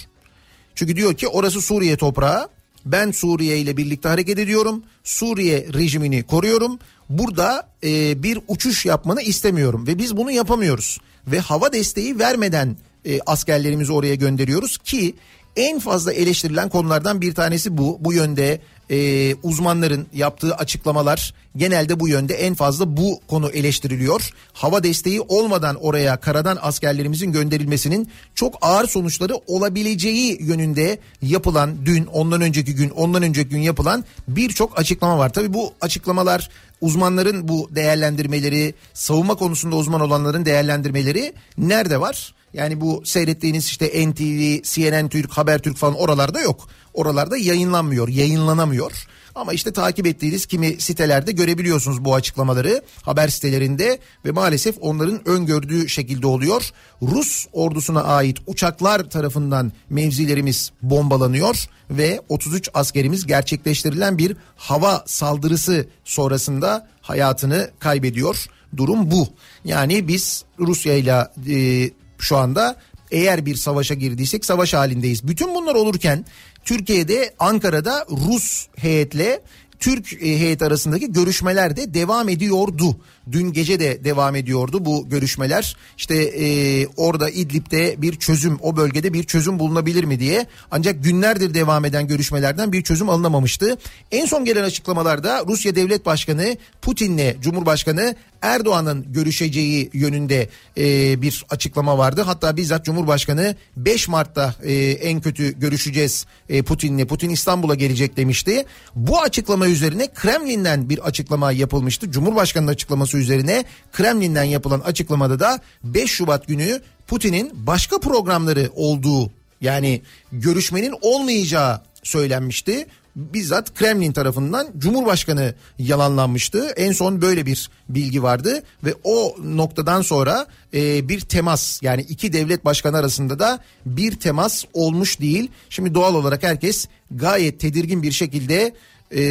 Çünkü 0.75 0.97
diyor 0.97 1.15
ki 1.15 1.29
orası 1.29 1.63
Suriye 1.63 1.97
toprağı. 1.97 2.49
Ben 2.87 3.11
Suriye 3.11 3.59
ile 3.59 3.77
birlikte 3.77 4.09
hareket 4.09 4.39
ediyorum. 4.39 4.83
Suriye 5.05 5.67
rejimini 5.75 6.23
koruyorum. 6.23 6.79
Burada 7.09 7.69
e, 7.85 8.23
bir 8.23 8.39
uçuş 8.49 8.87
yapmanı 8.87 9.23
istemiyorum 9.23 9.87
ve 9.87 9.99
biz 9.99 10.17
bunu 10.17 10.31
yapamıyoruz. 10.31 10.99
Ve 11.27 11.41
hava 11.41 11.73
desteği 11.73 12.19
vermeden 12.19 12.77
e, 13.05 13.21
askerlerimizi 13.27 13.93
oraya 13.93 14.15
gönderiyoruz 14.15 14.79
ki 14.79 15.15
en 15.59 15.79
fazla 15.79 16.13
eleştirilen 16.13 16.69
konulardan 16.69 17.21
bir 17.21 17.35
tanesi 17.35 17.79
bu. 17.79 17.99
Bu 18.01 18.13
yönde 18.13 18.61
e, 18.91 19.35
uzmanların 19.43 20.07
yaptığı 20.15 20.55
açıklamalar 20.55 21.35
genelde 21.57 22.01
bu 22.01 22.09
yönde 22.09 22.35
en 22.35 22.55
fazla 22.55 22.97
bu 22.97 23.21
konu 23.29 23.49
eleştiriliyor. 23.51 24.31
Hava 24.53 24.83
desteği 24.83 25.21
olmadan 25.21 25.77
oraya 25.77 26.17
karadan 26.17 26.59
askerlerimizin 26.63 27.33
gönderilmesinin 27.33 28.11
çok 28.35 28.55
ağır 28.61 28.89
sonuçları 28.89 29.35
olabileceği 29.47 30.43
yönünde 30.43 30.99
yapılan 31.23 31.87
dün 31.87 32.07
ondan 32.07 32.41
önceki 32.41 32.75
gün 32.75 32.91
ondan 32.91 33.23
önceki 33.23 33.49
gün 33.49 33.61
yapılan 33.61 34.05
birçok 34.29 34.79
açıklama 34.79 35.19
var. 35.19 35.33
Tabii 35.33 35.55
bu 35.55 35.73
açıklamalar 35.81 36.51
uzmanların 36.81 37.49
bu 37.49 37.71
değerlendirmeleri 37.75 38.75
savunma 38.95 39.35
konusunda 39.35 39.77
uzman 39.77 40.01
olanların 40.01 40.45
değerlendirmeleri 40.45 41.33
nerede 41.59 42.01
var? 42.01 42.35
Yani 42.55 42.81
bu 42.81 43.03
seyrettiğiniz 43.05 43.67
işte 43.67 44.11
NTV, 44.11 44.63
CNN 44.63 45.09
Türk, 45.09 45.33
Habertürk 45.33 45.77
falan 45.77 45.95
oralarda 45.95 46.41
yok. 46.41 46.69
Oralarda 46.95 47.37
yayınlanmıyor, 47.37 48.09
yayınlanamıyor. 48.09 48.93
Ama 49.35 49.53
işte 49.53 49.73
takip 49.73 50.07
ettiğiniz 50.07 50.47
kimi 50.47 50.81
sitelerde 50.81 51.33
görebiliyorsunuz 51.33 52.05
bu 52.05 52.15
açıklamaları 52.15 52.83
haber 53.03 53.29
sitelerinde 53.29 53.99
ve 54.25 54.31
maalesef 54.31 54.77
onların 54.81 55.29
öngördüğü 55.29 55.89
şekilde 55.89 56.27
oluyor. 56.27 56.71
Rus 57.03 57.47
ordusuna 57.53 58.03
ait 58.03 58.39
uçaklar 58.47 59.11
tarafından 59.11 59.73
mevzilerimiz 59.91 60.73
bombalanıyor 60.83 61.65
ve 61.91 62.21
33 62.29 62.71
askerimiz 62.75 63.27
gerçekleştirilen 63.27 64.19
bir 64.19 64.37
hava 64.57 65.05
saldırısı 65.07 65.87
sonrasında 66.05 66.89
hayatını 67.01 67.71
kaybediyor. 67.79 68.47
Durum 68.77 69.11
bu. 69.11 69.29
Yani 69.65 70.09
biz 70.09 70.45
Rusya 70.59 70.95
ile 70.95 71.29
e, 71.49 71.91
şu 72.19 72.37
anda 72.37 72.77
eğer 73.11 73.47
bir 73.47 73.55
savaşa 73.55 73.95
girdiysek 73.95 74.45
savaş 74.45 74.75
halindeyiz. 74.75 75.29
Bütün 75.29 75.55
bunlar 75.55 75.75
olurken 75.75 76.25
Türkiye'de 76.65 77.35
Ankara'da 77.39 78.07
Rus 78.11 78.67
heyetle 78.77 79.41
Türk 79.81 80.13
e, 80.13 80.19
heyet 80.21 80.63
arasındaki 80.63 81.13
görüşmeler 81.13 81.77
de 81.77 81.95
devam 81.95 82.29
ediyordu. 82.29 82.97
Dün 83.33 83.53
gece 83.53 83.81
de 83.81 84.05
devam 84.05 84.37
ediyordu 84.37 84.85
bu 84.85 85.09
görüşmeler. 85.09 85.77
İşte 85.97 86.15
e, 86.15 86.87
orada 86.87 87.31
İdlib'de 87.31 88.03
bir 88.03 88.17
çözüm, 88.17 88.59
o 88.63 88.77
bölgede 88.77 89.13
bir 89.13 89.25
çözüm 89.25 89.59
bulunabilir 89.59 90.05
mi 90.05 90.21
diye. 90.21 90.47
Ancak 90.71 91.05
günlerdir 91.05 91.55
devam 91.55 91.85
eden 91.85 92.07
görüşmelerden 92.07 92.73
bir 92.73 92.83
çözüm 92.83 93.09
alınamamıştı. 93.09 93.79
En 94.13 94.27
son 94.27 94.45
gelen 94.45 94.65
açıklamalarda 94.65 95.45
Rusya 95.49 95.75
Devlet 95.75 96.07
Başkanı 96.07 96.57
Putin'le 96.83 97.41
Cumhurbaşkanı 97.41 98.15
Erdoğan'ın 98.43 99.13
görüşeceği 99.13 99.91
yönünde 99.93 100.49
e, 100.79 101.23
bir 101.23 101.45
açıklama 101.51 101.99
vardı. 101.99 102.23
Hatta 102.23 102.57
bizzat 102.57 102.85
Cumhurbaşkanı 102.85 103.55
5 103.77 104.09
Mart'ta 104.09 104.55
e, 104.63 104.75
en 104.75 105.21
kötü 105.21 105.61
görüşeceğiz 105.61 106.27
e, 106.49 106.63
Putin'le. 106.63 107.07
Putin 107.07 107.31
İstanbul'a 107.31 107.75
gelecek 107.75 108.17
demişti. 108.17 108.65
Bu 108.95 109.21
açıklama 109.21 109.67
üzerine 109.69 110.09
Kremlin'den 110.15 110.89
bir 110.89 110.99
açıklama 110.99 111.53
yapılmıştı. 111.53 112.11
Cumhurbaşkanı'nın 112.11 112.73
açıklaması 112.73 113.18
üzerine 113.19 113.65
Kremlin'den 113.93 114.45
yapılan 114.45 114.81
açıklamada 114.81 115.41
da 115.41 115.61
5 115.85 116.11
Şubat 116.11 116.47
günü 116.47 116.81
Putin'in 117.07 117.51
başka 117.67 118.01
programları 118.01 118.71
olduğu 118.75 119.31
yani 119.61 120.03
görüşmenin 120.33 120.95
olmayacağı 121.03 121.81
söylenmişti 122.03 122.87
bizzat 123.19 123.75
Kremlin 123.75 124.13
tarafından 124.13 124.69
Cumhurbaşkanı 124.79 125.55
yalanlanmıştı. 125.79 126.69
En 126.77 126.93
son 126.93 127.23
böyle 127.23 127.47
bir 127.47 127.71
bilgi 127.89 128.23
vardı 128.23 128.63
ve 128.85 128.95
o 129.05 129.37
noktadan 129.45 130.03
sonra 130.03 130.47
e, 130.75 131.09
bir 131.09 131.21
temas 131.21 131.83
yani 131.83 132.03
iki 132.03 132.33
devlet 132.33 132.65
başkanı 132.65 132.97
arasında 132.97 133.39
da 133.39 133.61
bir 133.87 134.17
temas 134.17 134.65
olmuş 134.73 135.21
değil. 135.21 135.51
Şimdi 135.71 135.95
doğal 135.95 136.15
olarak 136.15 136.43
herkes 136.43 136.89
gayet 137.11 137.61
tedirgin 137.61 138.03
bir 138.03 138.13
şekilde 138.13 138.75
e, 139.17 139.23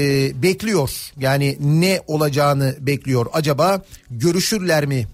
bekliyor. 0.43 1.11
Yani 1.19 1.57
ne 1.59 2.01
olacağını 2.07 2.75
bekliyor. 2.79 3.25
Acaba 3.33 3.81
görüşürler 4.11 4.85
mi 4.85 5.07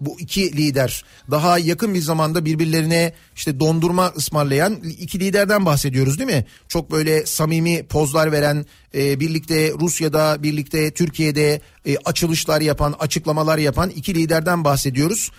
bu 0.00 0.20
iki 0.20 0.56
lider 0.56 1.04
daha 1.30 1.58
yakın 1.58 1.94
bir 1.94 2.00
zamanda 2.00 2.44
birbirlerine 2.44 3.12
işte 3.36 3.60
dondurma 3.60 4.12
ısmarlayan 4.16 4.74
iki 4.74 5.20
liderden 5.20 5.66
bahsediyoruz 5.66 6.18
değil 6.18 6.30
mi? 6.30 6.44
Çok 6.68 6.90
böyle 6.90 7.26
samimi 7.26 7.82
pozlar 7.82 8.32
veren 8.32 8.66
e, 8.94 9.20
birlikte 9.20 9.72
Rusya'da 9.80 10.42
birlikte 10.42 10.90
Türkiye'de 10.90 11.60
e, 11.86 11.96
açılışlar 11.96 12.60
yapan 12.60 12.94
açıklamalar 12.98 13.58
yapan 13.58 13.90
iki 13.90 14.14
liderden 14.14 14.64
bahsediyoruz. 14.64 15.30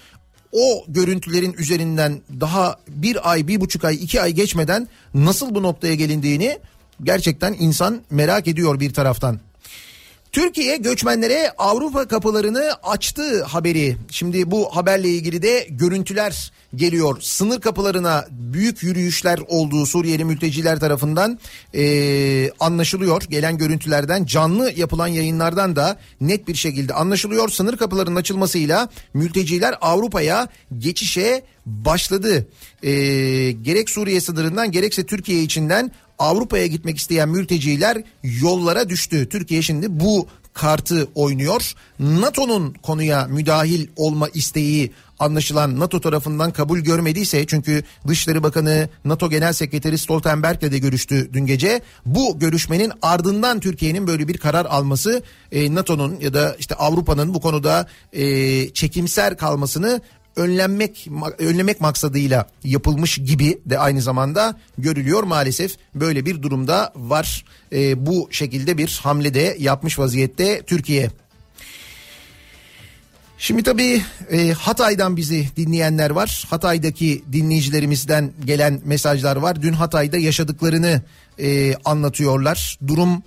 O 0.52 0.86
görüntülerin 0.88 1.54
üzerinden 1.54 2.22
daha 2.40 2.76
bir 2.88 3.32
ay 3.32 3.48
bir 3.48 3.62
buçuk 3.62 3.86
ay 3.86 3.96
iki 3.96 4.22
ay 4.22 4.32
geçmeden 4.32 4.88
nasıl 5.14 5.56
bu 5.56 5.64
noktaya 5.64 5.96
gelindiğini 5.96 6.60
gerçekten 7.04 7.56
insan 7.60 8.02
merak 8.10 8.48
ediyor 8.48 8.80
bir 8.80 8.94
taraftan. 8.94 9.40
Türkiye 10.32 10.78
göçmenlere 10.78 11.52
Avrupa 11.58 12.08
kapılarını 12.08 12.72
açtı 12.84 13.44
haberi. 13.44 13.98
Şimdi 14.12 14.52
bu 14.52 14.76
haberle 14.76 15.10
ilgili 15.10 15.42
de 15.42 15.68
görüntüler 15.70 16.52
geliyor. 16.76 17.18
Sınır 17.22 17.62
kapılarına 17.62 18.26
büyük 18.32 18.84
yürüyüşler 18.84 19.40
olduğu 19.48 19.86
Suriyeli 19.86 20.26
mülteciler 20.26 20.80
tarafından 20.80 21.40
e, 21.76 22.52
anlaşılıyor. 22.60 23.22
Gelen 23.22 23.58
görüntülerden 23.58 24.26
canlı 24.26 24.72
yapılan 24.72 25.08
yayınlardan 25.08 25.76
da 25.76 25.98
net 26.22 26.48
bir 26.48 26.56
şekilde 26.56 26.94
anlaşılıyor. 26.94 27.50
Sınır 27.50 27.78
kapılarının 27.78 28.16
açılmasıyla 28.16 28.90
mülteciler 29.14 29.76
Avrupa'ya 29.82 30.48
geçişe 30.78 31.44
başladı. 31.66 32.48
E, 32.84 32.92
gerek 33.52 33.90
Suriye 33.90 34.22
sınırından 34.22 34.72
gerekse 34.72 35.06
Türkiye 35.06 35.44
içinden 35.44 35.92
Avrupa'ya 36.20 36.68
gitmek 36.68 36.98
isteyen 36.98 37.30
mülteciler 37.30 38.04
yollara 38.24 38.90
düştü. 38.90 39.30
Türkiye 39.30 39.62
şimdi 39.62 40.00
bu 40.00 40.28
kartı 40.58 41.08
oynuyor. 41.16 41.74
NATO'nun 42.00 42.74
konuya 42.74 43.28
müdahil 43.28 43.88
olma 43.96 44.30
isteği 44.30 44.92
anlaşılan 45.20 45.80
NATO 45.80 46.02
tarafından 46.02 46.52
kabul 46.52 46.80
görmediyse 46.80 47.48
çünkü 47.48 47.84
Dışişleri 48.08 48.44
Bakanı 48.44 48.90
NATO 49.06 49.30
Genel 49.30 49.54
Sekreteri 49.54 49.98
Stoltenberg'le 49.98 50.72
de 50.72 50.80
görüştü 50.80 51.30
dün 51.34 51.46
gece. 51.46 51.82
Bu 52.06 52.40
görüşmenin 52.40 52.92
ardından 53.02 53.60
Türkiye'nin 53.60 54.08
böyle 54.08 54.28
bir 54.28 54.38
karar 54.38 54.66
alması 54.66 55.24
e, 55.52 55.76
NATO'nun 55.76 56.20
ya 56.20 56.34
da 56.34 56.56
işte 56.60 56.76
Avrupa'nın 56.76 57.34
bu 57.34 57.42
konuda 57.42 57.88
e, 58.14 58.70
çekimser 58.70 59.38
kalmasını 59.38 60.02
önlenmek 60.38 61.08
önlemek 61.38 61.82
maksadıyla 61.82 62.48
yapılmış 62.64 63.18
gibi 63.18 63.60
de 63.66 63.80
aynı 63.80 64.02
zamanda 64.02 64.60
görülüyor 64.78 65.24
maalesef 65.24 65.76
böyle 65.96 66.26
bir 66.26 66.42
durumda 66.42 66.94
var 66.96 67.46
e, 67.74 68.06
bu 68.06 68.30
şekilde 68.32 68.78
bir 68.78 69.00
hamle 69.04 69.34
de 69.34 69.56
yapmış 69.60 70.00
vaziyette 70.00 70.62
Türkiye. 70.62 71.10
Şimdi 73.40 73.64
tabii 73.64 74.02
e, 74.32 74.52
Hatay'dan 74.52 75.18
bizi 75.18 75.48
dinleyenler 75.56 76.10
var. 76.10 76.46
Hatay'daki 76.50 77.24
dinleyicilerimizden 77.32 78.32
gelen 78.46 78.82
mesajlar 78.86 79.36
var. 79.36 79.62
Dün 79.62 79.74
Hatay'da 79.74 80.18
yaşadıklarını 80.18 81.02
e, 81.40 81.76
anlatıyorlar. 81.86 82.80
Durum 82.88 83.24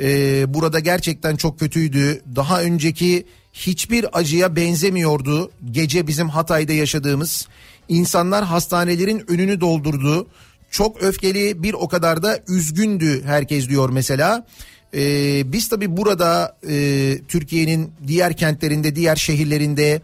e, 0.00 0.44
burada 0.54 0.80
gerçekten 0.80 1.36
çok 1.36 1.58
kötüydü. 1.58 2.22
Daha 2.36 2.62
önceki 2.62 3.26
hiçbir 3.52 4.18
acıya 4.18 4.56
benzemiyordu. 4.56 5.50
Gece 5.70 6.06
bizim 6.06 6.28
Hatay'da 6.28 6.72
yaşadığımız 6.72 7.48
insanlar 7.88 8.44
hastanelerin 8.44 9.30
önünü 9.30 9.60
doldurdu. 9.60 10.26
Çok 10.70 11.02
öfkeli 11.02 11.62
bir 11.62 11.74
o 11.74 11.88
kadar 11.88 12.22
da 12.22 12.38
üzgündü 12.48 13.22
herkes 13.24 13.68
diyor 13.68 13.90
mesela. 13.90 14.46
Ee, 14.94 15.52
biz 15.52 15.68
tabi 15.68 15.96
burada 15.96 16.56
e, 16.68 17.18
Türkiye'nin 17.28 17.92
diğer 18.06 18.36
kentlerinde, 18.36 18.96
diğer 18.96 19.16
şehirlerinde 19.16 20.02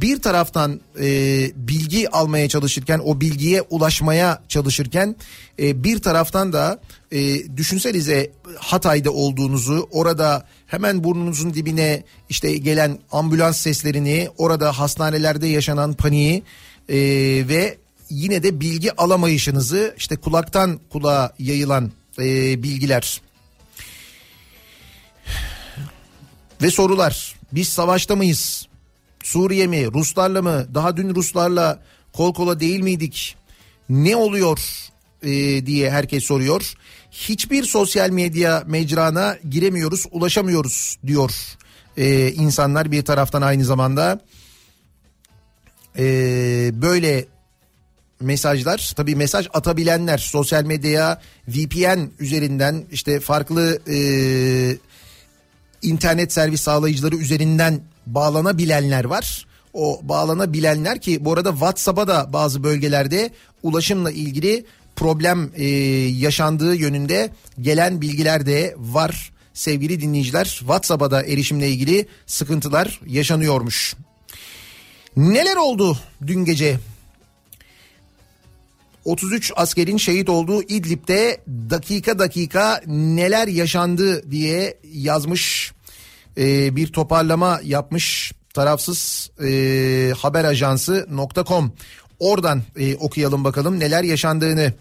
bir 0.00 0.22
taraftan 0.22 0.80
e, 1.00 1.06
bilgi 1.56 2.10
almaya 2.10 2.48
çalışırken, 2.48 3.00
o 3.04 3.20
bilgiye 3.20 3.62
ulaşmaya 3.62 4.42
çalışırken 4.48 5.16
e, 5.58 5.84
bir 5.84 5.98
taraftan 5.98 6.52
da 6.52 6.80
e, 7.12 7.18
düşünsenize 7.56 8.30
Hatay'da 8.56 9.10
olduğunuzu, 9.10 9.88
orada 9.90 10.46
hemen 10.66 11.04
burnunuzun 11.04 11.54
dibine 11.54 12.02
işte 12.28 12.56
gelen 12.56 12.98
ambulans 13.12 13.56
seslerini, 13.56 14.28
orada 14.38 14.78
hastanelerde 14.78 15.46
yaşanan 15.46 15.92
paniği 15.92 16.42
e, 16.88 16.98
ve 17.48 17.78
yine 18.10 18.42
de 18.42 18.60
bilgi 18.60 18.96
alamayışınızı 18.96 19.94
işte 19.98 20.16
kulaktan 20.16 20.80
kulağa 20.90 21.32
yayılan 21.38 21.92
e, 22.18 22.62
bilgiler 22.62 23.20
ve 26.62 26.70
sorular. 26.70 27.34
Biz 27.52 27.68
savaşta 27.68 28.16
mıyız? 28.16 28.71
Suriye 29.22 29.66
mi? 29.66 29.92
Ruslarla 29.92 30.42
mı? 30.42 30.66
Daha 30.74 30.96
dün 30.96 31.14
Ruslarla 31.14 31.82
kol 32.12 32.34
kola 32.34 32.60
değil 32.60 32.80
miydik? 32.80 33.36
Ne 33.88 34.16
oluyor 34.16 34.60
e, 35.22 35.66
diye 35.66 35.90
herkes 35.90 36.24
soruyor. 36.24 36.74
Hiçbir 37.10 37.64
sosyal 37.64 38.10
medya 38.10 38.62
mecrana 38.66 39.36
giremiyoruz, 39.50 40.06
ulaşamıyoruz 40.10 40.98
diyor 41.06 41.30
e, 41.96 42.32
insanlar 42.32 42.92
bir 42.92 43.02
taraftan 43.02 43.42
aynı 43.42 43.64
zamanda. 43.64 44.20
E, 45.98 46.04
böyle 46.74 47.26
mesajlar 48.20 48.92
tabii 48.96 49.16
mesaj 49.16 49.48
atabilenler 49.52 50.18
sosyal 50.18 50.64
medyaya 50.64 51.20
VPN 51.48 52.10
üzerinden 52.18 52.84
işte 52.90 53.20
farklı 53.20 53.78
e, 53.88 53.96
internet 55.82 56.32
servis 56.32 56.60
sağlayıcıları 56.60 57.16
üzerinden 57.16 57.80
bağlanabilenler 58.06 59.04
var. 59.04 59.46
O 59.72 60.00
bağlanabilenler 60.02 61.00
ki 61.00 61.24
bu 61.24 61.32
arada 61.32 61.50
WhatsApp'a 61.50 62.08
da 62.08 62.32
bazı 62.32 62.62
bölgelerde 62.62 63.30
ulaşımla 63.62 64.10
ilgili 64.10 64.64
problem 64.96 65.50
e, 65.54 65.66
yaşandığı 66.08 66.74
yönünde 66.74 67.30
gelen 67.60 68.00
bilgiler 68.00 68.46
de 68.46 68.74
var. 68.78 69.32
Sevgili 69.54 70.00
dinleyiciler 70.00 70.44
WhatsApp'a 70.44 71.10
da 71.10 71.22
erişimle 71.22 71.68
ilgili 71.68 72.06
sıkıntılar 72.26 73.00
yaşanıyormuş. 73.06 73.94
Neler 75.16 75.56
oldu 75.56 75.98
dün 76.26 76.44
gece 76.44 76.78
33 79.04 79.52
askerin 79.56 79.96
şehit 79.96 80.28
olduğu 80.28 80.62
İdlib'de 80.62 81.40
dakika 81.70 82.18
dakika 82.18 82.80
neler 82.86 83.48
yaşandı 83.48 84.30
diye 84.30 84.78
yazmış 84.92 85.72
e, 86.38 86.76
bir 86.76 86.92
toparlama 86.92 87.60
yapmış 87.64 88.32
tarafsız 88.54 89.30
e, 89.44 90.12
haber 90.18 90.44
ajansı 90.44 91.08
.com 91.46 91.72
oradan 92.18 92.62
e, 92.76 92.96
okuyalım 92.96 93.44
bakalım 93.44 93.80
neler 93.80 94.04
yaşandığını. 94.04 94.72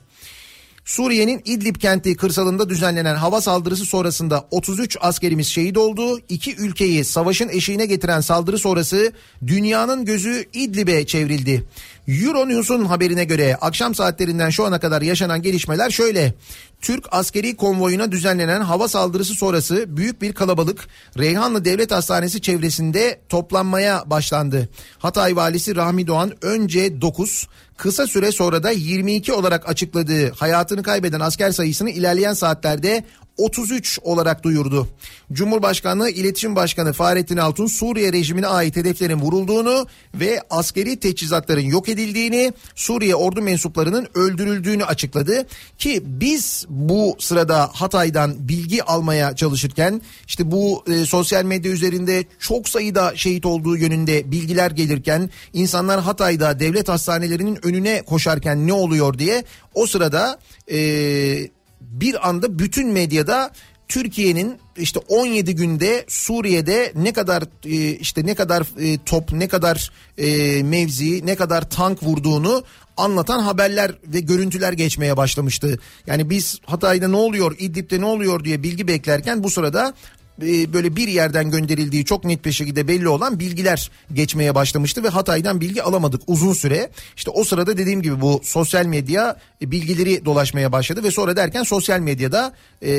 Suriye'nin 0.85 1.41
İdlib 1.45 1.75
kenti 1.75 2.15
kırsalında 2.15 2.69
düzenlenen 2.69 3.15
hava 3.15 3.41
saldırısı 3.41 3.85
sonrasında 3.85 4.47
33 4.51 4.97
askerimiz 5.01 5.47
şehit 5.47 5.77
oldu. 5.77 6.19
İki 6.29 6.55
ülkeyi 6.55 7.05
savaşın 7.05 7.49
eşiğine 7.49 7.85
getiren 7.85 8.21
saldırı 8.21 8.57
sonrası 8.59 9.11
dünyanın 9.47 10.05
gözü 10.05 10.45
İdlib'e 10.53 11.05
çevrildi. 11.05 11.63
Euronews'un 12.07 12.85
haberine 12.85 13.23
göre 13.23 13.55
akşam 13.61 13.95
saatlerinden 13.95 14.49
şu 14.49 14.65
ana 14.65 14.79
kadar 14.79 15.01
yaşanan 15.01 15.41
gelişmeler 15.41 15.89
şöyle. 15.89 16.33
Türk 16.81 17.05
askeri 17.11 17.55
konvoyuna 17.55 18.11
düzenlenen 18.11 18.61
hava 18.61 18.87
saldırısı 18.87 19.33
sonrası 19.33 19.97
büyük 19.97 20.21
bir 20.21 20.33
kalabalık 20.33 20.87
Reyhanlı 21.17 21.65
Devlet 21.65 21.91
Hastanesi 21.91 22.41
çevresinde 22.41 23.21
toplanmaya 23.29 24.03
başlandı. 24.05 24.69
Hatay 24.99 25.35
valisi 25.35 25.75
Rahmi 25.75 26.07
Doğan 26.07 26.31
önce 26.41 27.01
9 27.01 27.47
kısa 27.81 28.07
süre 28.07 28.31
sonra 28.31 28.63
da 28.63 28.71
22 28.71 29.33
olarak 29.33 29.69
açıkladığı 29.69 30.31
hayatını 30.31 30.83
kaybeden 30.83 31.19
asker 31.19 31.51
sayısını 31.51 31.89
ilerleyen 31.89 32.33
saatlerde 32.33 33.03
33 33.41 33.99
olarak 34.01 34.43
duyurdu. 34.43 34.87
Cumhurbaşkanlığı 35.31 36.09
İletişim 36.09 36.55
Başkanı 36.55 36.93
Fahrettin 36.93 37.37
Altun 37.37 37.67
Suriye 37.67 38.13
rejimine 38.13 38.47
ait 38.47 38.75
hedeflerin 38.75 39.19
vurulduğunu 39.19 39.87
ve 40.15 40.41
askeri 40.49 40.99
teçhizatların 40.99 41.61
yok 41.61 41.89
edildiğini, 41.89 42.53
Suriye 42.75 43.15
ordu 43.15 43.41
mensuplarının 43.41 44.07
öldürüldüğünü 44.13 44.85
açıkladı 44.85 45.47
ki 45.77 46.01
biz 46.05 46.65
bu 46.69 47.15
sırada 47.19 47.69
Hatay'dan 47.73 48.49
bilgi 48.49 48.83
almaya 48.83 49.35
çalışırken 49.35 50.01
işte 50.27 50.51
bu 50.51 50.83
e, 50.87 51.05
sosyal 51.05 51.43
medya 51.43 51.71
üzerinde 51.71 52.25
çok 52.39 52.69
sayıda 52.69 53.13
şehit 53.15 53.45
olduğu 53.45 53.77
yönünde 53.77 54.31
bilgiler 54.31 54.71
gelirken 54.71 55.29
insanlar 55.53 56.01
Hatay'da 56.01 56.59
devlet 56.59 56.89
hastanelerinin 56.89 57.65
önüne 57.65 58.01
koşarken 58.01 58.67
ne 58.67 58.73
oluyor 58.73 59.19
diye 59.19 59.43
o 59.73 59.85
sırada 59.85 60.39
eee 60.67 61.51
bir 61.81 62.29
anda 62.29 62.59
bütün 62.59 62.87
medyada 62.87 63.51
Türkiye'nin 63.87 64.59
işte 64.77 64.99
17 65.07 65.55
günde 65.55 66.05
Suriye'de 66.07 66.93
ne 66.95 67.13
kadar 67.13 67.43
e, 67.65 67.91
işte 67.91 68.25
ne 68.25 68.35
kadar 68.35 68.67
e, 68.79 68.97
top 69.05 69.33
ne 69.33 69.47
kadar 69.47 69.91
e, 70.17 70.63
mevzi 70.63 71.25
ne 71.25 71.35
kadar 71.35 71.69
tank 71.69 72.03
vurduğunu 72.03 72.63
anlatan 72.97 73.39
haberler 73.39 73.91
ve 74.07 74.19
görüntüler 74.19 74.73
geçmeye 74.73 75.17
başlamıştı. 75.17 75.79
Yani 76.07 76.29
biz 76.29 76.59
Hatay'da 76.65 77.07
ne 77.07 77.15
oluyor 77.15 77.55
İdlib'de 77.59 78.01
ne 78.01 78.05
oluyor 78.05 78.43
diye 78.43 78.63
bilgi 78.63 78.87
beklerken 78.87 79.43
bu 79.43 79.49
sırada 79.49 79.93
böyle 80.41 80.95
bir 80.95 81.07
yerden 81.07 81.51
gönderildiği 81.51 82.05
çok 82.05 82.23
net 82.25 82.45
bir 82.45 82.51
şekilde 82.51 82.87
belli 82.87 83.07
olan 83.07 83.39
bilgiler 83.39 83.91
geçmeye 84.13 84.55
başlamıştı 84.55 85.03
ve 85.03 85.09
Hatay'dan 85.09 85.61
bilgi 85.61 85.83
alamadık 85.83 86.21
uzun 86.27 86.53
süre. 86.53 86.89
İşte 87.17 87.31
o 87.31 87.43
sırada 87.43 87.77
dediğim 87.77 88.01
gibi 88.01 88.21
bu 88.21 88.41
sosyal 88.43 88.85
medya 88.85 89.37
e, 89.61 89.71
bilgileri 89.71 90.25
dolaşmaya 90.25 90.71
başladı 90.71 91.03
ve 91.03 91.11
sonra 91.11 91.35
derken 91.35 91.63
sosyal 91.63 91.99
medyada 91.99 92.53
e, 92.81 92.91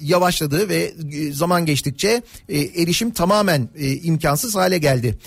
yavaşladı 0.00 0.68
ve 0.68 0.92
e, 1.12 1.32
zaman 1.32 1.66
geçtikçe 1.66 2.22
e, 2.48 2.58
erişim 2.58 3.10
tamamen 3.10 3.68
e, 3.76 3.92
imkansız 3.92 4.54
hale 4.54 4.78
geldi. 4.78 5.18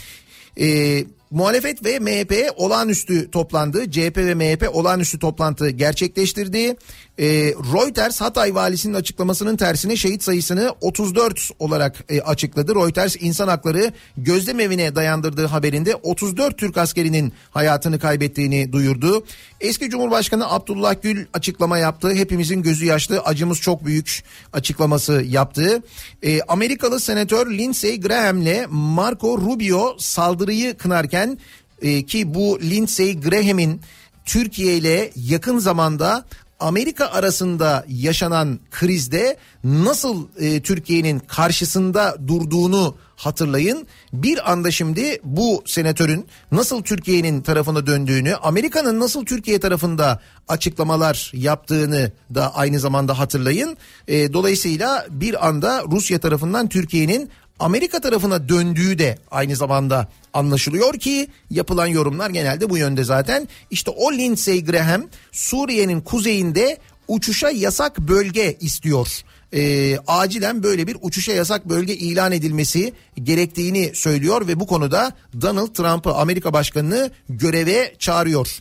E, 0.59 1.05
Muhalefet 1.31 1.85
ve 1.85 1.99
MHP 1.99 2.53
olağanüstü 2.55 3.31
toplandı. 3.31 3.91
CHP 3.91 4.17
ve 4.17 4.35
MHP 4.35 4.75
olağanüstü 4.75 5.19
toplantı 5.19 5.69
gerçekleştirdi. 5.69 6.75
E, 7.19 7.25
Reuters 7.73 8.21
Hatay 8.21 8.55
valisinin 8.55 8.93
açıklamasının 8.93 9.57
tersine 9.57 9.95
şehit 9.95 10.23
sayısını 10.23 10.75
34 10.81 11.51
olarak 11.59 12.03
e, 12.09 12.21
açıkladı. 12.21 12.75
Reuters 12.75 13.15
insan 13.19 13.47
hakları 13.47 13.91
gözlem 14.17 14.59
evine 14.59 14.95
dayandırdığı 14.95 15.45
haberinde 15.45 15.95
34 15.95 16.57
Türk 16.57 16.77
askerinin 16.77 17.33
hayatını 17.51 17.99
kaybettiğini 17.99 18.73
duyurdu. 18.73 19.25
Eski 19.61 19.89
Cumhurbaşkanı 19.89 20.51
Abdullah 20.51 20.95
Gül 21.01 21.25
açıklama 21.33 21.77
yaptı. 21.77 22.13
Hepimizin 22.13 22.61
gözü 22.61 22.85
yaşlı 22.85 23.19
acımız 23.19 23.61
çok 23.61 23.85
büyük 23.85 24.23
açıklaması 24.53 25.13
yaptı. 25.13 25.83
E, 26.23 26.41
Amerikalı 26.41 26.99
senatör 26.99 27.51
Lindsey 27.51 27.99
Graham'le 27.99 28.67
Marco 28.69 29.37
Rubio 29.37 29.95
saldırıyı 29.99 30.77
kınarken 30.77 31.37
e, 31.81 32.05
ki 32.05 32.33
bu 32.33 32.59
Lindsey 32.61 33.19
Graham'in 33.19 33.81
Türkiye 34.25 34.77
ile 34.77 35.11
yakın 35.15 35.59
zamanda 35.59 36.25
Amerika 36.59 37.05
arasında 37.05 37.85
yaşanan 37.87 38.59
krizde 38.71 39.37
nasıl 39.63 40.27
e, 40.39 40.61
Türkiye'nin 40.61 41.19
karşısında 41.19 42.15
durduğunu 42.27 42.95
hatırlayın. 43.15 43.87
Bir 44.13 44.51
anda 44.51 44.71
şimdi 44.71 45.19
bu 45.23 45.63
senatörün 45.65 46.27
nasıl 46.51 46.83
Türkiye'nin 46.83 47.41
tarafına 47.41 47.87
döndüğünü, 47.87 48.35
Amerika'nın 48.35 48.99
nasıl 48.99 49.25
Türkiye 49.25 49.59
tarafında 49.59 50.21
açıklamalar 50.47 51.31
yaptığını 51.33 52.11
da 52.35 52.55
aynı 52.55 52.79
zamanda 52.79 53.19
hatırlayın. 53.19 53.77
E, 54.07 54.33
dolayısıyla 54.33 55.05
bir 55.09 55.47
anda 55.47 55.83
Rusya 55.91 56.19
tarafından 56.19 56.69
Türkiye'nin 56.69 57.29
Amerika 57.59 58.01
tarafına 58.01 58.49
döndüğü 58.49 58.99
de 58.99 59.17
aynı 59.31 59.55
zamanda 59.55 60.07
anlaşılıyor 60.33 60.93
ki 60.93 61.27
yapılan 61.49 61.87
yorumlar 61.87 62.29
genelde 62.29 62.69
bu 62.69 62.77
yönde 62.77 63.03
zaten. 63.03 63.47
İşte 63.71 63.91
o 63.91 64.13
Lindsey 64.13 64.65
Graham 64.65 65.03
Suriye'nin 65.31 66.01
kuzeyinde 66.01 66.77
uçuşa 67.07 67.49
yasak 67.49 67.99
bölge 67.99 68.57
istiyor. 68.59 69.23
e, 69.53 69.97
acilen 70.07 70.63
böyle 70.63 70.87
bir 70.87 70.97
uçuşa 71.01 71.31
yasak 71.31 71.69
bölge 71.69 71.95
ilan 71.95 72.31
edilmesi 72.31 72.93
gerektiğini 73.23 73.91
söylüyor 73.93 74.47
ve 74.47 74.59
bu 74.59 74.67
konuda 74.67 75.11
Donald 75.41 75.73
Trump'ı 75.73 76.13
Amerika 76.13 76.53
Başkanı'nı 76.53 77.11
göreve 77.29 77.95
çağırıyor. 77.99 78.59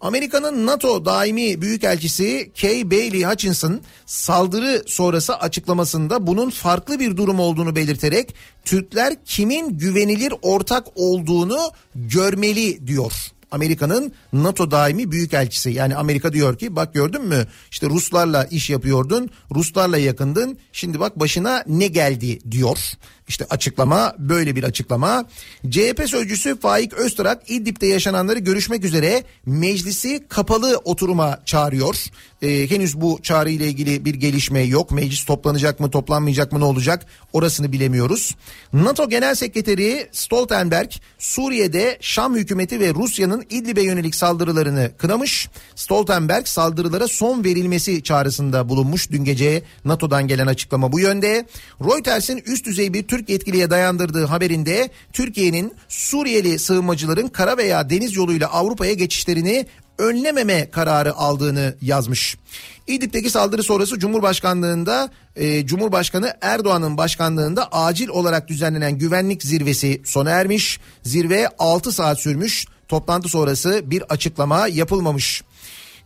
Amerika'nın 0.00 0.66
NATO 0.66 1.04
daimi 1.04 1.62
büyükelçisi 1.62 2.52
Kay 2.60 2.90
Bailey 2.90 3.24
Hutchinson 3.24 3.80
saldırı 4.06 4.82
sonrası 4.86 5.36
açıklamasında 5.36 6.26
bunun 6.26 6.50
farklı 6.50 7.00
bir 7.00 7.16
durum 7.16 7.40
olduğunu 7.40 7.76
belirterek 7.76 8.34
Türkler 8.64 9.24
kimin 9.24 9.78
güvenilir 9.78 10.34
ortak 10.42 10.86
olduğunu 10.94 11.70
görmeli 11.94 12.86
diyor. 12.86 13.12
Amerika'nın 13.54 14.12
NATO 14.32 14.70
daimi 14.70 15.10
büyükelçisi 15.12 15.70
yani 15.70 15.96
Amerika 15.96 16.32
diyor 16.32 16.58
ki 16.58 16.76
bak 16.76 16.94
gördün 16.94 17.22
mü 17.22 17.46
işte 17.70 17.86
Ruslarla 17.88 18.44
iş 18.44 18.70
yapıyordun 18.70 19.30
Ruslarla 19.54 19.98
yakındın 19.98 20.58
şimdi 20.72 21.00
bak 21.00 21.20
başına 21.20 21.64
ne 21.66 21.86
geldi 21.86 22.38
diyor. 22.50 22.78
İşte 23.28 23.46
açıklama 23.50 24.14
böyle 24.18 24.56
bir 24.56 24.64
açıklama. 24.64 25.24
CHP 25.70 26.02
sözcüsü 26.06 26.60
Faik 26.60 26.92
Öztürk 26.92 27.38
İdlib'de 27.48 27.86
yaşananları 27.86 28.38
görüşmek 28.38 28.84
üzere 28.84 29.24
meclisi 29.46 30.24
kapalı 30.28 30.80
oturuma 30.84 31.40
çağırıyor. 31.44 31.96
Ee, 32.42 32.70
henüz 32.70 33.00
bu 33.00 33.18
çağrı 33.22 33.50
ile 33.50 33.66
ilgili 33.66 34.04
bir 34.04 34.14
gelişme 34.14 34.60
yok. 34.60 34.90
Meclis 34.90 35.24
toplanacak 35.24 35.80
mı 35.80 35.90
toplanmayacak 35.90 36.52
mı 36.52 36.60
ne 36.60 36.64
olacak 36.64 37.06
orasını 37.32 37.72
bilemiyoruz. 37.72 38.36
NATO 38.72 39.08
Genel 39.08 39.34
Sekreteri 39.34 40.08
Stoltenberg 40.12 40.90
Suriye'de 41.18 41.98
Şam 42.00 42.34
hükümeti 42.34 42.80
ve 42.80 42.94
Rusya'nın 42.94 43.44
İdlib'e 43.50 43.82
yönelik 43.82 44.14
saldırılarını 44.14 44.90
kınamış. 44.98 45.48
Stoltenberg 45.74 46.46
saldırılara 46.46 47.08
son 47.08 47.44
verilmesi 47.44 48.02
çağrısında 48.02 48.68
bulunmuş. 48.68 49.10
Dün 49.10 49.24
gece 49.24 49.62
NATO'dan 49.84 50.28
gelen 50.28 50.46
açıklama 50.46 50.92
bu 50.92 51.00
yönde. 51.00 51.46
Reuters'in 51.80 52.42
üst 52.46 52.66
düzey 52.66 52.94
bir 52.94 53.02
Türk 53.14 53.28
yetkiliye 53.28 53.70
dayandırdığı 53.70 54.24
haberinde 54.24 54.90
Türkiye'nin 55.12 55.74
Suriyeli 55.88 56.58
sığınmacıların 56.58 57.28
kara 57.28 57.56
veya 57.56 57.90
deniz 57.90 58.16
yoluyla 58.16 58.48
Avrupa'ya 58.48 58.92
geçişlerini 58.92 59.66
önlememe 59.98 60.70
kararı 60.70 61.14
aldığını 61.14 61.76
yazmış. 61.82 62.36
İdlib'deki 62.86 63.30
saldırı 63.30 63.62
sonrası 63.62 63.98
Cumhurbaşkanlığında 63.98 65.10
e, 65.36 65.66
Cumhurbaşkanı 65.66 66.32
Erdoğan'ın 66.40 66.96
başkanlığında 66.96 67.68
acil 67.72 68.08
olarak 68.08 68.48
düzenlenen 68.48 68.98
güvenlik 68.98 69.42
zirvesi 69.42 70.02
sona 70.04 70.30
ermiş. 70.30 70.80
Zirve 71.02 71.48
6 71.58 71.92
saat 71.92 72.20
sürmüş. 72.20 72.66
Toplantı 72.88 73.28
sonrası 73.28 73.82
bir 73.90 74.02
açıklama 74.02 74.68
yapılmamış. 74.68 75.42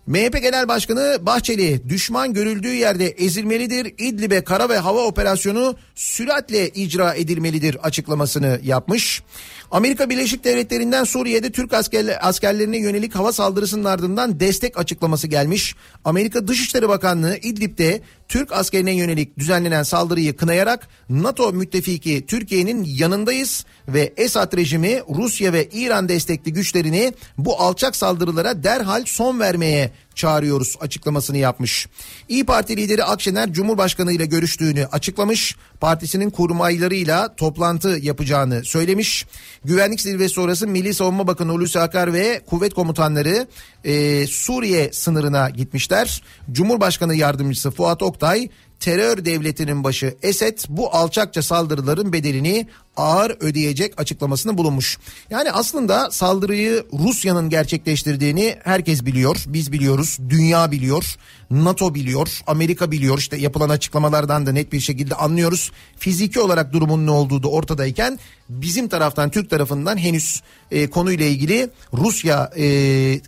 MHP 0.09 0.43
Genel 0.43 0.69
Başkanı 0.69 1.19
Bahçeli 1.21 1.89
düşman 1.89 2.33
görüldüğü 2.35 2.75
yerde 2.75 3.07
ezilmelidir. 3.07 3.95
İdlib'e 3.99 4.45
kara 4.45 4.69
ve 4.69 4.79
hava 4.79 5.05
operasyonu 5.05 5.77
süratle 5.95 6.69
icra 6.69 7.15
edilmelidir 7.15 7.77
açıklamasını 7.83 8.61
yapmış. 8.65 9.23
Amerika 9.71 10.11
Birleşik 10.11 10.45
Devletleri'nden 10.45 11.05
Suriye'de 11.05 11.53
Türk 11.53 11.75
askerler, 11.75 12.19
askerlerine 12.29 12.79
yönelik 12.79 13.15
hava 13.15 13.33
saldırısının 13.33 13.85
ardından 13.85 14.41
destek 14.41 14.79
açıklaması 14.79 15.27
gelmiş. 15.27 15.75
Amerika 16.05 16.49
Dışişleri 16.49 16.89
Bakanlığı 16.89 17.37
İdlib'de 17.37 18.01
Türk 18.29 18.53
askerine 18.53 18.93
yönelik 18.93 19.39
düzenlenen 19.39 19.83
saldırıyı 19.83 20.37
kınayarak 20.37 20.89
NATO 21.11 21.53
müttefiki 21.53 22.27
Türkiye'nin 22.27 22.85
yanındayız 22.85 23.65
ve 23.89 24.13
Esad 24.17 24.57
rejimi 24.57 25.03
Rusya 25.15 25.53
ve 25.53 25.69
İran 25.73 26.09
destekli 26.09 26.53
güçlerini 26.53 27.13
bu 27.39 27.61
alçak 27.61 27.97
saldırılara 27.97 28.63
derhal 28.63 29.05
son 29.07 29.41
vermeye 29.41 29.91
çağırıyoruz 30.15 30.77
açıklamasını 30.81 31.39
yapmış. 31.39 31.89
İyi 32.29 32.47
Parti 32.47 32.77
lideri 32.77 33.05
Akşener 33.05 33.53
Cumhurbaşkanı 33.53 34.13
ile 34.13 34.27
görüştüğünü 34.27 34.87
açıklamış. 34.87 35.57
Partisinin 35.81 36.31
kurmaylarıyla 36.31 37.37
toplantı 37.37 37.89
yapacağını 37.89 38.65
söylemiş. 38.65 39.27
Güvenlik 39.65 40.01
zirvesi 40.01 40.35
sonrası 40.35 40.67
Milli 40.67 40.95
Savunma 40.95 41.27
Bakanı 41.27 41.53
Hulusi 41.53 41.81
Akar 41.81 42.13
ve 42.13 42.41
kuvvet 42.47 42.75
komutanları 42.75 43.47
e, 43.85 44.27
Suriye 44.27 44.93
sınırına 44.93 45.51
gitmişler. 45.51 46.23
Cumhurbaşkanı 46.53 47.15
yardımcısı 47.15 47.71
Fuat 47.71 48.03
Oktay 48.03 48.49
terör 48.81 49.25
devletinin 49.25 49.85
başı 49.85 50.17
Esed 50.23 50.59
bu 50.69 50.95
alçakça 50.95 51.43
saldırıların 51.43 52.13
bedelini 52.13 52.67
ağır 52.99 53.37
ödeyecek 53.41 54.01
açıklamasını 54.01 54.59
bulunmuş. 54.59 54.99
Yani 55.31 55.53
aslında 55.53 56.11
saldırıyı 56.11 56.85
Rusya'nın 56.93 57.51
gerçekleştirdiğini 57.51 58.57
herkes 58.65 59.05
biliyor. 59.05 59.37
Biz 59.47 59.73
biliyoruz, 59.73 60.19
dünya 60.29 60.71
biliyor, 60.71 61.17
NATO 61.51 61.95
biliyor, 61.95 62.41
Amerika 62.47 62.91
biliyor. 62.91 63.19
İşte 63.19 63.37
yapılan 63.37 63.69
açıklamalardan 63.69 64.47
da 64.47 64.53
net 64.53 64.73
bir 64.73 64.81
şekilde 64.81 65.15
anlıyoruz. 65.15 65.73
Fiziki 65.97 66.41
olarak 66.41 66.73
durumun 66.73 67.07
ne 67.07 67.11
olduğu 67.11 67.43
da 67.43 67.49
ortadayken 67.49 68.19
bizim 68.49 68.89
taraftan 68.89 69.31
Türk 69.31 69.51
tarafından 69.51 69.97
henüz 69.99 70.43
e, 70.71 70.91
konuyla 70.91 71.27
ilgili 71.27 71.71
Rusya 71.93 72.51
e, 72.57 72.65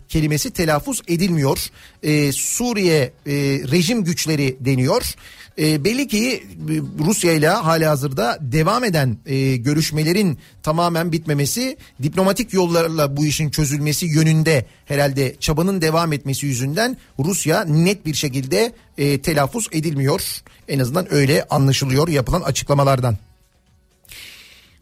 kelimesi 0.09 0.51
telaffuz 0.51 1.01
edilmiyor. 1.07 1.67
E, 2.03 2.31
Suriye 2.31 3.13
e, 3.25 3.33
rejim 3.71 4.03
güçleri 4.03 4.57
deniyor. 4.59 5.15
E, 5.57 5.83
belli 5.83 6.07
ki 6.07 6.43
e, 6.69 7.03
Rusya 7.05 7.33
ile 7.33 7.49
hali 7.49 7.85
hazırda 7.85 8.37
devam 8.41 8.83
eden 8.83 9.17
e, 9.25 9.55
görüşmelerin 9.55 10.37
tamamen 10.63 11.11
bitmemesi 11.11 11.77
diplomatik 12.03 12.53
yollarla 12.53 13.17
bu 13.17 13.25
işin 13.25 13.49
çözülmesi 13.49 14.05
yönünde 14.05 14.65
herhalde 14.85 15.35
çabanın 15.39 15.81
devam 15.81 16.13
etmesi 16.13 16.45
yüzünden 16.45 16.97
Rusya 17.19 17.63
net 17.63 18.05
bir 18.05 18.13
şekilde 18.13 18.73
e, 18.97 19.21
telaffuz 19.21 19.67
edilmiyor. 19.71 20.21
En 20.67 20.79
azından 20.79 21.13
öyle 21.13 21.45
anlaşılıyor 21.49 22.07
yapılan 22.07 22.41
açıklamalardan. 22.41 23.17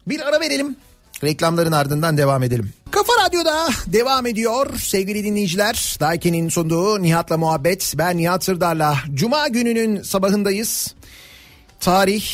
Bir 0.06 0.28
ara 0.28 0.40
verelim. 0.40 0.76
Reklamların 1.24 1.72
ardından 1.72 2.16
devam 2.18 2.42
edelim. 2.42 2.72
Kafa 2.90 3.12
Radyo'da 3.26 3.68
devam 3.86 4.26
ediyor 4.26 4.78
sevgili 4.78 5.24
dinleyiciler. 5.24 5.96
Daiki'nin 6.00 6.48
sunduğu 6.48 7.02
Nihat'la 7.02 7.38
muhabbet. 7.38 7.94
Ben 7.98 8.16
Nihat 8.16 8.44
Sırdar'la. 8.44 8.96
Cuma 9.14 9.48
gününün 9.48 10.02
sabahındayız. 10.02 10.94
Tarih 11.80 12.24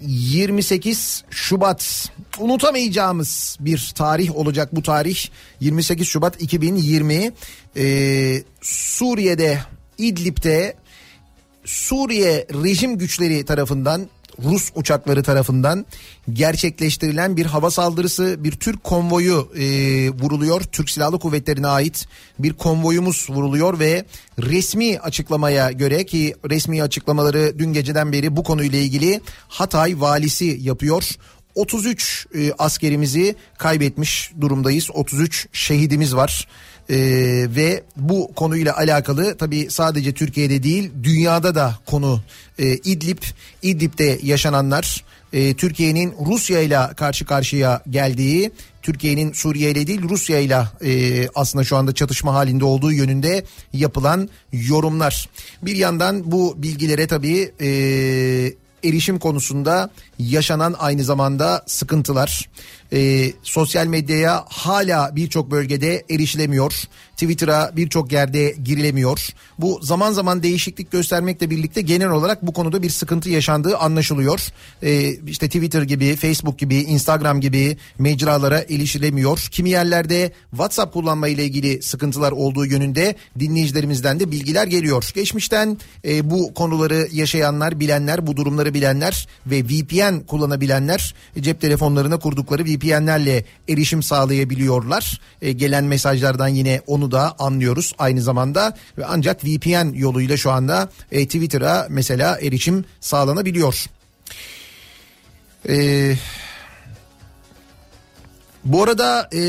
28 0.00 1.24
Şubat. 1.30 2.12
Unutamayacağımız 2.38 3.56
bir 3.60 3.92
tarih 3.94 4.36
olacak 4.36 4.68
bu 4.76 4.82
tarih. 4.82 5.18
28 5.60 6.08
Şubat 6.08 6.42
2020. 6.42 7.32
Ee, 7.76 8.42
Suriye'de 8.60 9.58
İdlib'de 9.98 10.76
Suriye 11.64 12.46
rejim 12.64 12.98
güçleri 12.98 13.44
tarafından 13.44 14.08
Rus 14.44 14.70
uçakları 14.74 15.22
tarafından 15.22 15.86
gerçekleştirilen 16.32 17.36
bir 17.36 17.46
hava 17.46 17.70
saldırısı 17.70 18.36
bir 18.44 18.52
Türk 18.52 18.84
konvoyu 18.84 19.48
e, 19.56 19.64
vuruluyor. 20.10 20.60
Türk 20.60 20.90
Silahlı 20.90 21.18
Kuvvetleri'ne 21.18 21.66
ait 21.66 22.06
bir 22.38 22.52
konvoyumuz 22.52 23.26
vuruluyor 23.30 23.78
ve 23.78 24.04
resmi 24.38 24.98
açıklamaya 24.98 25.72
göre 25.72 26.06
ki 26.06 26.34
resmi 26.50 26.82
açıklamaları 26.82 27.58
dün 27.58 27.72
geceden 27.72 28.12
beri 28.12 28.36
bu 28.36 28.42
konuyla 28.42 28.78
ilgili 28.78 29.20
Hatay 29.48 30.00
valisi 30.00 30.58
yapıyor. 30.60 31.16
33 31.54 32.26
e, 32.34 32.52
askerimizi 32.58 33.36
kaybetmiş 33.58 34.32
durumdayız. 34.40 34.90
33 34.94 35.48
şehidimiz 35.52 36.16
var. 36.16 36.48
Ee, 36.90 36.96
ve 37.56 37.82
bu 37.96 38.30
konuyla 38.36 38.76
alakalı 38.76 39.36
tabii 39.36 39.70
sadece 39.70 40.12
Türkiye'de 40.12 40.62
değil 40.62 40.90
dünyada 41.02 41.54
da 41.54 41.78
konu 41.86 42.20
e, 42.58 42.74
İdlib, 42.74 43.18
İdlib'de 43.62 44.18
yaşananlar, 44.22 45.04
e, 45.32 45.54
Türkiye'nin 45.54 46.14
Rusya 46.26 46.60
ile 46.60 46.78
karşı 46.96 47.24
karşıya 47.24 47.82
geldiği, 47.90 48.52
Türkiye'nin 48.82 49.32
Suriye 49.32 49.70
ile 49.70 49.86
değil 49.86 50.02
Rusya 50.08 50.38
ile 50.38 50.62
e, 50.84 51.28
aslında 51.34 51.64
şu 51.64 51.76
anda 51.76 51.94
çatışma 51.94 52.34
halinde 52.34 52.64
olduğu 52.64 52.92
yönünde 52.92 53.44
yapılan 53.72 54.28
yorumlar. 54.52 55.28
Bir 55.62 55.76
yandan 55.76 56.32
bu 56.32 56.54
bilgilere 56.56 57.06
tabii 57.06 57.52
e, 57.60 57.68
erişim 58.84 59.18
konusunda 59.18 59.90
yaşanan 60.18 60.74
aynı 60.78 61.04
zamanda 61.04 61.62
sıkıntılar. 61.66 62.48
Ee, 62.92 63.32
sosyal 63.42 63.86
medyaya 63.86 64.44
hala 64.48 65.16
birçok 65.16 65.50
bölgede 65.50 66.04
erişilemiyor. 66.10 66.74
Twitter'a 67.12 67.72
birçok 67.76 68.12
yerde 68.12 68.54
girilemiyor. 68.64 69.28
Bu 69.58 69.80
zaman 69.82 70.12
zaman 70.12 70.42
değişiklik 70.42 70.90
göstermekle 70.90 71.50
birlikte 71.50 71.80
genel 71.80 72.10
olarak 72.10 72.46
bu 72.46 72.52
konuda 72.52 72.82
bir 72.82 72.90
sıkıntı 72.90 73.30
yaşandığı 73.30 73.76
anlaşılıyor. 73.78 74.40
Ee, 74.82 75.10
işte 75.26 75.46
Twitter 75.46 75.82
gibi, 75.82 76.16
Facebook 76.16 76.58
gibi, 76.58 76.76
Instagram 76.76 77.40
gibi 77.40 77.76
mecralara 77.98 78.58
erişilemiyor. 78.58 79.48
Kimi 79.50 79.70
yerlerde 79.70 80.32
WhatsApp 80.50 80.92
kullanma 80.92 81.28
ile 81.28 81.44
ilgili 81.44 81.82
sıkıntılar 81.82 82.32
olduğu 82.32 82.66
yönünde 82.66 83.14
dinleyicilerimizden 83.38 84.20
de 84.20 84.30
bilgiler 84.30 84.66
geliyor. 84.66 85.10
Geçmişten 85.14 85.78
e, 86.04 86.30
bu 86.30 86.54
konuları 86.54 87.08
yaşayanlar, 87.12 87.80
bilenler, 87.80 88.26
bu 88.26 88.36
durumları 88.36 88.74
bilenler 88.74 89.28
ve 89.46 89.64
VPN 89.64 89.92
VPN 89.92 90.26
kullanabilenler 90.26 91.14
cep 91.40 91.60
telefonlarına 91.60 92.18
kurdukları 92.18 92.64
VPN'lerle 92.82 93.44
erişim 93.68 94.02
sağlayabiliyorlar. 94.02 95.20
E, 95.42 95.52
gelen 95.52 95.84
mesajlardan 95.84 96.48
yine 96.48 96.80
onu 96.86 97.10
da 97.10 97.34
anlıyoruz 97.38 97.92
aynı 97.98 98.22
zamanda 98.22 98.76
ve 98.98 99.06
ancak 99.06 99.44
VPN 99.44 99.92
yoluyla 99.94 100.36
şu 100.36 100.50
anda 100.50 100.90
e, 101.12 101.24
Twitter'a 101.26 101.86
mesela 101.90 102.38
erişim 102.40 102.84
sağlanabiliyor. 103.00 103.86
Eee 105.68 106.18
bu 108.64 108.82
arada 108.82 109.28
e, 109.34 109.40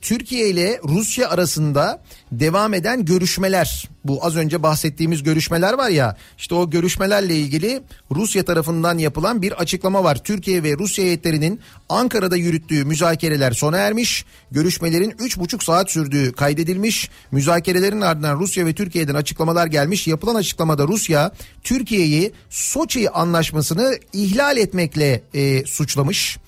Türkiye 0.00 0.48
ile 0.48 0.80
Rusya 0.84 1.30
arasında 1.30 2.02
devam 2.32 2.74
eden 2.74 3.04
görüşmeler 3.04 3.88
bu 4.04 4.24
az 4.26 4.36
önce 4.36 4.62
bahsettiğimiz 4.62 5.22
görüşmeler 5.22 5.72
var 5.72 5.88
ya 5.88 6.16
işte 6.38 6.54
o 6.54 6.70
görüşmelerle 6.70 7.36
ilgili 7.36 7.82
Rusya 8.10 8.44
tarafından 8.44 8.98
yapılan 8.98 9.42
bir 9.42 9.52
açıklama 9.52 10.04
var. 10.04 10.24
Türkiye 10.24 10.62
ve 10.62 10.76
Rusya 10.78 11.04
heyetlerinin 11.04 11.60
Ankara'da 11.88 12.36
yürüttüğü 12.36 12.84
müzakereler 12.84 13.52
sona 13.52 13.76
ermiş. 13.76 14.24
Görüşmelerin 14.50 15.10
3,5 15.10 15.64
saat 15.64 15.90
sürdüğü 15.90 16.32
kaydedilmiş. 16.32 17.10
Müzakerelerin 17.32 18.00
ardından 18.00 18.38
Rusya 18.38 18.66
ve 18.66 18.74
Türkiye'den 18.74 19.14
açıklamalar 19.14 19.66
gelmiş. 19.66 20.06
Yapılan 20.06 20.34
açıklamada 20.34 20.88
Rusya 20.88 21.32
Türkiye'yi 21.62 22.32
Soçi 22.50 23.10
anlaşmasını 23.10 23.98
ihlal 24.12 24.56
etmekle 24.56 25.22
e, 25.34 25.64
suçlamış. 25.64 26.38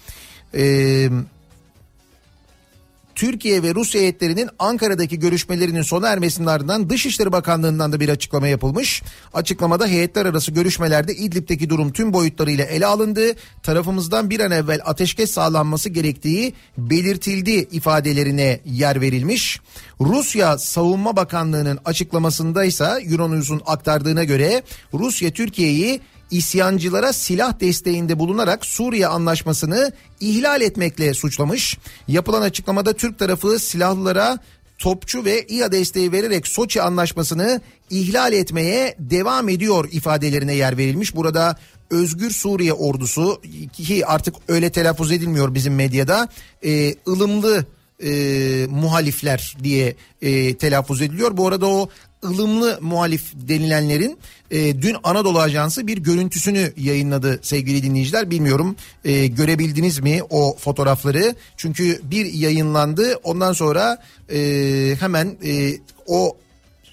Eee 0.54 1.10
Türkiye 3.16 3.62
ve 3.62 3.74
Rusya 3.74 4.00
heyetlerinin 4.00 4.48
Ankara'daki 4.58 5.18
görüşmelerinin 5.18 5.82
sona 5.82 6.08
ermesinin 6.08 6.46
ardından 6.46 6.90
Dışişleri 6.90 7.32
Bakanlığı'ndan 7.32 7.92
da 7.92 8.00
bir 8.00 8.08
açıklama 8.08 8.48
yapılmış. 8.48 9.02
Açıklamada 9.34 9.86
heyetler 9.86 10.26
arası 10.26 10.52
görüşmelerde 10.52 11.14
İdlib'deki 11.14 11.70
durum 11.70 11.92
tüm 11.92 12.12
boyutlarıyla 12.12 12.64
ele 12.64 12.86
alındı. 12.86 13.34
Tarafımızdan 13.62 14.30
bir 14.30 14.40
an 14.40 14.50
evvel 14.50 14.80
ateşkes 14.84 15.30
sağlanması 15.30 15.88
gerektiği 15.88 16.54
belirtildi 16.78 17.50
ifadelerine 17.50 18.60
yer 18.64 19.00
verilmiş. 19.00 19.60
Rusya 20.00 20.58
Savunma 20.58 21.16
Bakanlığı'nın 21.16 21.78
açıklamasında 21.84 22.64
ise 22.64 22.88
Euronews'un 23.10 23.62
aktardığına 23.66 24.24
göre 24.24 24.62
Rusya 24.94 25.30
Türkiye'yi 25.30 26.00
isyancılara 26.30 27.12
silah 27.12 27.60
desteğinde 27.60 28.18
bulunarak 28.18 28.66
Suriye 28.66 29.06
anlaşmasını 29.06 29.92
ihlal 30.20 30.60
etmekle 30.60 31.14
suçlamış. 31.14 31.78
Yapılan 32.08 32.42
açıklamada 32.42 32.92
Türk 32.92 33.18
tarafı 33.18 33.58
silahlılara 33.58 34.38
topçu 34.78 35.24
ve 35.24 35.46
İHA 35.46 35.72
desteği 35.72 36.12
vererek 36.12 36.46
Soçi 36.46 36.82
anlaşmasını 36.82 37.60
ihlal 37.90 38.32
etmeye 38.32 38.94
devam 38.98 39.48
ediyor 39.48 39.88
ifadelerine 39.92 40.54
yer 40.54 40.76
verilmiş. 40.76 41.16
Burada 41.16 41.56
Özgür 41.90 42.30
Suriye 42.30 42.72
ordusu 42.72 43.42
ki 43.72 44.06
artık 44.06 44.34
öyle 44.48 44.70
telaffuz 44.70 45.12
edilmiyor 45.12 45.54
bizim 45.54 45.74
medyada 45.74 46.28
e, 46.64 46.94
ılımlı 47.08 47.66
e, 48.02 48.10
muhalifler 48.70 49.56
diye 49.62 49.96
e, 50.22 50.56
telaffuz 50.56 51.02
ediliyor. 51.02 51.36
Bu 51.36 51.46
arada 51.46 51.66
o 51.66 51.88
ılımlı 52.24 52.78
muhalif 52.80 53.32
denilenlerin 53.34 54.18
e, 54.50 54.82
dün 54.82 54.96
Anadolu 55.04 55.40
Ajansı 55.40 55.86
bir 55.86 55.98
görüntüsünü 55.98 56.72
yayınladı 56.76 57.40
sevgili 57.42 57.82
dinleyiciler. 57.82 58.30
Bilmiyorum 58.30 58.76
e, 59.04 59.26
görebildiniz 59.26 59.98
mi 59.98 60.20
o 60.30 60.56
fotoğrafları? 60.56 61.34
Çünkü 61.56 62.00
bir 62.02 62.26
yayınlandı 62.26 63.16
ondan 63.22 63.52
sonra 63.52 64.02
e, 64.32 64.38
hemen 65.00 65.36
e, 65.44 65.72
o 66.06 66.36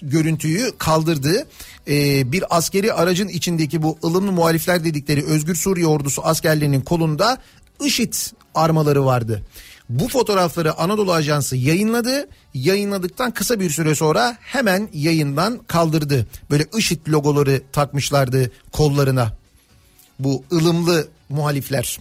görüntüyü 0.02 0.72
kaldırdı. 0.78 1.46
Ee, 1.88 2.32
bir 2.32 2.56
askeri 2.56 2.92
aracın 2.92 3.28
içindeki 3.28 3.82
bu 3.82 3.98
ılımlı 4.04 4.32
muhalifler 4.32 4.84
dedikleri 4.84 5.24
Özgür 5.24 5.54
Suriye 5.54 5.86
ordusu 5.86 6.22
askerlerinin 6.24 6.80
kolunda 6.80 7.38
IŞİD 7.84 8.14
armaları 8.54 9.04
vardı. 9.04 9.42
Bu 9.88 10.08
fotoğrafları 10.08 10.78
Anadolu 10.78 11.12
Ajansı 11.12 11.56
yayınladı. 11.56 12.28
Yayınladıktan 12.54 13.30
kısa 13.30 13.60
bir 13.60 13.70
süre 13.70 13.94
sonra 13.94 14.36
hemen 14.40 14.88
yayından 14.92 15.58
kaldırdı. 15.66 16.26
Böyle 16.50 16.64
IŞİD 16.76 17.08
logoları 17.08 17.62
takmışlardı 17.72 18.50
kollarına. 18.72 19.32
Bu 20.18 20.44
ılımlı 20.52 21.08
muhalifler. 21.28 21.98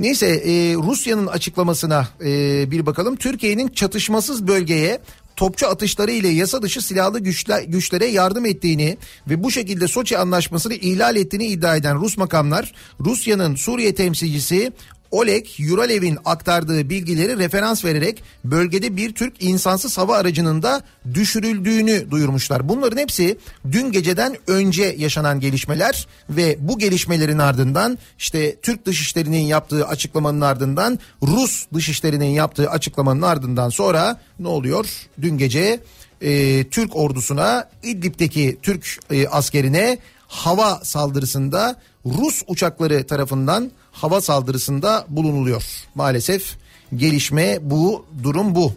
Neyse 0.00 0.26
e, 0.26 0.74
Rusya'nın 0.74 1.26
açıklamasına 1.26 2.08
e, 2.24 2.70
bir 2.70 2.86
bakalım. 2.86 3.16
Türkiye'nin 3.16 3.68
çatışmasız 3.68 4.46
bölgeye 4.46 5.00
topçu 5.36 5.66
atışları 5.66 6.10
ile 6.10 6.28
yasa 6.28 6.62
dışı 6.62 6.82
silahlı 6.82 7.20
güçler, 7.20 7.62
güçlere 7.62 8.06
yardım 8.06 8.46
ettiğini 8.46 8.96
ve 9.30 9.42
bu 9.42 9.50
şekilde 9.50 9.88
Soçi 9.88 10.18
anlaşmasını 10.18 10.74
ihlal 10.74 11.16
ettiğini 11.16 11.46
iddia 11.46 11.76
eden 11.76 12.00
Rus 12.00 12.16
makamlar 12.16 12.72
Rusya'nın 13.00 13.54
Suriye 13.54 13.94
temsilcisi 13.94 14.72
Oleg 15.10 15.46
Yuralev'in 15.58 16.18
aktardığı 16.24 16.90
bilgileri 16.90 17.38
referans 17.38 17.84
vererek 17.84 18.22
bölgede 18.44 18.96
bir 18.96 19.14
Türk 19.14 19.42
insansız 19.42 19.98
hava 19.98 20.16
aracının 20.16 20.62
da 20.62 20.82
düşürüldüğünü 21.14 22.10
duyurmuşlar. 22.10 22.68
Bunların 22.68 22.96
hepsi 22.96 23.38
dün 23.72 23.92
geceden 23.92 24.36
önce 24.46 24.94
yaşanan 24.98 25.40
gelişmeler 25.40 26.06
ve 26.30 26.56
bu 26.60 26.78
gelişmelerin 26.78 27.38
ardından 27.38 27.98
işte 28.18 28.56
Türk 28.60 28.86
Dışişleri'nin 28.86 29.46
yaptığı 29.46 29.86
açıklamanın 29.86 30.40
ardından 30.40 30.98
Rus 31.22 31.66
Dışişleri'nin 31.74 32.30
yaptığı 32.30 32.70
açıklamanın 32.70 33.22
ardından 33.22 33.68
sonra 33.68 34.20
ne 34.38 34.48
oluyor? 34.48 34.86
Dün 35.22 35.38
gece 35.38 35.80
e, 36.20 36.64
Türk 36.68 36.96
ordusuna 36.96 37.68
İdlib'deki 37.82 38.58
Türk 38.62 38.98
e, 39.10 39.28
askerine 39.28 39.98
hava 40.28 40.80
saldırısında 40.82 41.76
Rus 42.06 42.42
uçakları 42.46 43.06
tarafından 43.06 43.70
hava 44.02 44.20
saldırısında 44.20 45.06
bulunuluyor. 45.08 45.64
Maalesef 45.94 46.56
gelişme 46.96 47.58
bu, 47.62 48.06
durum 48.22 48.54
bu. 48.54 48.72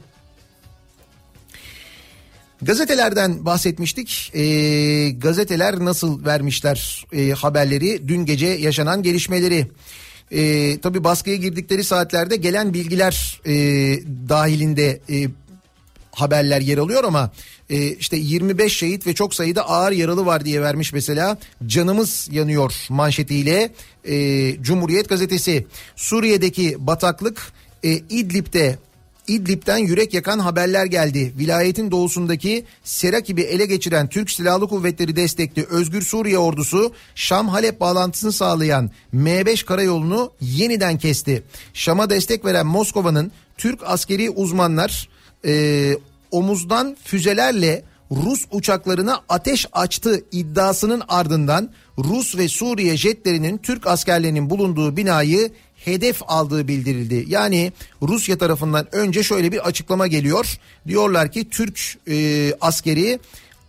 Gazetelerden 2.62 3.46
bahsetmiştik. 3.46 4.32
E, 4.36 4.44
gazeteler 5.10 5.80
nasıl 5.80 6.26
vermişler 6.26 7.06
e, 7.14 7.32
haberleri, 7.32 8.08
dün 8.08 8.26
gece 8.26 8.48
yaşanan 8.48 9.04
gelişmeleri. 9.04 9.68
E, 10.32 10.78
tabii 10.82 11.04
baskıya 11.04 11.36
girdikleri 11.36 11.84
saatlerde 11.84 12.36
gelen 12.36 12.74
bilgiler 12.74 13.42
e, 13.46 13.54
dahilinde 14.30 15.02
e, 15.10 15.28
haberler 16.14 16.62
yer 16.62 16.78
alıyor 16.78 17.04
ama 17.04 17.32
e, 17.70 17.88
işte 17.88 18.18
25 18.18 18.78
şehit 18.78 19.08
ve 19.08 19.14
çok 19.14 19.36
sayıda 19.36 19.70
ağır 19.70 19.92
yaralı 19.92 20.26
var 20.26 20.46
diye 20.46 20.62
vermiş 20.62 20.94
mesela 20.94 21.38
canımız 21.66 22.30
yanıyor 22.32 22.74
manşetiyle 22.90 23.74
e, 24.06 24.16
Cumhuriyet 24.62 25.10
gazetesi 25.10 25.68
Suriye'deki 25.96 26.76
bataklık 26.80 27.54
e, 27.84 27.92
İdlib'de 27.92 28.78
İdlib'den 29.28 29.78
yürek 29.78 30.14
yakan 30.14 30.40
haberler 30.40 30.86
geldi. 30.86 31.34
Vilayetin 31.38 31.92
doğusundaki 31.92 32.66
Serakib'i 32.84 33.42
ele 33.42 33.66
geçiren 33.66 34.10
Türk 34.10 34.32
Silahlı 34.32 34.68
Kuvvetleri 34.68 35.16
destekli 35.16 35.66
Özgür 35.70 36.02
Suriye 36.02 36.38
ordusu 36.38 36.94
Şam 37.16 37.48
Halep 37.48 37.80
bağlantısını 37.80 38.32
sağlayan 38.32 38.92
M5 39.16 39.66
karayolunu 39.66 40.32
yeniden 40.42 40.98
kesti. 40.98 41.44
Şam'a 41.74 42.10
destek 42.10 42.46
veren 42.46 42.66
Moskova'nın 42.66 43.32
Türk 43.58 43.80
askeri 43.84 44.30
uzmanlar 44.30 45.10
e, 45.46 45.94
omuzdan 46.32 46.98
füzelerle 47.04 47.84
Rus 48.12 48.46
uçaklarına 48.52 49.22
ateş 49.30 49.68
açtı 49.74 50.24
iddiasının 50.32 51.02
ardından 51.08 51.70
Rus 51.98 52.38
ve 52.38 52.48
Suriye 52.48 52.98
jetlerinin 52.98 53.58
Türk 53.58 53.88
askerlerinin 53.88 54.50
bulunduğu 54.50 54.98
binayı 54.98 55.52
hedef 55.76 56.22
aldığı 56.28 56.68
bildirildi. 56.68 57.26
Yani 57.28 57.74
Rusya 58.02 58.38
tarafından 58.38 58.96
önce 58.96 59.24
şöyle 59.24 59.52
bir 59.52 59.68
açıklama 59.68 60.08
geliyor. 60.08 60.58
Diyorlar 60.88 61.32
ki 61.32 61.50
Türk 61.50 61.98
e, 62.08 62.54
askeri 62.62 63.20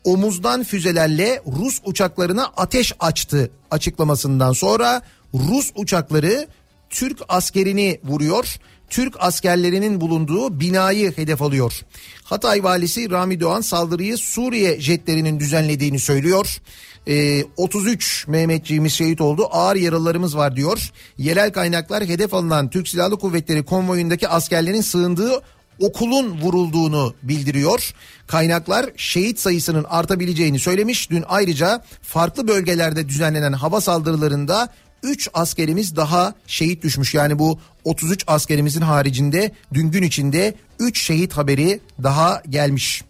omuzdan 0.05 0.65
füzelerle 0.65 1.43
Rus 1.47 1.81
uçaklarına 1.85 2.53
ateş 2.57 2.93
açtı 3.01 3.51
açıklamasından 3.71 4.53
sonra 4.53 5.03
Rus 5.35 5.73
uçakları 5.77 6.47
Türk 6.91 7.19
askerini 7.29 8.01
vuruyor. 8.05 8.57
Türk 8.91 9.15
askerlerinin 9.19 10.01
bulunduğu 10.01 10.61
binayı 10.61 11.17
hedef 11.17 11.43
alıyor. 11.43 11.81
Hatay 12.25 12.65
valisi 12.65 13.11
Rami 13.11 13.41
Doğan 13.41 13.61
saldırıyı 13.61 14.17
Suriye 14.17 14.81
jetlerinin 14.81 15.41
düzenlediğini 15.41 15.99
söylüyor. 15.99 16.61
Ee, 17.09 17.45
33 17.57 18.25
Mehmetçiğimiz 18.29 18.93
şehit 18.93 19.21
oldu 19.21 19.49
ağır 19.51 19.77
yaralılarımız 19.77 20.37
var 20.37 20.57
diyor. 20.57 20.93
Yerel 21.19 21.53
kaynaklar 21.53 22.05
hedef 22.05 22.35
alınan 22.35 22.71
Türk 22.71 22.89
Silahlı 22.89 23.19
Kuvvetleri 23.19 23.65
konvoyundaki 23.65 24.29
askerlerin 24.29 24.81
sığındığı 24.81 25.43
okulun 25.81 26.41
vurulduğunu 26.41 27.15
bildiriyor. 27.23 27.95
Kaynaklar 28.27 28.91
şehit 28.97 29.39
sayısının 29.39 29.85
artabileceğini 29.89 30.59
söylemiş. 30.59 31.11
Dün 31.11 31.25
ayrıca 31.29 31.85
farklı 32.03 32.49
bölgelerde 32.49 33.09
düzenlenen 33.09 33.53
hava 33.53 33.81
saldırılarında 33.81 34.69
3 35.05 35.29
askerimiz 35.35 35.97
daha 35.97 36.35
şehit 36.47 36.83
düşmüş. 36.83 37.15
Yani 37.15 37.39
bu 37.39 37.59
33 37.85 38.25
askerimizin 38.27 38.81
haricinde 38.81 39.53
dün 39.75 39.91
gün 39.91 40.03
içinde 40.03 40.55
3 40.79 41.03
şehit 41.03 41.33
haberi 41.33 41.81
daha 42.03 42.43
gelmiş. 42.49 43.05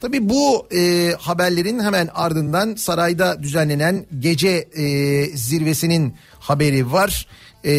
Tabii 0.00 0.28
bu 0.28 0.66
e, 0.76 1.12
haberlerin 1.18 1.80
hemen 1.80 2.08
ardından 2.14 2.74
sarayda 2.74 3.42
düzenlenen 3.42 4.06
gece 4.18 4.48
e, 4.48 4.84
zirvesinin 5.36 6.14
haberi 6.38 6.92
var. 6.92 7.26
E, 7.64 7.74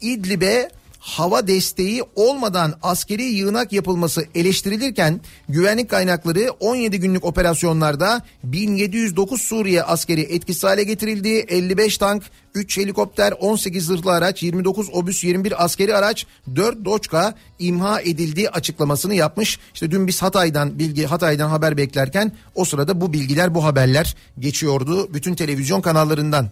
İdlib'e 0.00 0.70
hava 1.04 1.46
desteği 1.46 2.02
olmadan 2.16 2.74
askeri 2.82 3.22
yığınak 3.22 3.72
yapılması 3.72 4.26
eleştirilirken 4.34 5.20
güvenlik 5.48 5.90
kaynakları 5.90 6.50
17 6.60 7.00
günlük 7.00 7.24
operasyonlarda 7.24 8.22
1709 8.44 9.42
Suriye 9.42 9.82
askeri 9.82 10.20
etkisiz 10.20 10.64
hale 10.64 10.84
getirildi. 10.84 11.28
55 11.28 11.98
tank, 11.98 12.22
3 12.54 12.78
helikopter, 12.78 13.34
18 13.40 13.86
zırhlı 13.86 14.12
araç, 14.12 14.42
29 14.42 14.88
obüs, 14.92 15.24
21 15.24 15.64
askeri 15.64 15.96
araç, 15.96 16.26
4 16.56 16.84
Doçka 16.84 17.34
imha 17.58 18.00
edildiği 18.00 18.50
açıklamasını 18.50 19.14
yapmış. 19.14 19.58
İşte 19.74 19.90
dün 19.90 20.06
biz 20.06 20.22
Hatay'dan 20.22 20.78
bilgi 20.78 21.06
Hatay'dan 21.06 21.48
haber 21.48 21.76
beklerken 21.76 22.32
o 22.54 22.64
sırada 22.64 23.00
bu 23.00 23.12
bilgiler 23.12 23.54
bu 23.54 23.64
haberler 23.64 24.16
geçiyordu 24.38 25.14
bütün 25.14 25.34
televizyon 25.34 25.80
kanallarından. 25.80 26.50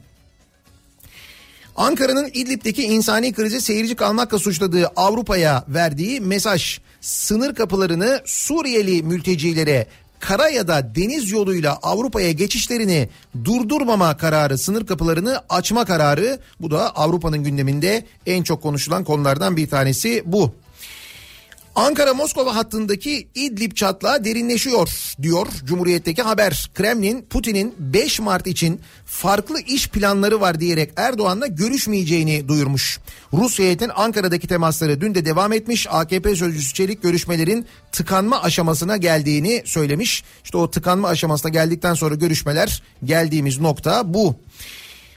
Ankara'nın 1.77 2.31
İdlib'deki 2.35 2.83
insani 2.83 3.33
krizi 3.33 3.61
seyirci 3.61 3.95
kalmakla 3.95 4.39
suçladığı 4.39 4.87
Avrupa'ya 4.97 5.65
verdiği 5.69 6.21
mesaj 6.21 6.79
sınır 7.01 7.55
kapılarını 7.55 8.21
Suriyeli 8.25 9.03
mültecilere 9.03 9.87
kara 10.21 10.49
ya 10.49 10.69
da 10.69 10.95
deniz 10.95 11.31
yoluyla 11.31 11.79
Avrupa'ya 11.83 12.33
geçişlerini 12.33 13.09
durdurmama 13.45 14.17
kararı, 14.17 14.59
sınır 14.59 14.87
kapılarını 14.87 15.41
açma 15.49 15.85
kararı 15.85 16.39
bu 16.61 16.71
da 16.71 16.97
Avrupa'nın 16.97 17.45
gündeminde 17.45 18.05
en 18.27 18.43
çok 18.43 18.63
konuşulan 18.63 19.05
konulardan 19.05 19.57
bir 19.57 19.69
tanesi 19.69 20.23
bu. 20.27 20.55
Ankara-Moskova 21.75 22.57
hattındaki 22.57 23.29
İdlib 23.35 23.73
çatlağı 23.73 24.25
derinleşiyor 24.25 25.15
diyor 25.23 25.47
Cumhuriyet'teki 25.65 26.23
haber. 26.23 26.71
Kremlin 26.75 27.27
Putin'in 27.31 27.75
5 27.79 28.21
Mart 28.21 28.47
için 28.47 28.81
farklı 29.07 29.61
iş 29.61 29.89
planları 29.89 30.41
var 30.41 30.61
diyerek 30.61 30.91
Erdoğan'la 30.97 31.47
görüşmeyeceğini 31.47 32.49
duyurmuş. 32.49 33.01
Rus 33.33 33.59
heyetin 33.59 33.91
Ankara'daki 33.95 34.49
temasları 34.49 35.01
dün 35.01 35.15
de 35.15 35.25
devam 35.25 35.53
etmiş. 35.53 35.87
AKP 35.91 36.37
sözcüsü 36.37 36.75
Çelik 36.75 37.03
görüşmelerin 37.03 37.67
tıkanma 37.93 38.43
aşamasına 38.43 38.97
geldiğini 38.97 39.63
söylemiş. 39.65 40.25
İşte 40.45 40.57
o 40.57 40.71
tıkanma 40.71 41.09
aşamasına 41.09 41.51
geldikten 41.51 41.95
sonra 41.95 42.15
görüşmeler 42.15 42.83
geldiğimiz 43.05 43.61
nokta 43.61 44.15
bu. 44.15 44.37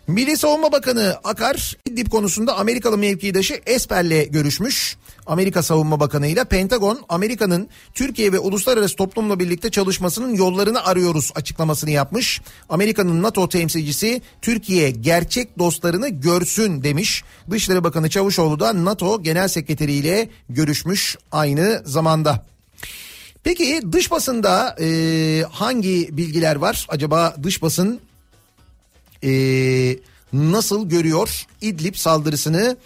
Milli 0.08 0.38
Savunma 0.38 0.72
Bakanı 0.72 1.18
Akar 1.24 1.78
İdlib 1.86 2.08
konusunda 2.08 2.58
Amerikalı 2.58 2.98
mevkidaşı 2.98 3.62
Esper'le 3.66 4.32
görüşmüş. 4.32 4.98
Amerika 5.26 5.64
Savunma 5.64 6.00
Bakanı 6.00 6.28
ile 6.28 6.44
Pentagon 6.44 7.00
Amerika'nın 7.10 7.70
Türkiye 7.94 8.32
ve 8.32 8.40
uluslararası 8.40 8.96
toplumla 8.96 9.40
birlikte 9.40 9.72
çalışmasının 9.72 10.36
yollarını 10.36 10.86
arıyoruz 10.86 11.32
açıklamasını 11.36 11.92
yapmış. 11.92 12.42
Amerika'nın 12.70 13.24
NATO 13.24 13.50
temsilcisi 13.50 14.22
Türkiye 14.42 14.92
gerçek 14.92 15.60
dostlarını 15.60 16.10
görsün 16.10 16.84
demiş. 16.84 17.24
Dışişleri 17.52 17.84
Bakanı 17.84 18.10
Çavuşoğlu 18.10 18.60
da 18.60 18.86
NATO 18.86 19.24
Genel 19.24 19.48
Sekreteri 19.48 19.94
ile 19.94 20.30
görüşmüş 20.50 21.18
aynı 21.32 21.82
zamanda. 21.86 22.46
Peki 23.44 23.82
dış 23.92 24.12
basında 24.12 24.76
e, 24.80 25.44
hangi 25.52 26.18
bilgiler 26.18 26.56
var? 26.56 26.88
Acaba 26.90 27.36
dış 27.44 27.62
basın 27.62 28.00
e, 29.24 29.32
nasıl 30.34 30.90
görüyor 30.90 31.46
İdlib 31.62 31.96
saldırısını? 31.96 32.78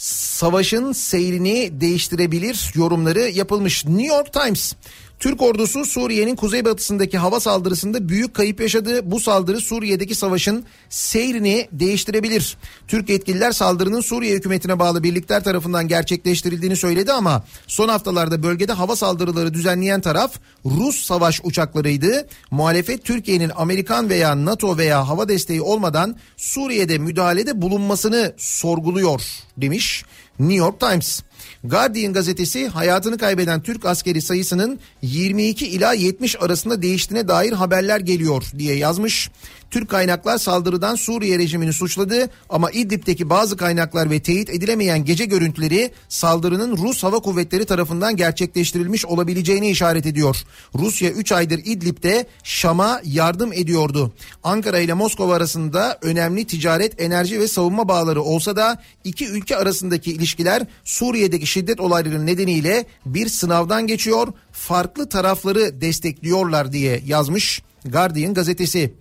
Savaşın 0.00 0.92
seyrini 0.92 1.80
değiştirebilir 1.80 2.72
yorumları 2.74 3.20
yapılmış. 3.20 3.84
New 3.86 4.16
York 4.16 4.32
Times 4.32 4.74
Türk 5.20 5.42
ordusu 5.42 5.84
Suriye'nin 5.84 6.36
kuzeybatısındaki 6.36 7.18
hava 7.18 7.40
saldırısında 7.40 8.08
büyük 8.08 8.34
kayıp 8.34 8.60
yaşadı. 8.60 9.10
Bu 9.10 9.20
saldırı 9.20 9.60
Suriye'deki 9.60 10.14
savaşın 10.14 10.64
seyrini 10.88 11.68
değiştirebilir. 11.72 12.56
Türk 12.88 13.08
yetkililer 13.08 13.52
saldırının 13.52 14.00
Suriye 14.00 14.36
hükümetine 14.36 14.78
bağlı 14.78 15.02
birlikler 15.02 15.44
tarafından 15.44 15.88
gerçekleştirildiğini 15.88 16.76
söyledi 16.76 17.12
ama 17.12 17.44
son 17.66 17.88
haftalarda 17.88 18.42
bölgede 18.42 18.72
hava 18.72 18.96
saldırıları 18.96 19.54
düzenleyen 19.54 20.00
taraf 20.00 20.32
Rus 20.64 21.04
savaş 21.04 21.40
uçaklarıydı. 21.44 22.28
Muhalefet 22.50 23.04
Türkiye'nin 23.04 23.50
Amerikan 23.56 24.08
veya 24.08 24.44
NATO 24.44 24.78
veya 24.78 25.08
hava 25.08 25.28
desteği 25.28 25.62
olmadan 25.62 26.16
Suriye'de 26.36 26.98
müdahalede 26.98 27.62
bulunmasını 27.62 28.34
sorguluyor 28.36 29.22
demiş 29.56 30.04
New 30.38 30.54
York 30.54 30.80
Times. 30.80 31.22
Guardian 31.64 32.12
gazetesi 32.12 32.68
hayatını 32.68 33.18
kaybeden 33.18 33.62
Türk 33.62 33.84
askeri 33.84 34.22
sayısının 34.22 34.80
22 35.02 35.66
ila 35.66 35.92
70 35.94 36.42
arasında 36.42 36.82
değiştiğine 36.82 37.28
dair 37.28 37.52
haberler 37.52 38.00
geliyor 38.00 38.44
diye 38.58 38.76
yazmış. 38.76 39.30
Türk 39.70 39.88
kaynaklar 39.88 40.38
saldırıdan 40.38 40.94
Suriye 40.94 41.38
rejimini 41.38 41.72
suçladı 41.72 42.30
ama 42.48 42.70
İdlib'deki 42.70 43.30
bazı 43.30 43.56
kaynaklar 43.56 44.10
ve 44.10 44.20
teyit 44.20 44.50
edilemeyen 44.50 45.04
gece 45.04 45.24
görüntüleri 45.24 45.90
saldırının 46.08 46.76
Rus 46.76 47.02
Hava 47.02 47.18
Kuvvetleri 47.18 47.64
tarafından 47.64 48.16
gerçekleştirilmiş 48.16 49.06
olabileceğini 49.06 49.70
işaret 49.70 50.06
ediyor. 50.06 50.36
Rusya 50.74 51.10
3 51.10 51.32
aydır 51.32 51.60
İdlib'de 51.64 52.26
Şam'a 52.42 53.00
yardım 53.04 53.52
ediyordu. 53.52 54.12
Ankara 54.42 54.78
ile 54.78 54.94
Moskova 54.94 55.34
arasında 55.34 55.98
önemli 56.02 56.46
ticaret, 56.46 57.00
enerji 57.00 57.40
ve 57.40 57.48
savunma 57.48 57.88
bağları 57.88 58.22
olsa 58.22 58.56
da 58.56 58.82
iki 59.04 59.26
ülke 59.28 59.56
arasındaki 59.56 60.12
ilişkiler 60.12 60.62
Suriye'deki 60.84 61.46
şiddet 61.46 61.80
olayları 61.80 62.26
nedeniyle 62.26 62.84
bir 63.06 63.28
sınavdan 63.28 63.86
geçiyor. 63.86 64.28
Farklı 64.52 65.08
tarafları 65.08 65.80
destekliyorlar 65.80 66.72
diye 66.72 67.02
yazmış 67.06 67.62
Guardian 67.84 68.34
gazetesi. 68.34 68.94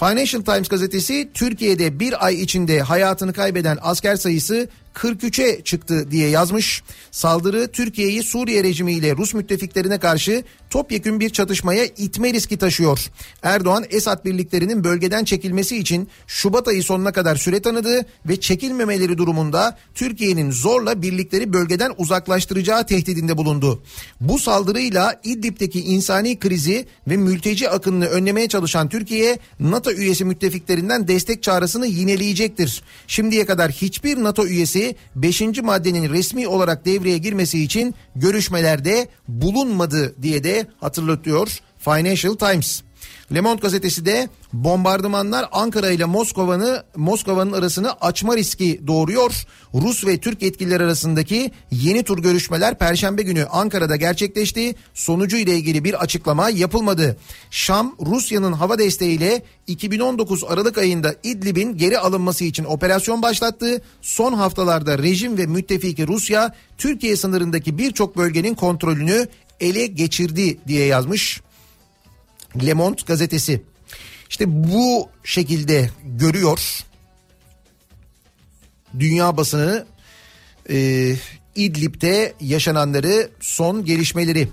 Financial 0.00 0.42
Times 0.42 0.68
gazetesi 0.68 1.30
Türkiye'de 1.34 2.00
bir 2.00 2.26
ay 2.26 2.42
içinde 2.42 2.80
hayatını 2.80 3.32
kaybeden 3.32 3.78
asker 3.82 4.16
sayısı 4.16 4.68
43'e 4.94 5.62
çıktı 5.64 6.10
diye 6.10 6.28
yazmış. 6.28 6.82
Saldırı 7.10 7.68
Türkiye'yi 7.68 8.22
Suriye 8.22 8.64
rejimiyle 8.64 9.16
Rus 9.16 9.34
müttefiklerine 9.34 9.98
karşı 9.98 10.44
topyekün 10.70 11.20
bir 11.20 11.30
çatışmaya 11.30 11.84
itme 11.84 12.32
riski 12.32 12.56
taşıyor. 12.56 13.10
Erdoğan 13.42 13.84
Esad 13.90 14.24
birliklerinin 14.24 14.84
bölgeden 14.84 15.24
çekilmesi 15.24 15.76
için 15.76 16.08
Şubat 16.26 16.68
ayı 16.68 16.82
sonuna 16.82 17.12
kadar 17.12 17.36
süre 17.36 17.62
tanıdı 17.62 18.06
ve 18.28 18.40
çekilmemeleri 18.40 19.18
durumunda 19.18 19.78
Türkiye'nin 19.94 20.50
zorla 20.50 21.02
birlikleri 21.02 21.52
bölgeden 21.52 21.92
uzaklaştıracağı 21.98 22.86
tehdidinde 22.86 23.36
bulundu. 23.36 23.82
Bu 24.20 24.38
saldırıyla 24.38 25.20
İdlib'deki 25.24 25.80
insani 25.80 26.38
krizi 26.38 26.86
ve 27.08 27.16
mülteci 27.16 27.70
akınını 27.70 28.06
önlemeye 28.06 28.48
çalışan 28.48 28.88
Türkiye 28.88 29.38
NATO 29.60 29.92
üyesi 29.92 30.24
müttefiklerinden 30.24 31.08
destek 31.08 31.42
çağrısını 31.42 31.86
yineleyecektir. 31.86 32.82
Şimdiye 33.06 33.46
kadar 33.46 33.70
hiçbir 33.70 34.22
NATO 34.22 34.46
üyesi 34.46 34.79
5. 35.16 35.62
maddenin 35.62 36.10
resmi 36.10 36.48
olarak 36.48 36.84
devreye 36.86 37.18
girmesi 37.18 37.62
için 37.62 37.94
görüşmelerde 38.16 39.08
bulunmadı 39.28 40.22
diye 40.22 40.44
de 40.44 40.66
hatırlatıyor 40.80 41.58
Financial 41.78 42.34
Times. 42.34 42.82
Le 43.34 43.40
Monde 43.40 43.60
gazetesi 43.60 44.04
de 44.04 44.28
bombardımanlar 44.52 45.48
Ankara 45.52 45.90
ile 45.90 46.04
Moskova'nı 46.04 46.82
Moskova'nın 46.96 47.52
arasını 47.52 47.92
açma 47.92 48.36
riski 48.36 48.80
doğuruyor. 48.86 49.44
Rus 49.74 50.06
ve 50.06 50.18
Türk 50.18 50.42
yetkililer 50.42 50.80
arasındaki 50.80 51.50
yeni 51.70 52.02
tur 52.02 52.18
görüşmeler 52.18 52.78
perşembe 52.78 53.22
günü 53.22 53.44
Ankara'da 53.44 53.96
gerçekleşti. 53.96 54.74
Sonucu 54.94 55.36
ile 55.36 55.54
ilgili 55.54 55.84
bir 55.84 56.02
açıklama 56.02 56.50
yapılmadı. 56.50 57.16
Şam 57.50 57.96
Rusya'nın 58.06 58.52
hava 58.52 58.78
desteğiyle 58.78 59.42
2019 59.66 60.44
Aralık 60.44 60.78
ayında 60.78 61.14
İdlib'in 61.22 61.76
geri 61.76 61.98
alınması 61.98 62.44
için 62.44 62.64
operasyon 62.64 63.22
başlattı. 63.22 63.82
Son 64.02 64.32
haftalarda 64.32 64.98
rejim 64.98 65.38
ve 65.38 65.46
müttefiki 65.46 66.06
Rusya 66.06 66.54
Türkiye 66.78 67.16
sınırındaki 67.16 67.78
birçok 67.78 68.16
bölgenin 68.16 68.54
kontrolünü 68.54 69.28
ele 69.60 69.86
geçirdi 69.86 70.58
diye 70.66 70.86
yazmış. 70.86 71.40
Le 72.66 72.74
Monde 72.74 73.02
gazetesi. 73.06 73.62
İşte 74.30 74.44
bu 74.48 75.08
şekilde 75.24 75.90
görüyor 76.04 76.84
dünya 78.98 79.36
basını 79.36 79.86
e, 80.70 81.14
İdlib'de 81.54 82.34
yaşananları 82.40 83.30
son 83.40 83.84
gelişmeleri. 83.84 84.48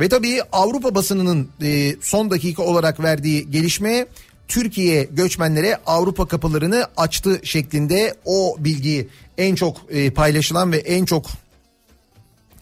Ve 0.00 0.08
tabii 0.08 0.42
Avrupa 0.52 0.94
basınının 0.94 1.48
e, 1.62 1.96
son 2.00 2.30
dakika 2.30 2.62
olarak 2.62 3.00
verdiği 3.00 3.50
gelişme 3.50 4.06
Türkiye 4.48 5.04
göçmenlere 5.04 5.78
Avrupa 5.86 6.28
kapılarını 6.28 6.86
açtı 6.96 7.40
şeklinde 7.42 8.14
o 8.24 8.56
bilgi 8.58 9.08
en 9.38 9.54
çok 9.54 9.76
e, 9.90 10.10
paylaşılan 10.10 10.72
ve 10.72 10.76
en 10.76 11.04
çok 11.04 11.26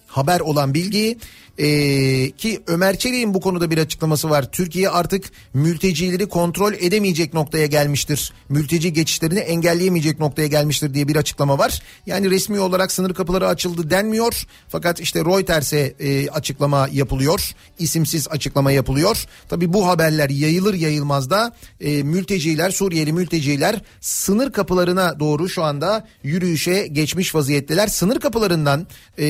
haber 0.06 0.40
olan 0.40 0.74
bilgi. 0.74 1.18
Ee, 1.58 2.30
ki 2.30 2.60
Ömer 2.66 2.98
Çelik'in 2.98 3.34
bu 3.34 3.40
konuda 3.40 3.70
bir 3.70 3.78
açıklaması 3.78 4.30
var. 4.30 4.52
Türkiye 4.52 4.88
artık 4.88 5.30
mültecileri 5.54 6.28
kontrol 6.28 6.72
edemeyecek 6.72 7.34
noktaya 7.34 7.66
gelmiştir. 7.66 8.32
Mülteci 8.48 8.92
geçişlerini 8.92 9.38
engelleyemeyecek 9.38 10.20
noktaya 10.20 10.46
gelmiştir 10.46 10.94
diye 10.94 11.08
bir 11.08 11.16
açıklama 11.16 11.58
var. 11.58 11.82
Yani 12.06 12.30
resmi 12.30 12.60
olarak 12.60 12.92
sınır 12.92 13.14
kapıları 13.14 13.48
açıldı 13.48 13.90
denmiyor. 13.90 14.46
Fakat 14.68 15.00
işte 15.00 15.20
Reuters'e 15.20 15.94
e, 16.00 16.28
açıklama 16.28 16.88
yapılıyor. 16.92 17.52
İsimsiz 17.78 18.28
açıklama 18.28 18.72
yapılıyor. 18.72 19.24
Tabi 19.48 19.72
bu 19.72 19.88
haberler 19.88 20.30
yayılır 20.30 20.74
yayılmaz 20.74 21.30
da 21.30 21.56
e, 21.80 22.02
mülteciler, 22.02 22.70
Suriyeli 22.70 23.12
mülteciler 23.12 23.82
sınır 24.00 24.52
kapılarına 24.52 25.20
doğru 25.20 25.48
şu 25.48 25.62
anda 25.62 26.08
yürüyüşe 26.22 26.86
geçmiş 26.86 27.34
vaziyetteler. 27.34 27.88
Sınır 27.88 28.20
kapılarından 28.20 28.86
e, 29.18 29.24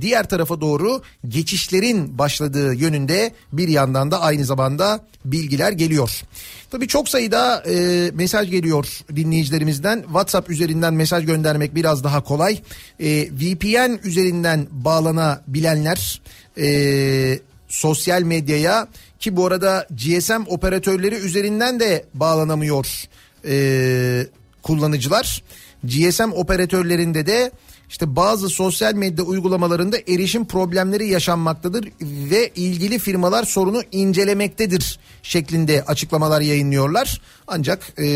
diğer 0.00 0.28
tarafa 0.28 0.60
doğru 0.60 1.02
geçiş 1.28 1.63
işlerin 1.64 2.18
başladığı 2.18 2.74
yönünde 2.74 3.32
bir 3.52 3.68
yandan 3.68 4.10
da 4.10 4.20
aynı 4.20 4.44
zamanda 4.44 5.00
bilgiler 5.24 5.72
geliyor. 5.72 6.22
Tabii 6.70 6.88
çok 6.88 7.08
sayıda 7.08 7.62
e, 7.70 8.10
mesaj 8.14 8.50
geliyor 8.50 9.00
dinleyicilerimizden. 9.16 10.02
WhatsApp 10.02 10.50
üzerinden 10.50 10.94
mesaj 10.94 11.26
göndermek 11.26 11.74
biraz 11.74 12.04
daha 12.04 12.24
kolay. 12.24 12.60
E, 13.00 13.28
VPN 13.32 14.08
üzerinden 14.08 14.66
bağlanabilenler 14.70 16.20
e, 16.58 17.38
sosyal 17.68 18.22
medyaya 18.22 18.88
ki 19.20 19.36
bu 19.36 19.46
arada 19.46 19.86
GSM 19.90 20.42
operatörleri 20.46 21.14
üzerinden 21.14 21.80
de 21.80 22.04
bağlanamıyor 22.14 23.08
e, 23.48 24.26
kullanıcılar. 24.62 25.42
GSM 25.84 26.32
operatörlerinde 26.32 27.26
de 27.26 27.50
işte 27.94 28.16
bazı 28.16 28.48
sosyal 28.48 28.94
medya 28.94 29.24
uygulamalarında 29.24 29.96
erişim 30.08 30.44
problemleri 30.44 31.08
yaşanmaktadır 31.08 31.88
ve 32.00 32.50
ilgili 32.54 32.98
firmalar 32.98 33.44
sorunu 33.44 33.82
incelemektedir 33.92 34.98
şeklinde 35.22 35.84
açıklamalar 35.84 36.40
yayınlıyorlar. 36.40 37.20
Ancak 37.46 37.92
e, 37.98 38.06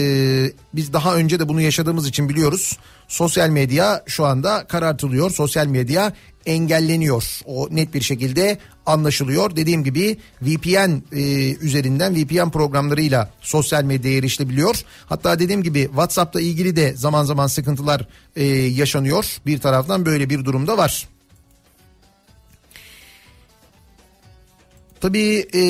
biz 0.75 0.93
daha 0.93 1.17
önce 1.17 1.41
de 1.41 1.49
bunu 1.49 1.61
yaşadığımız 1.61 2.09
için 2.09 2.29
biliyoruz. 2.29 2.79
Sosyal 3.09 3.49
medya 3.49 4.03
şu 4.07 4.25
anda 4.25 4.67
karartılıyor. 4.67 5.31
Sosyal 5.31 5.67
medya 5.67 6.13
engelleniyor. 6.47 7.41
O 7.47 7.69
net 7.71 7.95
bir 7.95 8.01
şekilde 8.01 8.59
anlaşılıyor. 8.87 9.57
Dediğim 9.57 9.85
gibi 9.85 10.19
VPN 10.43 11.03
e, 11.13 11.55
üzerinden 11.55 12.17
VPN 12.17 12.51
programlarıyla 12.51 13.31
sosyal 13.41 13.85
medyaya 13.85 14.19
erişilebiliyor. 14.19 14.85
Hatta 15.07 15.39
dediğim 15.39 15.63
gibi 15.63 15.83
WhatsApp'la 15.83 16.41
ilgili 16.41 16.77
de 16.77 16.93
zaman 16.95 17.25
zaman 17.25 17.47
sıkıntılar 17.47 18.09
e, 18.37 18.45
yaşanıyor. 18.47 19.37
Bir 19.47 19.59
taraftan 19.59 20.07
böyle 20.07 20.31
bir 20.31 20.45
durumda 20.45 20.79
var. 20.79 21.09
Tabii 25.01 25.47
e, 25.55 25.63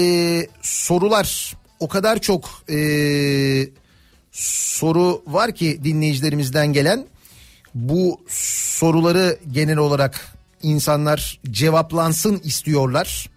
sorular 0.62 1.57
o 1.80 1.89
kadar 1.89 2.18
çok 2.20 2.62
e, 2.70 2.78
soru 4.32 5.22
var 5.26 5.55
ki 5.55 5.80
dinleyicilerimizden 5.84 6.72
gelen 6.72 7.07
bu 7.78 8.20
soruları 8.28 9.38
genel 9.52 9.76
olarak 9.76 10.36
insanlar 10.62 11.40
cevaplansın 11.50 12.40
istiyorlar. 12.44 13.30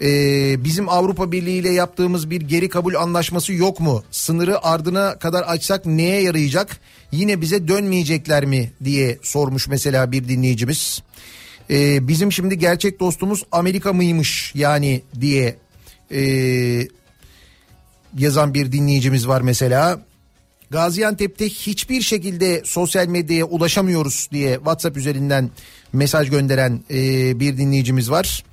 Ee, 0.00 0.64
bizim 0.64 0.88
Avrupa 0.88 1.32
Birliği 1.32 1.58
ile 1.58 1.72
yaptığımız 1.72 2.30
bir 2.30 2.40
geri 2.40 2.68
kabul 2.68 2.94
anlaşması 2.94 3.52
yok 3.52 3.80
mu? 3.80 4.02
Sınırı 4.10 4.64
ardına 4.64 5.18
kadar 5.18 5.42
açsak 5.42 5.86
neye 5.86 6.22
yarayacak? 6.22 6.80
Yine 7.12 7.40
bize 7.40 7.68
dönmeyecekler 7.68 8.44
mi 8.44 8.72
diye 8.84 9.18
sormuş 9.22 9.68
mesela 9.68 10.12
bir 10.12 10.28
dinleyicimiz. 10.28 11.02
Ee, 11.70 12.08
bizim 12.08 12.32
şimdi 12.32 12.58
gerçek 12.58 13.00
dostumuz 13.00 13.44
Amerika 13.52 13.92
mıymış 13.92 14.52
yani 14.54 15.02
diye 15.20 15.56
e, 16.12 16.20
yazan 18.18 18.54
bir 18.54 18.72
dinleyicimiz 18.72 19.28
var 19.28 19.40
mesela. 19.40 20.00
Gaziantep'te 20.70 21.48
hiçbir 21.48 22.00
şekilde 22.00 22.62
sosyal 22.64 23.06
medyaya 23.06 23.44
ulaşamıyoruz 23.44 24.28
diye 24.32 24.54
WhatsApp 24.54 24.96
üzerinden 24.96 25.50
mesaj 25.92 26.30
gönderen 26.30 26.80
e, 26.90 27.40
bir 27.40 27.56
dinleyicimiz 27.56 28.10
var. 28.10 28.44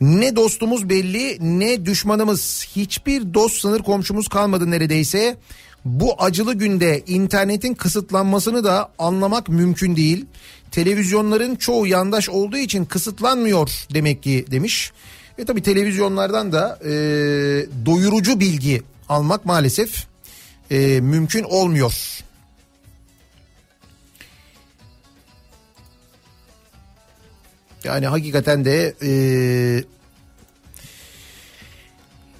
Ne 0.00 0.36
dostumuz 0.36 0.88
belli 0.88 1.38
ne 1.40 1.86
düşmanımız 1.86 2.66
hiçbir 2.76 3.34
dost 3.34 3.60
sınır 3.60 3.82
komşumuz 3.82 4.28
kalmadı 4.28 4.70
neredeyse. 4.70 5.36
Bu 5.84 6.22
acılı 6.22 6.54
günde 6.54 7.02
internetin 7.06 7.74
kısıtlanmasını 7.74 8.64
da 8.64 8.90
anlamak 8.98 9.48
mümkün 9.48 9.96
değil. 9.96 10.26
Televizyonların 10.70 11.56
çoğu 11.56 11.86
yandaş 11.86 12.28
olduğu 12.28 12.56
için 12.56 12.84
kısıtlanmıyor 12.84 13.70
demek 13.94 14.22
ki 14.22 14.44
demiş. 14.50 14.92
Ve 15.38 15.44
tabii 15.44 15.62
televizyonlardan 15.62 16.52
da 16.52 16.78
e, 16.84 16.90
doyurucu 17.86 18.40
bilgi 18.40 18.82
almak 19.08 19.44
maalesef 19.44 20.06
e, 20.70 21.00
mümkün 21.00 21.42
olmuyor. 21.44 22.24
Yani 27.84 28.06
hakikaten 28.06 28.64
de 28.64 28.94
e, 29.02 29.10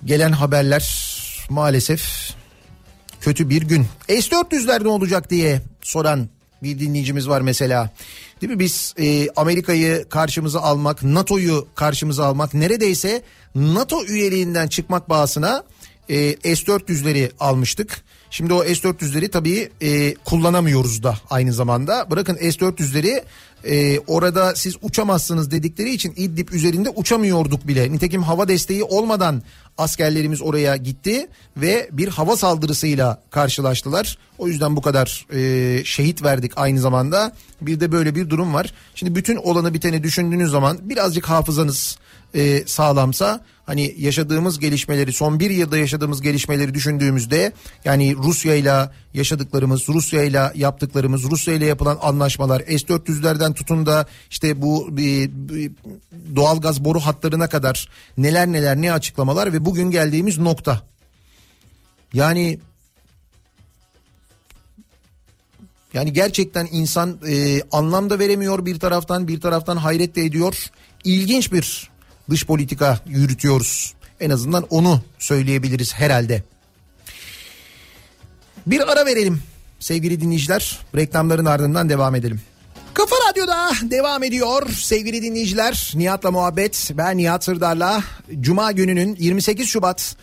gelen 0.04 0.32
haberler 0.32 1.08
maalesef 1.50 2.34
kötü 3.20 3.50
bir 3.50 3.62
gün. 3.62 3.86
S-400'ler 4.08 4.84
ne 4.84 4.88
olacak 4.88 5.30
diye 5.30 5.62
soran 5.82 6.28
bir 6.62 6.80
dinleyicimiz 6.80 7.28
var 7.28 7.40
mesela. 7.40 7.90
Değil 8.40 8.52
mi 8.52 8.58
biz 8.58 8.94
e, 8.98 9.28
Amerika'yı 9.36 10.08
karşımıza 10.08 10.60
almak, 10.60 11.02
NATO'yu 11.02 11.68
karşımıza 11.74 12.26
almak 12.26 12.54
neredeyse 12.54 13.22
NATO 13.54 14.04
üyeliğinden 14.04 14.68
çıkmak 14.68 15.08
bağısına 15.08 15.64
e, 16.08 16.54
S-400'leri 16.56 17.30
almıştık. 17.40 18.04
Şimdi 18.30 18.52
o 18.52 18.64
S-400'leri 18.64 19.28
tabii 19.28 19.70
e, 19.80 20.14
kullanamıyoruz 20.14 21.02
da 21.02 21.18
aynı 21.30 21.52
zamanda. 21.52 22.10
Bırakın 22.10 22.34
S-400'leri 22.34 23.22
e, 23.64 23.98
orada 23.98 24.54
siz 24.54 24.76
uçamazsınız 24.82 25.50
dedikleri 25.50 25.90
için 25.90 26.12
İdlib 26.16 26.48
üzerinde 26.48 26.90
uçamıyorduk 26.90 27.68
bile. 27.68 27.92
Nitekim 27.92 28.22
hava 28.22 28.48
desteği 28.48 28.84
olmadan 28.84 29.42
askerlerimiz 29.78 30.42
oraya 30.42 30.76
gitti 30.76 31.28
ve 31.56 31.88
bir 31.92 32.08
hava 32.08 32.36
saldırısıyla 32.36 33.22
karşılaştılar. 33.30 34.18
O 34.38 34.48
yüzden 34.48 34.76
bu 34.76 34.82
kadar 34.82 35.26
e, 35.32 35.84
şehit 35.84 36.22
verdik 36.22 36.52
aynı 36.56 36.80
zamanda. 36.80 37.32
Bir 37.60 37.80
de 37.80 37.92
böyle 37.92 38.14
bir 38.14 38.30
durum 38.30 38.54
var. 38.54 38.72
Şimdi 38.94 39.14
bütün 39.14 39.36
olanı 39.36 39.74
biteni 39.74 40.02
düşündüğünüz 40.02 40.50
zaman 40.50 40.78
birazcık 40.82 41.28
hafızanız 41.28 41.98
e, 42.38 42.66
sağlamsa 42.66 43.40
hani 43.66 43.94
yaşadığımız 43.98 44.58
gelişmeleri 44.58 45.12
son 45.12 45.40
bir 45.40 45.50
yılda 45.50 45.78
yaşadığımız 45.78 46.22
gelişmeleri 46.22 46.74
düşündüğümüzde 46.74 47.52
yani 47.84 48.16
Rusya 48.16 48.54
ile 48.54 48.90
yaşadıklarımız 49.14 49.88
Rusya 49.88 50.22
ile 50.22 50.52
yaptıklarımız 50.54 51.22
Rusya 51.22 51.54
ile 51.54 51.66
yapılan 51.66 51.98
anlaşmalar 52.02 52.60
S-400'lerden 52.60 53.54
tutun 53.54 53.86
da 53.86 54.06
işte 54.30 54.62
bu 54.62 54.90
e, 54.98 55.30
doğalgaz 56.36 56.84
boru 56.84 57.00
hatlarına 57.00 57.48
kadar 57.48 57.88
neler 58.18 58.46
neler 58.46 58.76
ne 58.76 58.92
açıklamalar 58.92 59.52
ve 59.52 59.64
bugün 59.64 59.90
geldiğimiz 59.90 60.38
nokta 60.38 60.82
yani 62.12 62.58
yani 65.94 66.12
gerçekten 66.12 66.68
insan 66.72 67.18
e, 67.28 67.62
anlam 67.72 68.10
da 68.10 68.18
veremiyor 68.18 68.66
bir 68.66 68.78
taraftan 68.78 69.28
bir 69.28 69.40
taraftan 69.40 69.76
hayret 69.76 70.16
de 70.16 70.24
ediyor. 70.24 70.70
İlginç 71.04 71.52
bir 71.52 71.97
dış 72.30 72.46
politika 72.46 73.00
yürütüyoruz. 73.06 73.94
En 74.20 74.30
azından 74.30 74.66
onu 74.70 75.02
söyleyebiliriz 75.18 75.94
herhalde. 75.94 76.42
Bir 78.66 78.92
ara 78.92 79.06
verelim 79.06 79.42
sevgili 79.80 80.20
dinleyiciler. 80.20 80.78
Reklamların 80.96 81.44
ardından 81.44 81.88
devam 81.88 82.14
edelim. 82.14 82.40
Kafa 82.94 83.16
Radyo'da 83.30 83.70
devam 83.82 84.22
ediyor 84.22 84.68
sevgili 84.70 85.22
dinleyiciler. 85.22 85.92
Nihat'la 85.94 86.30
muhabbet. 86.30 86.90
Ben 86.94 87.16
Nihat 87.16 87.44
Sırdar'la 87.44 88.02
Cuma 88.40 88.72
gününün 88.72 89.16
28 89.18 89.68
Şubat 89.68 90.16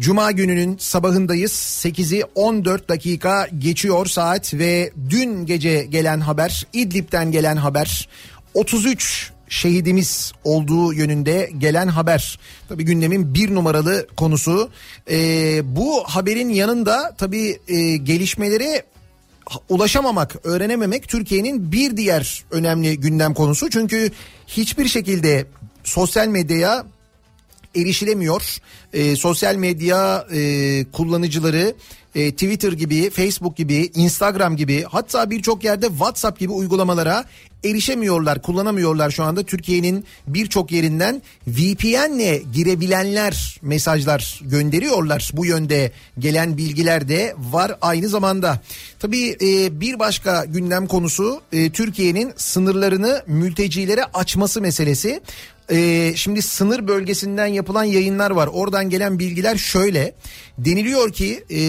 Cuma 0.00 0.32
gününün 0.32 0.76
sabahındayız. 0.78 1.52
8'i 1.52 2.24
14 2.34 2.88
dakika 2.88 3.48
geçiyor 3.58 4.06
saat 4.06 4.54
ve 4.54 4.92
dün 5.10 5.46
gece 5.46 5.84
gelen 5.84 6.20
haber 6.20 6.66
İdlib'den 6.72 7.32
gelen 7.32 7.56
haber 7.56 8.08
33 8.54 9.32
şehidimiz 9.48 10.32
olduğu 10.44 10.92
yönünde 10.92 11.50
gelen 11.58 11.88
haber. 11.88 12.38
Tabi 12.68 12.84
gündemin 12.84 13.34
bir 13.34 13.54
numaralı 13.54 14.06
konusu. 14.16 14.70
Ee, 15.10 15.60
bu 15.76 16.04
haberin 16.04 16.48
yanında 16.48 17.14
tabi 17.18 17.58
e, 17.68 17.96
gelişmeleri 17.96 18.82
ulaşamamak, 19.68 20.36
öğrenememek 20.44 21.08
Türkiye'nin 21.08 21.72
bir 21.72 21.96
diğer 21.96 22.44
önemli 22.50 23.00
gündem 23.00 23.34
konusu. 23.34 23.70
Çünkü 23.70 24.10
hiçbir 24.46 24.88
şekilde 24.88 25.46
sosyal 25.84 26.28
medyaya 26.28 26.86
erişilemiyor. 27.76 28.58
E, 28.92 29.16
sosyal 29.16 29.56
medya 29.56 30.26
e, 30.32 30.84
kullanıcıları 30.92 31.74
e, 32.14 32.32
Twitter 32.32 32.72
gibi, 32.72 33.10
Facebook 33.10 33.56
gibi, 33.56 33.90
Instagram 33.94 34.56
gibi 34.56 34.84
hatta 34.88 35.30
birçok 35.30 35.64
yerde 35.64 35.86
WhatsApp 35.86 36.38
gibi 36.40 36.52
uygulamalara 36.52 37.24
erişemiyorlar, 37.64 38.42
kullanamıyorlar 38.42 39.10
şu 39.10 39.24
anda. 39.24 39.42
Türkiye'nin 39.42 40.04
birçok 40.26 40.72
yerinden 40.72 41.22
VPN'le 41.46 42.52
girebilenler 42.52 43.58
mesajlar 43.62 44.40
gönderiyorlar. 44.42 45.30
Bu 45.32 45.46
yönde 45.46 45.92
gelen 46.18 46.56
bilgiler 46.56 47.08
de 47.08 47.34
var 47.38 47.76
aynı 47.80 48.08
zamanda. 48.08 48.60
Tabii 48.98 49.36
e, 49.42 49.80
bir 49.80 49.98
başka 49.98 50.44
gündem 50.44 50.86
konusu 50.86 51.40
e, 51.52 51.70
Türkiye'nin 51.70 52.32
sınırlarını 52.36 53.22
mültecilere 53.26 54.04
açması 54.04 54.60
meselesi. 54.60 55.20
Ee, 55.70 56.12
şimdi 56.16 56.42
sınır 56.42 56.88
bölgesinden 56.88 57.46
yapılan 57.46 57.84
yayınlar 57.84 58.30
var. 58.30 58.46
Oradan 58.52 58.90
gelen 58.90 59.18
bilgiler 59.18 59.56
şöyle. 59.56 60.14
Deniliyor 60.58 61.12
ki 61.12 61.44
e, 61.50 61.60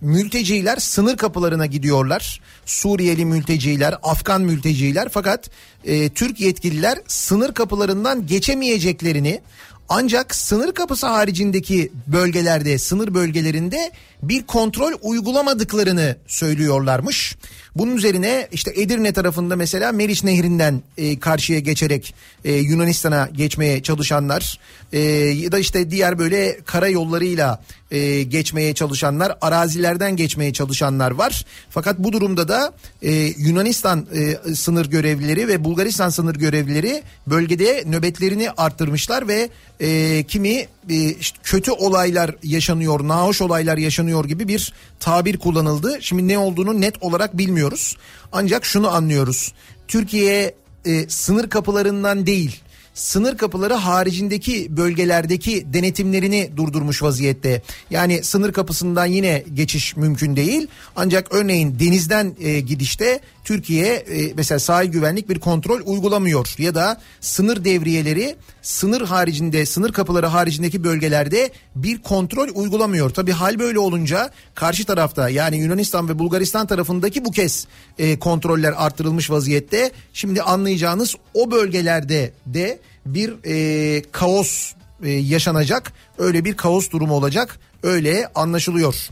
mülteciler 0.00 0.76
sınır 0.76 1.16
kapılarına 1.16 1.66
gidiyorlar. 1.66 2.40
Suriyeli 2.66 3.24
mülteciler, 3.24 3.94
Afgan 4.02 4.42
mülteciler 4.42 5.08
fakat 5.08 5.50
e, 5.84 6.08
Türk 6.08 6.40
yetkililer 6.40 6.98
sınır 7.06 7.54
kapılarından 7.54 8.26
geçemeyeceklerini 8.26 9.40
ancak 9.88 10.34
sınır 10.34 10.72
kapısı 10.72 11.06
haricindeki 11.06 11.92
bölgelerde, 12.06 12.78
sınır 12.78 13.14
bölgelerinde 13.14 13.90
bir 14.22 14.42
kontrol 14.42 14.92
uygulamadıklarını 15.02 16.16
söylüyorlarmış. 16.26 17.36
Bunun 17.78 17.96
üzerine 17.96 18.48
işte 18.52 18.72
Edirne 18.76 19.12
tarafında 19.12 19.56
mesela 19.56 19.92
Meriç 19.92 20.24
Nehri'nden 20.24 20.82
e, 20.98 21.20
karşıya 21.20 21.58
geçerek 21.58 22.14
e, 22.44 22.52
Yunanistan'a 22.52 23.28
geçmeye 23.32 23.82
çalışanlar 23.82 24.58
e, 24.92 25.00
ya 25.00 25.52
da 25.52 25.58
işte 25.58 25.90
diğer 25.90 26.18
böyle 26.18 26.58
karayollarıyla 26.64 27.62
e, 27.90 28.22
geçmeye 28.22 28.74
çalışanlar, 28.74 29.38
arazilerden 29.40 30.16
geçmeye 30.16 30.52
çalışanlar 30.52 31.10
var. 31.10 31.44
Fakat 31.70 31.98
bu 31.98 32.12
durumda 32.12 32.48
da 32.48 32.72
e, 33.02 33.12
Yunanistan 33.12 34.06
e, 34.14 34.54
sınır 34.54 34.86
görevlileri 34.86 35.48
ve 35.48 35.64
Bulgaristan 35.64 36.08
sınır 36.08 36.34
görevlileri 36.34 37.02
bölgede 37.26 37.84
nöbetlerini 37.86 38.50
arttırmışlar 38.50 39.28
ve 39.28 39.48
e, 39.80 40.22
kimi 40.22 40.66
e, 40.90 41.10
işte 41.20 41.38
kötü 41.42 41.70
olaylar 41.70 42.36
yaşanıyor, 42.42 43.08
nahoş 43.08 43.42
olaylar 43.42 43.76
yaşanıyor 43.78 44.24
gibi 44.24 44.48
bir 44.48 44.72
tabir 45.00 45.36
kullanıldı. 45.36 45.98
Şimdi 46.00 46.28
ne 46.28 46.38
olduğunu 46.38 46.80
net 46.80 47.02
olarak 47.02 47.38
bilmiyoruz. 47.38 47.96
Ancak 48.32 48.64
şunu 48.64 48.88
anlıyoruz. 48.88 49.52
Türkiye 49.88 50.54
e, 50.84 51.08
sınır 51.08 51.50
kapılarından 51.50 52.26
değil 52.26 52.62
sınır 52.96 53.36
kapıları 53.36 53.74
haricindeki 53.74 54.76
bölgelerdeki 54.76 55.72
denetimlerini 55.72 56.50
durdurmuş 56.56 57.02
vaziyette. 57.02 57.62
Yani 57.90 58.24
sınır 58.24 58.52
kapısından 58.52 59.06
yine 59.06 59.44
geçiş 59.54 59.96
mümkün 59.96 60.36
değil. 60.36 60.68
Ancak 60.96 61.34
örneğin 61.34 61.78
denizden 61.78 62.36
e, 62.40 62.60
gidişte 62.60 63.20
Türkiye 63.44 63.94
e, 63.94 64.32
mesela 64.36 64.58
sahil 64.58 64.88
güvenlik 64.88 65.28
bir 65.28 65.40
kontrol 65.40 65.80
uygulamıyor 65.84 66.54
ya 66.58 66.74
da 66.74 67.00
sınır 67.20 67.64
devriyeleri 67.64 68.36
sınır 68.62 69.00
haricinde 69.00 69.66
sınır 69.66 69.92
kapıları 69.92 70.26
haricindeki 70.26 70.84
bölgelerde 70.84 71.50
bir 71.74 72.02
kontrol 72.02 72.48
uygulamıyor. 72.54 73.10
Tabi 73.10 73.32
hal 73.32 73.58
böyle 73.58 73.78
olunca 73.78 74.30
karşı 74.54 74.84
tarafta 74.84 75.28
yani 75.28 75.56
Yunanistan 75.56 76.08
ve 76.08 76.18
Bulgaristan 76.18 76.66
tarafındaki 76.66 77.24
bu 77.24 77.30
kez 77.30 77.66
e, 77.98 78.18
kontroller 78.18 78.74
arttırılmış 78.76 79.30
vaziyette. 79.30 79.90
Şimdi 80.12 80.42
anlayacağınız 80.42 81.14
o 81.34 81.50
bölgelerde 81.50 82.32
de 82.46 82.78
bir 83.06 83.34
e, 83.44 84.02
kaos 84.12 84.72
e, 85.02 85.10
yaşanacak. 85.10 85.92
Öyle 86.18 86.44
bir 86.44 86.56
kaos 86.56 86.90
durumu 86.90 87.14
olacak. 87.14 87.60
Öyle 87.82 88.30
anlaşılıyor. 88.34 89.08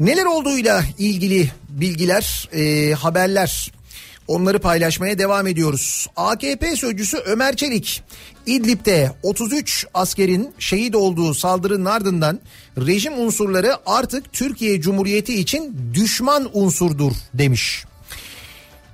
Neler 0.00 0.24
olduğuyla 0.24 0.84
ilgili 0.98 1.50
bilgiler, 1.68 2.48
e, 2.52 2.92
haberler 2.94 3.72
onları 4.28 4.58
paylaşmaya 4.58 5.18
devam 5.18 5.46
ediyoruz. 5.46 6.06
AKP 6.16 6.76
sözcüsü 6.76 7.16
Ömer 7.16 7.56
Çelik 7.56 8.02
İdlib'de 8.46 9.12
33 9.22 9.86
askerin 9.94 10.54
şehit 10.58 10.94
olduğu 10.94 11.34
saldırının 11.34 11.84
ardından 11.84 12.40
rejim 12.78 13.18
unsurları 13.18 13.76
artık 13.86 14.32
Türkiye 14.32 14.80
Cumhuriyeti 14.80 15.40
için 15.40 15.76
düşman 15.94 16.50
unsurdur 16.52 17.12
demiş. 17.34 17.84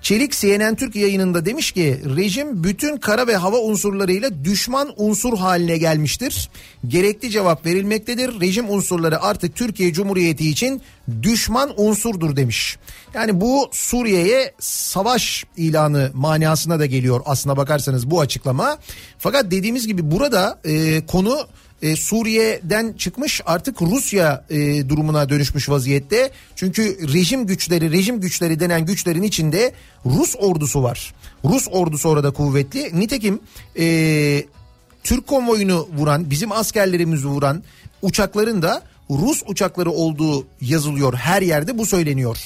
Çelik 0.02 0.32
CNN 0.32 0.74
Türk 0.74 0.96
yayınında 0.96 1.46
demiş 1.46 1.72
ki 1.72 2.00
rejim 2.16 2.64
bütün 2.64 2.96
kara 2.96 3.26
ve 3.26 3.36
hava 3.36 3.58
unsurlarıyla 3.58 4.44
düşman 4.44 4.92
unsur 4.96 5.38
haline 5.38 5.78
gelmiştir. 5.78 6.50
Gerekli 6.88 7.30
cevap 7.30 7.66
verilmektedir. 7.66 8.40
Rejim 8.40 8.70
unsurları 8.70 9.22
artık 9.22 9.56
Türkiye 9.56 9.92
Cumhuriyeti 9.92 10.50
için 10.50 10.82
düşman 11.22 11.80
unsurdur 11.80 12.36
demiş. 12.36 12.78
Yani 13.14 13.40
bu 13.40 13.68
Suriye'ye 13.72 14.54
savaş 14.58 15.44
ilanı 15.56 16.10
manasına 16.14 16.78
da 16.78 16.86
geliyor 16.86 17.20
aslına 17.24 17.56
bakarsanız 17.56 18.10
bu 18.10 18.20
açıklama. 18.20 18.78
Fakat 19.18 19.50
dediğimiz 19.50 19.86
gibi 19.86 20.10
burada 20.10 20.60
e, 20.64 21.06
konu 21.06 21.46
e, 21.82 21.96
Suriye'den 21.96 22.92
çıkmış 22.92 23.40
artık 23.46 23.82
Rusya 23.82 24.44
e, 24.50 24.88
durumuna 24.88 25.28
dönüşmüş 25.28 25.68
vaziyette. 25.68 26.30
Çünkü 26.56 27.12
rejim 27.12 27.46
güçleri, 27.46 27.92
rejim 27.92 28.20
güçleri 28.20 28.60
denen 28.60 28.86
güçlerin 28.86 29.22
içinde 29.22 29.72
Rus 30.06 30.34
ordusu 30.38 30.82
var. 30.82 31.14
Rus 31.44 31.68
ordusu 31.70 32.08
orada 32.08 32.30
kuvvetli. 32.30 33.00
Nitekim 33.00 33.40
e, 33.78 34.44
Türk 35.04 35.26
konvoyunu 35.26 35.88
vuran, 35.96 36.30
bizim 36.30 36.52
askerlerimizi 36.52 37.26
vuran 37.26 37.62
uçakların 38.02 38.62
da 38.62 38.82
Rus 39.10 39.42
uçakları 39.46 39.90
olduğu 39.90 40.46
yazılıyor. 40.60 41.14
Her 41.14 41.42
yerde 41.42 41.78
bu 41.78 41.86
söyleniyor. 41.86 42.36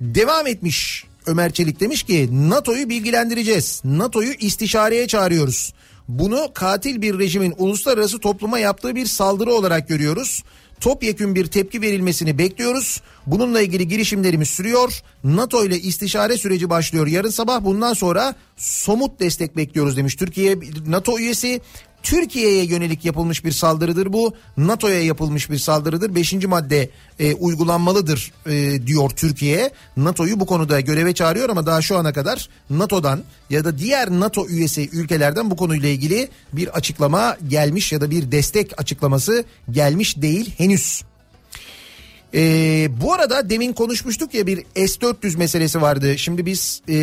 Devam 0.00 0.46
etmiş 0.46 1.04
Ömer 1.26 1.52
Çelik 1.52 1.80
demiş 1.80 2.02
ki 2.02 2.28
NATO'yu 2.32 2.88
bilgilendireceğiz. 2.88 3.80
NATO'yu 3.84 4.32
istişareye 4.32 5.06
çağırıyoruz. 5.06 5.72
Bunu 6.08 6.48
katil 6.54 7.02
bir 7.02 7.18
rejimin 7.18 7.54
uluslararası 7.58 8.18
topluma 8.18 8.58
yaptığı 8.58 8.94
bir 8.94 9.06
saldırı 9.06 9.52
olarak 9.52 9.88
görüyoruz. 9.88 10.44
Topyekün 10.80 11.34
bir 11.34 11.46
tepki 11.46 11.82
verilmesini 11.82 12.38
bekliyoruz. 12.38 13.00
Bununla 13.26 13.60
ilgili 13.60 13.88
girişimlerimiz 13.88 14.48
sürüyor. 14.48 15.02
NATO 15.24 15.64
ile 15.64 15.78
istişare 15.78 16.38
süreci 16.38 16.70
başlıyor. 16.70 17.06
Yarın 17.06 17.30
sabah 17.30 17.64
bundan 17.64 17.94
sonra 17.94 18.34
somut 18.56 19.20
destek 19.20 19.56
bekliyoruz 19.56 19.96
demiş. 19.96 20.16
Türkiye 20.16 20.58
NATO 20.86 21.18
üyesi 21.18 21.60
Türkiye'ye 22.04 22.64
yönelik 22.64 23.04
yapılmış 23.04 23.44
bir 23.44 23.52
saldırıdır 23.52 24.12
bu. 24.12 24.34
NATO'ya 24.56 25.02
yapılmış 25.02 25.50
bir 25.50 25.58
saldırıdır. 25.58 26.14
Beşinci 26.14 26.46
madde 26.46 26.90
e, 27.18 27.34
uygulanmalıdır 27.34 28.32
e, 28.46 28.86
diyor 28.86 29.10
Türkiye. 29.10 29.70
NATO'yu 29.96 30.40
bu 30.40 30.46
konuda 30.46 30.80
göreve 30.80 31.14
çağırıyor 31.14 31.48
ama 31.48 31.66
daha 31.66 31.82
şu 31.82 31.98
ana 31.98 32.12
kadar 32.12 32.48
NATO'dan 32.70 33.22
ya 33.50 33.64
da 33.64 33.78
diğer 33.78 34.10
NATO 34.10 34.48
üyesi 34.48 34.88
ülkelerden 34.92 35.50
bu 35.50 35.56
konuyla 35.56 35.88
ilgili 35.88 36.28
bir 36.52 36.68
açıklama 36.68 37.36
gelmiş 37.48 37.92
ya 37.92 38.00
da 38.00 38.10
bir 38.10 38.32
destek 38.32 38.80
açıklaması 38.80 39.44
gelmiş 39.70 40.22
değil 40.22 40.54
henüz. 40.58 41.02
Ee, 42.34 42.88
bu 43.00 43.12
arada 43.12 43.50
demin 43.50 43.72
konuşmuştuk 43.72 44.34
ya 44.34 44.46
bir 44.46 44.58
S-400 44.74 45.38
meselesi 45.38 45.82
vardı. 45.82 46.18
Şimdi 46.18 46.46
biz 46.46 46.82
e, 46.88 46.94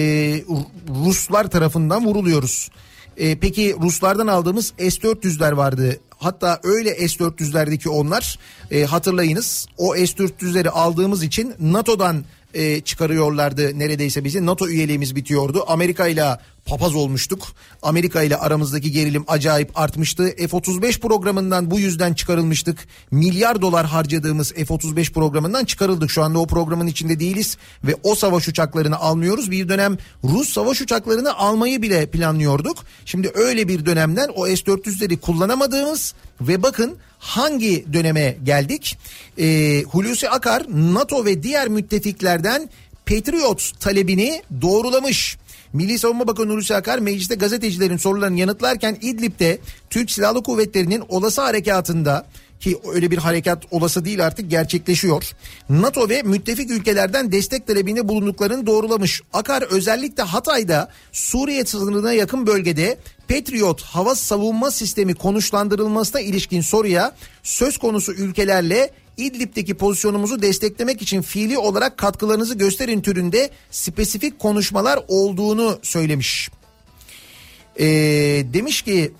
Ruslar 1.06 1.50
tarafından 1.50 2.06
vuruluyoruz. 2.06 2.70
E, 3.18 3.36
peki 3.40 3.76
Ruslardan 3.82 4.28
aldığımız 4.28 4.74
S-400'ler 4.78 5.58
vardı. 5.58 6.00
Hatta 6.18 6.60
öyle 6.64 7.08
S-400'lerdeki 7.08 7.90
onlar 7.90 8.40
e, 8.72 8.84
hatırlayınız 8.84 9.68
o 9.78 9.96
S-400'leri 9.96 10.70
aldığımız 10.70 11.24
için 11.24 11.54
NATO'dan 11.60 12.24
e, 12.54 12.82
çıkarıyorlardı 12.82 13.80
neredeyse 13.80 14.24
bizi. 14.24 14.46
NATO 14.46 14.68
üyeliğimiz 14.68 15.16
bitiyordu. 15.16 15.64
Amerika 15.68 16.08
ile 16.08 16.38
papaz 16.66 16.96
olmuştuk. 16.96 17.48
Amerika 17.82 18.24
ile 18.24 18.38
aramızdaki 18.38 18.92
gerilim 18.92 19.24
acayip 19.28 19.80
artmıştı. 19.80 20.36
F-35 20.38 21.00
programından 21.00 21.72
bu 21.72 21.80
yüzden 21.80 22.14
çıkarılmıştık. 22.14 22.88
Milyar 23.12 23.62
dolar 23.62 23.86
harcadığımız 23.86 24.54
F-35 24.54 25.14
programından 25.14 25.66
çıkarıldık. 25.66 26.12
Şu 26.12 26.24
anda 26.24 26.40
o 26.40 26.48
programın 26.48 26.88
içinde 26.88 27.20
değiliz 27.20 27.58
ve 27.84 27.96
o 28.04 28.16
savaş 28.16 28.48
uçaklarını 28.48 29.00
almıyoruz. 29.00 29.52
Bir 29.52 29.70
dönem 29.70 29.98
Rus 30.24 30.50
savaş 30.50 30.82
uçaklarını 30.82 31.36
almayı 31.36 31.82
bile 31.82 32.06
planlıyorduk. 32.06 32.78
Şimdi 33.06 33.32
öyle 33.34 33.68
bir 33.68 33.86
dönemden 33.86 34.30
o 34.36 34.48
S-400'leri 34.48 35.18
kullanamadığımız 35.18 36.14
ve 36.42 36.64
bakın 36.64 36.98
hangi 37.22 37.94
döneme 37.94 38.38
geldik? 38.44 38.98
Ee, 39.38 39.84
Hulusi 39.84 40.30
Akar 40.30 40.66
NATO 40.70 41.26
ve 41.26 41.44
diğer 41.44 41.68
müttefiklerden 41.68 42.70
Patriot 43.06 43.72
talebini 43.80 44.42
doğrulamış. 44.62 45.38
Milli 45.74 46.00
Savunma 46.00 46.28
Bakanı 46.28 46.52
Hulusi 46.52 46.76
Akar 46.76 47.00
mecliste 47.00 47.36
gazetecilerin 47.36 47.98
sorularını 47.98 48.40
yanıtlarken 48.40 48.98
İdlib'de 49.02 49.60
Türk 49.90 50.12
Silahlı 50.12 50.44
Kuvvetleri'nin 50.44 51.04
olası 51.10 51.42
harekatında 51.42 52.26
ki 52.60 52.80
öyle 52.94 53.12
bir 53.12 53.18
harekat 53.18 53.64
olası 53.72 54.06
değil 54.06 54.26
artık 54.26 54.50
gerçekleşiyor. 54.50 55.32
NATO 55.70 56.10
ve 56.10 56.22
müttefik 56.22 56.72
ülkelerden 56.72 57.32
destek 57.32 57.68
talebinde 57.68 58.08
bulunduklarını 58.08 58.66
doğrulamış. 58.66 59.22
Akar 59.34 59.62
özellikle 59.62 60.24
Hatay'da 60.24 60.90
Suriye 61.12 61.66
sınırına 61.66 62.14
yakın 62.14 62.48
bölgede 62.48 62.98
Patriot 63.32 63.82
hava 63.82 64.16
savunma 64.16 64.72
sistemi 64.72 65.14
konuşlandırılmasına 65.14 66.22
ilişkin 66.22 66.62
soruya 66.62 67.16
söz 67.44 67.78
konusu 67.78 68.14
ülkelerle 68.14 68.90
İdlib'deki 69.18 69.74
pozisyonumuzu 69.74 70.42
desteklemek 70.42 71.02
için 71.02 71.22
fiili 71.22 71.58
olarak 71.58 71.98
katkılarınızı 71.98 72.56
gösterin 72.56 73.02
türünde 73.02 73.50
spesifik 73.70 74.40
konuşmalar 74.40 75.00
olduğunu 75.08 75.80
söylemiş. 75.82 76.50
Ee, 77.80 77.86
demiş 78.54 78.82
ki 78.82 79.12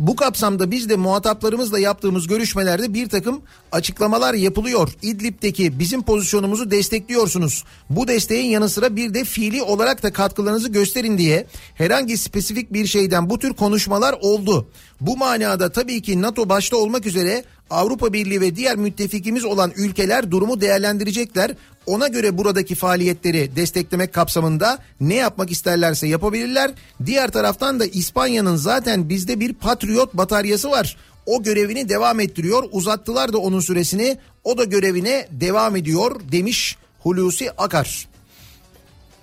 bu 0.00 0.16
kapsamda 0.16 0.70
biz 0.70 0.88
de 0.88 0.96
muhataplarımızla 0.96 1.78
yaptığımız 1.78 2.26
görüşmelerde 2.26 2.94
bir 2.94 3.08
takım 3.08 3.40
açıklamalar 3.72 4.34
yapılıyor. 4.34 4.88
İdlib'deki 5.02 5.78
bizim 5.78 6.02
pozisyonumuzu 6.02 6.70
destekliyorsunuz. 6.70 7.64
Bu 7.90 8.08
desteğin 8.08 8.50
yanı 8.50 8.68
sıra 8.68 8.96
bir 8.96 9.14
de 9.14 9.24
fiili 9.24 9.62
olarak 9.62 10.02
da 10.02 10.12
katkılarınızı 10.12 10.68
gösterin 10.68 11.18
diye 11.18 11.46
herhangi 11.74 12.18
spesifik 12.18 12.72
bir 12.72 12.86
şeyden 12.86 13.30
bu 13.30 13.38
tür 13.38 13.54
konuşmalar 13.54 14.14
oldu. 14.20 14.68
Bu 15.00 15.16
manada 15.16 15.72
tabii 15.72 16.02
ki 16.02 16.22
NATO 16.22 16.48
başta 16.48 16.76
olmak 16.76 17.06
üzere 17.06 17.44
Avrupa 17.70 18.12
Birliği 18.12 18.40
ve 18.40 18.56
diğer 18.56 18.76
müttefikimiz 18.76 19.44
olan 19.44 19.72
ülkeler 19.76 20.30
durumu 20.30 20.60
değerlendirecekler. 20.60 21.54
Ona 21.86 22.08
göre 22.08 22.38
buradaki 22.38 22.74
faaliyetleri 22.74 23.56
desteklemek 23.56 24.14
kapsamında 24.14 24.78
ne 25.00 25.14
yapmak 25.14 25.50
isterlerse 25.50 26.06
yapabilirler. 26.06 26.70
Diğer 27.06 27.30
taraftan 27.30 27.80
da 27.80 27.86
İspanya'nın 27.86 28.56
zaten 28.56 29.08
bizde 29.08 29.40
bir 29.40 29.52
Patriot 29.52 30.14
bataryası 30.14 30.70
var. 30.70 30.96
O 31.26 31.42
görevini 31.42 31.88
devam 31.88 32.20
ettiriyor. 32.20 32.68
Uzattılar 32.72 33.32
da 33.32 33.38
onun 33.38 33.60
süresini. 33.60 34.18
O 34.44 34.58
da 34.58 34.64
görevine 34.64 35.28
devam 35.30 35.76
ediyor 35.76 36.20
demiş 36.32 36.76
Hulusi 37.00 37.50
Akar. 37.50 38.08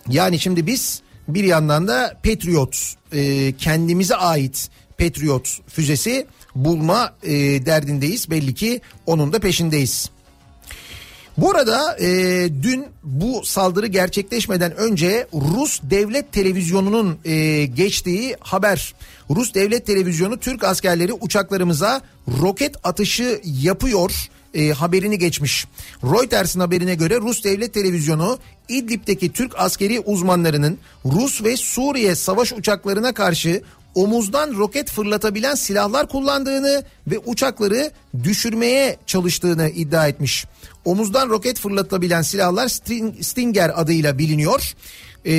Yani 0.10 0.40
şimdi 0.40 0.68
biz 0.68 1.02
bir 1.28 1.44
yandan 1.44 1.88
da 1.88 2.18
Patriot 2.24 2.96
e, 3.14 3.54
kendimize 3.58 4.16
ait 4.16 4.70
Patriot 4.98 5.60
füzesi 5.68 6.28
bulma 6.66 7.14
e, 7.24 7.66
derdindeyiz. 7.66 8.30
Belli 8.30 8.54
ki 8.54 8.82
onun 9.06 9.34
da 9.34 9.40
peşindeyiz. 9.40 10.10
Bu 11.38 11.52
arada 11.52 11.98
e, 12.00 12.08
dün 12.64 12.86
bu 13.04 13.46
saldırı 13.46 13.88
gerçekleşmeden 13.88 14.78
önce 14.78 15.28
Rus 15.34 15.80
devlet 15.84 16.32
televizyonunun 16.32 17.18
e, 17.26 17.66
geçtiği 17.66 18.36
haber. 18.40 18.94
Rus 19.30 19.54
devlet 19.54 19.86
televizyonu 19.86 20.38
Türk 20.38 20.64
askerleri 20.64 21.14
uçaklarımıza 21.14 22.02
roket 22.42 22.76
atışı 22.84 23.42
yapıyor 23.44 24.30
e, 24.54 24.70
haberini 24.70 25.20
geçmiş. 25.20 25.68
Reuters'ın 26.04 26.60
haberine 26.60 26.96
göre 26.96 27.16
Rus 27.16 27.44
devlet 27.44 27.74
televizyonu 27.74 28.40
İdlib'deki 28.70 29.34
Türk 29.34 29.60
askeri 29.60 30.00
uzmanlarının 30.00 30.78
Rus 31.06 31.44
ve 31.44 31.58
Suriye 31.58 32.16
savaş 32.16 32.54
uçaklarına 32.54 33.14
karşı 33.14 33.62
omuzdan 33.98 34.58
roket 34.58 34.92
fırlatabilen 34.92 35.56
silahlar 35.56 36.08
kullandığını 36.08 36.84
ve 37.08 37.20
uçakları 37.20 37.92
düşürmeye 38.24 38.98
çalıştığını 39.06 39.70
iddia 39.70 40.08
etmiş. 40.08 40.46
Omuzdan 40.86 41.30
roket 41.30 41.60
fırlatabilen 41.60 42.22
silahlar 42.22 42.68
Stinger 43.22 43.82
adıyla 43.82 44.18
biliniyor. 44.18 44.74
Ee, 45.26 45.32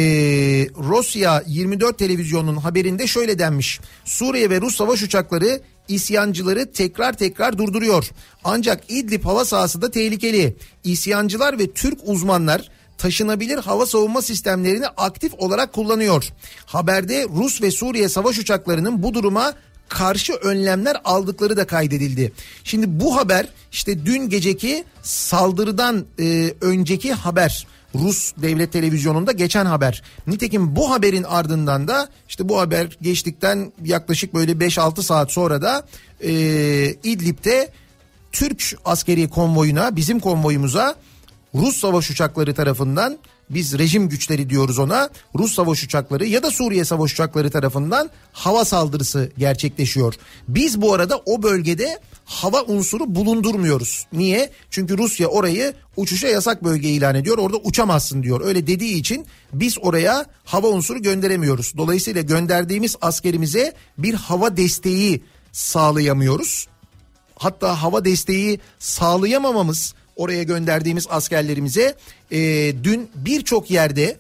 Rusya 0.79 1.43
24 1.47 1.99
televizyonunun 1.99 2.57
haberinde 2.57 3.07
şöyle 3.07 3.39
denmiş. 3.39 3.81
Suriye 4.05 4.51
ve 4.51 4.61
Rus 4.61 4.77
savaş 4.77 5.03
uçakları 5.03 5.61
isyancıları 5.89 6.73
tekrar 6.73 7.13
tekrar 7.13 7.59
durduruyor. 7.59 8.11
Ancak 8.45 8.85
İdlib 8.89 9.25
hava 9.25 9.45
sahası 9.45 9.83
da 9.83 9.91
tehlikeli. 9.91 10.57
İsyancılar 10.85 11.59
ve 11.59 11.71
Türk 11.71 11.99
uzmanlar 12.05 12.71
taşınabilir 12.99 13.59
hava 13.59 13.87
savunma 13.87 14.23
sistemlerini 14.23 14.87
aktif 14.87 15.35
olarak 15.39 15.73
kullanıyor. 15.73 16.29
Haberde 16.67 17.27
Rus 17.37 17.63
ve 17.63 17.71
Suriye 17.71 18.09
savaş 18.09 18.39
uçaklarının 18.39 19.03
bu 19.03 19.15
duruma 19.15 19.55
karşı 19.89 20.33
önlemler 20.33 20.97
aldıkları 21.05 21.57
da 21.57 21.67
kaydedildi. 21.67 22.33
Şimdi 22.65 23.01
bu 23.01 23.17
haber 23.17 23.47
işte 23.73 24.07
dün 24.07 24.29
geceki 24.29 24.85
saldırıdan 25.03 26.05
e, 26.21 26.55
önceki 26.61 27.13
haber. 27.13 27.67
Rus 27.95 28.33
devlet 28.37 28.73
televizyonunda 28.73 29.33
geçen 29.33 29.67
haber. 29.67 30.03
Nitekim 30.27 30.77
bu 30.77 30.91
haberin 30.91 31.23
ardından 31.23 31.89
da 31.89 32.09
işte 32.29 32.49
bu 32.49 32.61
haber 32.61 32.99
geçtikten 33.03 33.73
yaklaşık 33.85 34.35
böyle 34.35 34.53
5-6 34.53 35.03
saat 35.03 35.33
sonra 35.33 35.63
da 35.63 35.87
e, 36.21 36.31
İdlib'de 37.03 37.71
Türk 38.33 38.77
askeri 38.85 39.29
konvoyuna 39.29 39.97
bizim 39.97 40.21
konvoyumuza 40.21 40.95
Rus 41.55 41.77
savaş 41.77 42.11
uçakları 42.11 42.55
tarafından 42.55 43.19
biz 43.51 43.79
rejim 43.79 44.09
güçleri 44.09 44.51
diyoruz 44.51 44.79
ona 44.79 45.11
Rus 45.39 45.55
savaş 45.55 45.85
uçakları 45.85 46.27
ya 46.27 46.43
da 46.43 46.51
Suriye 46.51 46.85
savaş 46.85 47.13
uçakları 47.13 47.51
tarafından 47.51 48.11
hava 48.33 48.65
saldırısı 48.65 49.33
gerçekleşiyor. 49.39 50.15
Biz 50.49 50.81
bu 50.81 50.95
arada 50.95 51.23
o 51.27 51.43
bölgede 51.43 51.99
hava 52.25 52.63
unsuru 52.63 53.15
bulundurmuyoruz. 53.15 54.07
Niye? 54.13 54.51
Çünkü 54.71 54.99
Rusya 54.99 55.29
orayı 55.29 55.75
uçuşa 55.97 56.29
yasak 56.29 56.65
bölge 56.65 56.89
ilan 56.89 57.15
ediyor. 57.15 57.39
Orada 57.39 57.57
uçamazsın 57.57 58.23
diyor. 58.23 58.41
Öyle 58.45 58.67
dediği 58.67 58.95
için 58.97 59.27
biz 59.53 59.79
oraya 59.81 60.27
hava 60.45 60.69
unsuru 60.69 61.03
gönderemiyoruz. 61.03 61.73
Dolayısıyla 61.77 62.23
gönderdiğimiz 62.23 62.97
askerimize 63.01 63.73
bir 63.99 64.15
hava 64.15 64.57
desteği 64.57 65.23
sağlayamıyoruz. 65.53 66.69
Hatta 67.35 67.83
hava 67.83 68.05
desteği 68.05 68.61
sağlayamamamız 68.79 69.95
oraya 70.19 70.43
gönderdiğimiz 70.43 71.07
askerlerimize 71.11 71.95
e, 72.31 72.39
dün 72.85 73.09
birçok 73.15 73.71
yerde 73.71 74.17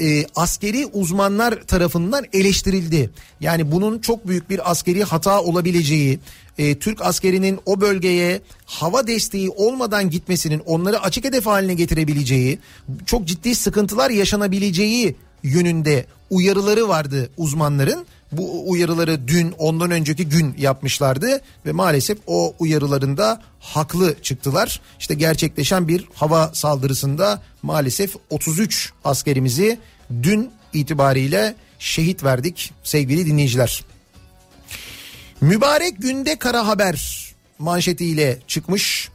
e, 0.00 0.24
askeri 0.36 0.86
uzmanlar 0.86 1.62
tarafından 1.62 2.24
eleştirildi. 2.32 3.10
Yani 3.40 3.72
bunun 3.72 3.98
çok 3.98 4.28
büyük 4.28 4.50
bir 4.50 4.70
askeri 4.70 5.04
hata 5.04 5.42
olabileceği, 5.42 6.20
e, 6.58 6.78
Türk 6.78 7.02
askerinin 7.02 7.58
o 7.66 7.80
bölgeye 7.80 8.40
hava 8.66 9.06
desteği 9.06 9.50
olmadan 9.50 10.10
gitmesinin 10.10 10.62
onları 10.66 11.02
açık 11.02 11.24
hedef 11.24 11.46
haline 11.46 11.74
getirebileceği, 11.74 12.58
çok 13.06 13.24
ciddi 13.24 13.54
sıkıntılar 13.54 14.10
yaşanabileceği 14.10 15.16
yönünde 15.42 16.06
uyarıları 16.30 16.88
vardı 16.88 17.30
uzmanların. 17.36 18.06
Bu 18.32 18.70
uyarıları 18.70 19.28
dün 19.28 19.54
ondan 19.58 19.90
önceki 19.90 20.28
gün 20.28 20.54
yapmışlardı 20.58 21.40
ve 21.66 21.72
maalesef 21.72 22.18
o 22.26 22.54
uyarılarında 22.58 23.42
haklı 23.60 24.14
çıktılar. 24.22 24.80
İşte 24.98 25.14
gerçekleşen 25.14 25.88
bir 25.88 26.04
hava 26.14 26.50
saldırısında 26.54 27.42
maalesef 27.62 28.16
33 28.30 28.92
askerimizi 29.04 29.78
dün 30.22 30.50
itibariyle 30.72 31.54
şehit 31.78 32.24
verdik 32.24 32.72
sevgili 32.82 33.26
dinleyiciler. 33.26 33.84
Mübarek 35.40 36.02
günde 36.02 36.36
kara 36.36 36.66
haber 36.66 37.28
manşetiyle 37.58 38.38
çıkmış. 38.46 39.08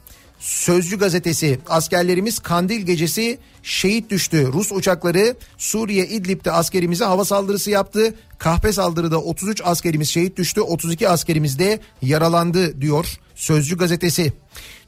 Sözcü 0.43 0.99
gazetesi 0.99 1.59
askerlerimiz 1.69 2.39
Kandil 2.39 2.81
gecesi 2.81 3.39
şehit 3.63 4.09
düştü. 4.09 4.49
Rus 4.53 4.71
uçakları 4.71 5.35
Suriye 5.57 6.07
İdlib'de 6.07 6.51
askerimize 6.51 7.05
hava 7.05 7.25
saldırısı 7.25 7.71
yaptı. 7.71 8.13
Kahpe 8.37 8.73
saldırıda 8.73 9.21
33 9.21 9.61
askerimiz 9.65 10.09
şehit 10.09 10.37
düştü. 10.37 10.61
32 10.61 11.09
askerimiz 11.09 11.59
de 11.59 11.79
yaralandı 12.01 12.81
diyor 12.81 13.05
Sözcü 13.35 13.77
gazetesi. 13.77 14.33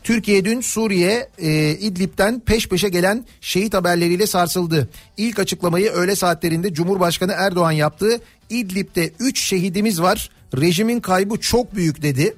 Türkiye 0.04 0.46
dün 0.46 0.62
Suriye 0.62 1.30
e, 1.38 1.70
İdlib'den 1.70 2.40
peş 2.40 2.70
peşe 2.70 2.90
gelen 2.90 3.26
şehit 3.42 3.74
haberleriyle 3.74 4.28
sarsıldı. 4.28 4.90
İlk 5.18 5.40
açıklamayı 5.40 5.92
öğle 5.92 6.16
saatlerinde 6.16 6.74
Cumhurbaşkanı 6.74 7.32
Erdoğan 7.32 7.72
yaptı. 7.72 8.20
İdlib'de 8.50 9.12
3 9.20 9.40
şehidimiz 9.40 10.02
var. 10.02 10.30
Rejimin 10.58 11.00
kaybı 11.00 11.38
çok 11.38 11.76
büyük 11.76 12.02
dedi. 12.02 12.36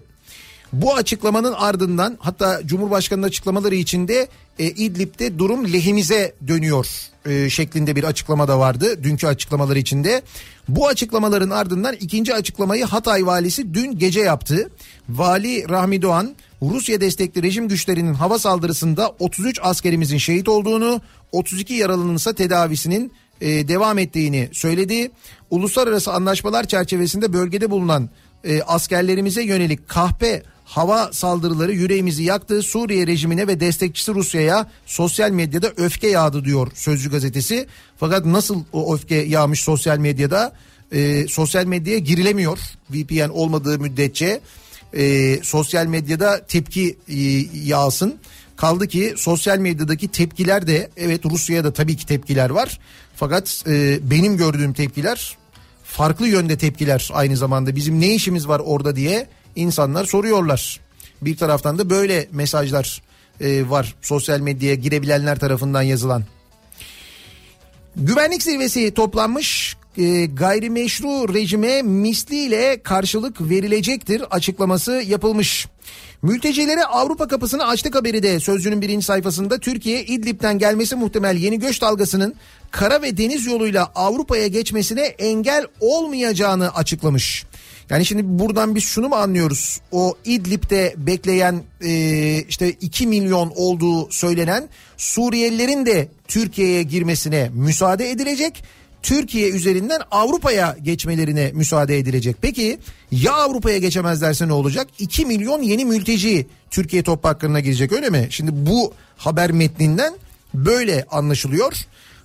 Bu 0.74 0.96
açıklamanın 0.96 1.54
ardından 1.54 2.18
hatta 2.20 2.62
Cumhurbaşkanı'nın 2.66 3.28
açıklamaları 3.28 3.76
içinde 3.76 4.28
e, 4.60 4.66
İdlib'de 4.66 5.40
durum 5.40 5.74
lehimize 5.74 6.34
dönüyor 6.48 6.88
e, 7.26 7.50
şeklinde 7.50 7.96
bir 7.96 8.04
açıklama 8.04 8.48
da 8.48 8.60
vardı 8.60 9.04
dünkü 9.04 9.28
açıklamaları 9.28 9.80
içinde. 9.80 10.22
Bu 10.68 10.88
açıklamaların 10.88 11.50
ardından 11.50 11.96
ikinci 11.96 12.34
açıklamayı 12.34 12.86
Hatay 12.86 13.26
valisi 13.26 13.74
dün 13.74 13.98
gece 13.98 14.22
yaptı. 14.22 14.70
Vali 15.10 15.70
Rahmi 15.70 16.02
Doğan 16.02 16.36
Rusya 16.62 17.02
destekli 17.02 17.44
rejim 17.44 17.68
güçlerinin 17.68 18.14
hava 18.14 18.40
saldırısında 18.40 19.16
33 19.20 19.60
askerimizin 19.64 20.18
şehit 20.18 20.50
olduğunu, 20.50 21.02
32 21.32 21.74
yaralının 21.74 22.16
ise 22.16 22.34
tedavisinin 22.34 23.12
e, 23.42 23.68
devam 23.68 23.98
ettiğini 23.98 24.50
söyledi. 24.52 25.12
Uluslararası 25.52 26.14
anlaşmalar 26.14 26.64
çerçevesinde 26.64 27.34
bölgede 27.34 27.72
bulunan 27.72 28.10
e, 28.44 28.62
askerlerimize 28.62 29.44
yönelik 29.44 29.88
kahpe 29.88 30.44
hava 30.68 31.14
saldırıları 31.14 31.72
yüreğimizi 31.72 32.24
yaktı. 32.24 32.62
Suriye 32.62 33.08
rejimine 33.08 33.48
ve 33.48 33.60
destekçisi 33.60 34.14
Rusya'ya 34.14 34.72
sosyal 34.86 35.32
medyada 35.32 35.72
öfke 35.78 36.08
yağdı 36.08 36.46
diyor 36.46 36.68
Sözcü 36.76 37.12
gazetesi. 37.12 37.68
Fakat 37.98 38.26
nasıl 38.26 38.64
o 38.74 38.96
öfke 38.96 39.16
yağmış 39.16 39.62
sosyal 39.62 39.98
medyada? 39.98 40.54
E, 40.92 41.28
sosyal 41.28 41.66
medyaya 41.66 42.00
girilemiyor 42.00 42.60
VPN 42.90 43.30
olmadığı 43.30 43.80
müddetçe. 43.80 44.42
E, 44.94 45.36
sosyal 45.44 45.86
medyada 45.86 46.46
tepki 46.48 46.98
e, 47.08 47.16
yağsın. 47.64 48.16
Kaldı 48.56 48.88
ki 48.88 49.14
sosyal 49.18 49.58
medyadaki 49.58 50.08
tepkiler 50.08 50.68
de 50.68 50.90
evet 50.98 51.26
Rusya'ya 51.26 51.64
da 51.64 51.74
tabii 51.74 51.96
ki 51.98 52.06
tepkiler 52.06 52.50
var. 52.50 52.80
Fakat 53.16 53.64
e, 53.68 54.00
benim 54.12 54.38
gördüğüm 54.38 54.74
tepkiler 54.74 55.38
farklı 55.84 56.28
yönde 56.28 56.58
tepkiler 56.58 57.10
aynı 57.14 57.38
zamanda 57.38 57.76
bizim 57.76 58.02
ne 58.02 58.16
işimiz 58.16 58.48
var 58.48 58.62
orada 58.66 58.96
diye 58.96 59.28
insanlar 59.58 60.06
soruyorlar. 60.06 60.80
Bir 61.22 61.38
taraftan 61.38 61.78
da 61.78 61.90
böyle 61.90 62.28
mesajlar 62.32 63.02
e, 63.42 63.70
var 63.70 63.96
sosyal 64.02 64.40
medyaya 64.40 64.76
girebilenler 64.76 65.40
tarafından 65.40 65.82
yazılan. 65.82 66.24
Güvenlik 67.96 68.44
zirvesi 68.44 68.94
toplanmış 68.94 69.78
e, 69.98 70.26
gayrimeşru 70.26 71.34
rejime 71.34 71.82
misliyle 71.82 72.84
karşılık 72.84 73.50
verilecektir 73.50 74.24
açıklaması 74.32 74.92
yapılmış. 74.92 75.68
Mültecilere 76.22 76.84
Avrupa 76.86 77.28
kapısını 77.28 77.68
açtık 77.68 77.96
haberi 77.96 78.24
de 78.24 78.40
sözcünün 78.40 78.82
birinci 78.82 79.06
sayfasında 79.06 79.60
Türkiye 79.60 80.06
İdlib'den 80.06 80.60
gelmesi 80.60 80.96
muhtemel 80.96 81.36
yeni 81.38 81.60
göç 81.60 81.82
dalgasının 81.82 82.36
kara 82.72 83.02
ve 83.02 83.18
deniz 83.18 83.46
yoluyla 83.46 83.92
Avrupa'ya 83.96 84.48
geçmesine 84.48 85.02
engel 85.02 85.66
olmayacağını 85.80 86.76
açıklamış. 86.76 87.46
Yani 87.90 88.06
şimdi 88.06 88.24
buradan 88.26 88.76
biz 88.76 88.84
şunu 88.84 89.10
mu 89.10 89.16
anlıyoruz? 89.16 89.82
O 89.92 90.16
İdlib'de 90.26 90.94
bekleyen 90.98 91.64
e, 91.84 92.44
işte 92.50 92.72
2 92.72 93.08
milyon 93.08 93.54
olduğu 93.56 94.12
söylenen 94.12 94.70
Suriyelilerin 94.98 95.86
de 95.86 96.08
Türkiye'ye 96.28 96.84
girmesine 96.84 97.50
müsaade 97.54 98.12
edilecek. 98.12 98.64
Türkiye 99.02 99.50
üzerinden 99.50 100.02
Avrupa'ya 100.12 100.78
geçmelerine 100.84 101.52
müsaade 101.54 101.98
edilecek. 101.98 102.36
Peki 102.42 102.80
ya 103.12 103.34
Avrupa'ya 103.34 103.78
geçemezlerse 103.78 104.48
ne 104.48 104.54
olacak? 104.54 104.88
2 105.00 105.26
milyon 105.26 105.62
yeni 105.62 105.86
mülteci 105.86 106.48
Türkiye 106.72 107.04
topraklarına 107.04 107.60
girecek 107.60 107.92
öyle 107.92 108.10
mi? 108.10 108.28
Şimdi 108.30 108.52
bu 108.54 108.94
haber 109.18 109.52
metninden 109.52 110.14
böyle 110.54 111.06
anlaşılıyor. 111.12 111.74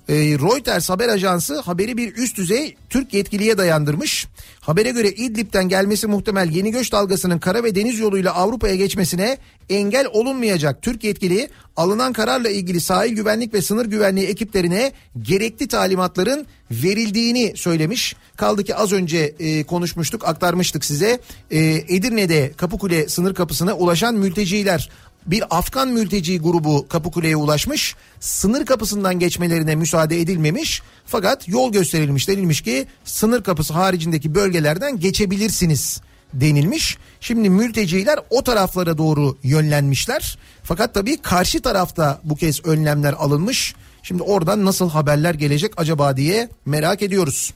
E, 0.08 0.14
Reuters 0.14 0.90
haber 0.90 1.08
ajansı 1.08 1.60
haberi 1.60 1.96
bir 1.96 2.16
üst 2.16 2.36
düzey 2.36 2.76
Türk 2.90 3.14
yetkiliye 3.14 3.58
dayandırmış. 3.58 4.26
Habere 4.62 4.90
göre 4.90 5.08
İdlib'den 5.08 5.68
gelmesi 5.68 6.06
muhtemel 6.06 6.50
yeni 6.50 6.70
göç 6.70 6.92
dalgasının 6.92 7.38
kara 7.38 7.64
ve 7.64 7.74
deniz 7.74 7.98
yoluyla 7.98 8.34
Avrupa'ya 8.34 8.74
geçmesine 8.74 9.38
engel 9.70 10.06
olunmayacak. 10.12 10.82
Türk 10.82 11.04
yetkili 11.04 11.48
alınan 11.76 12.12
kararla 12.12 12.48
ilgili 12.48 12.80
sahil 12.80 13.12
güvenlik 13.12 13.54
ve 13.54 13.62
sınır 13.62 13.86
güvenliği 13.86 14.26
ekiplerine 14.26 14.92
gerekli 15.22 15.68
talimatların 15.68 16.46
verildiğini 16.70 17.52
söylemiş. 17.56 18.16
Kaldı 18.36 18.64
ki 18.64 18.74
az 18.74 18.92
önce 18.92 19.34
e, 19.38 19.62
konuşmuştuk 19.62 20.28
aktarmıştık 20.28 20.84
size 20.84 21.18
e, 21.50 21.60
Edirne'de 21.88 22.52
Kapıkule 22.56 23.08
sınır 23.08 23.34
kapısına 23.34 23.74
ulaşan 23.74 24.14
mülteciler 24.14 24.90
bir 25.26 25.44
Afgan 25.50 25.88
mülteci 25.88 26.38
grubu 26.40 26.88
Kapıkule'ye 26.88 27.36
ulaşmış. 27.36 27.94
Sınır 28.20 28.66
kapısından 28.66 29.18
geçmelerine 29.18 29.74
müsaade 29.74 30.20
edilmemiş. 30.20 30.82
Fakat 31.06 31.48
yol 31.48 31.72
gösterilmiş 31.72 32.28
denilmiş 32.28 32.60
ki 32.60 32.86
sınır 33.04 33.42
kapısı 33.42 33.72
haricindeki 33.72 34.34
bölgelerden 34.34 35.00
geçebilirsiniz 35.00 36.00
denilmiş. 36.34 36.96
Şimdi 37.20 37.50
mülteciler 37.50 38.18
o 38.30 38.42
taraflara 38.44 38.98
doğru 38.98 39.38
yönlenmişler. 39.42 40.38
Fakat 40.62 40.94
tabii 40.94 41.16
karşı 41.16 41.62
tarafta 41.62 42.20
bu 42.24 42.36
kez 42.36 42.66
önlemler 42.66 43.12
alınmış. 43.12 43.74
Şimdi 44.02 44.22
oradan 44.22 44.64
nasıl 44.64 44.90
haberler 44.90 45.34
gelecek 45.34 45.72
acaba 45.76 46.16
diye 46.16 46.48
merak 46.66 47.02
ediyoruz. 47.02 47.54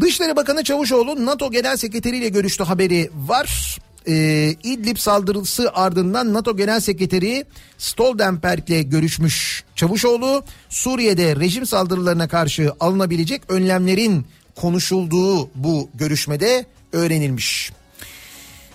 Dışişleri 0.00 0.36
Bakanı 0.36 0.64
Çavuşoğlu 0.64 1.26
NATO 1.26 1.50
Genel 1.50 1.76
Sekreteri 1.76 2.16
ile 2.16 2.28
görüştü 2.28 2.64
haberi 2.64 3.10
var 3.14 3.78
e, 4.06 4.14
İdlib 4.62 4.96
saldırısı 4.96 5.70
ardından 5.74 6.34
NATO 6.34 6.56
Genel 6.56 6.80
Sekreteri 6.80 7.44
Stoltenberg 7.78 8.70
ile 8.70 8.82
görüşmüş 8.82 9.64
Çavuşoğlu. 9.74 10.44
Suriye'de 10.68 11.36
rejim 11.36 11.66
saldırılarına 11.66 12.28
karşı 12.28 12.72
alınabilecek 12.80 13.42
önlemlerin 13.48 14.26
konuşulduğu 14.56 15.50
bu 15.54 15.90
görüşmede 15.94 16.66
öğrenilmiş. 16.92 17.72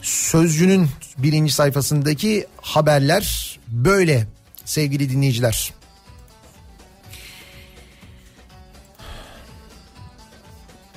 Sözcünün 0.01 0.87
birinci 1.17 1.53
sayfasındaki 1.53 2.45
haberler 2.61 3.59
böyle 3.67 4.27
sevgili 4.65 5.09
dinleyiciler. 5.09 5.73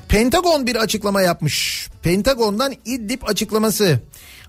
Pentagon 0.08 0.66
bir 0.66 0.76
açıklama 0.76 1.22
yapmış. 1.22 1.88
Pentagon'dan 2.02 2.74
İdlib 2.84 3.22
açıklaması. 3.22 4.00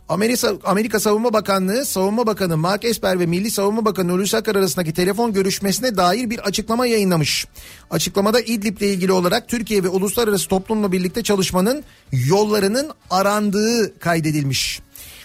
Amerika, 0.09 0.57
Amerika 0.63 0.99
Savunma 0.99 1.33
Bakanlığı, 1.33 1.85
Savunma 1.85 2.27
Bakanı 2.27 2.57
Mark 2.57 2.85
Esper 2.85 3.19
ve 3.19 3.25
Milli 3.25 3.51
Savunma 3.51 3.85
Bakanı 3.85 4.11
Hulusi 4.11 4.37
Akar 4.37 4.55
arasındaki 4.55 4.93
telefon 4.93 5.33
görüşmesine 5.33 5.97
dair 5.97 6.29
bir 6.29 6.39
açıklama 6.39 6.85
yayınlamış. 6.85 7.47
Açıklamada 7.91 8.39
İdlib'le 8.39 8.81
ilgili 8.81 9.11
olarak 9.11 9.47
Türkiye 9.47 9.83
ve 9.83 9.89
uluslararası 9.89 10.47
toplumla 10.47 10.91
birlikte 10.91 11.23
çalışmanın 11.23 11.83
yollarının 12.11 12.91
arandığı 13.09 13.99
kaydedilmiş. 13.99 14.79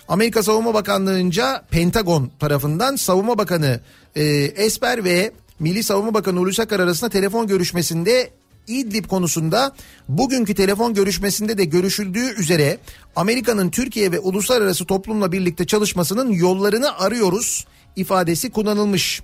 Amerika 0.08 0.42
Savunma 0.42 0.74
Bakanlığı'nca 0.74 1.62
Pentagon 1.70 2.30
tarafından 2.40 2.96
Savunma 2.96 3.38
Bakanı 3.38 3.80
e, 4.16 4.24
Esper 4.44 5.04
ve 5.04 5.32
Milli 5.60 5.82
Savunma 5.82 6.14
Bakanı 6.14 6.38
Hulusi 6.38 6.62
Akar 6.62 6.80
arasında 6.80 7.10
telefon 7.10 7.46
görüşmesinde 7.46 8.30
İdlib 8.66 9.04
konusunda 9.04 9.72
bugünkü 10.08 10.54
telefon 10.54 10.94
görüşmesinde 10.94 11.58
de 11.58 11.64
görüşüldüğü 11.64 12.40
üzere 12.40 12.78
Amerika'nın 13.16 13.70
Türkiye 13.70 14.12
ve 14.12 14.18
uluslararası 14.18 14.84
toplumla 14.84 15.32
birlikte 15.32 15.66
çalışmasının 15.66 16.30
yollarını 16.32 16.98
arıyoruz 16.98 17.66
ifadesi 17.96 18.50
kullanılmış. 18.50 19.22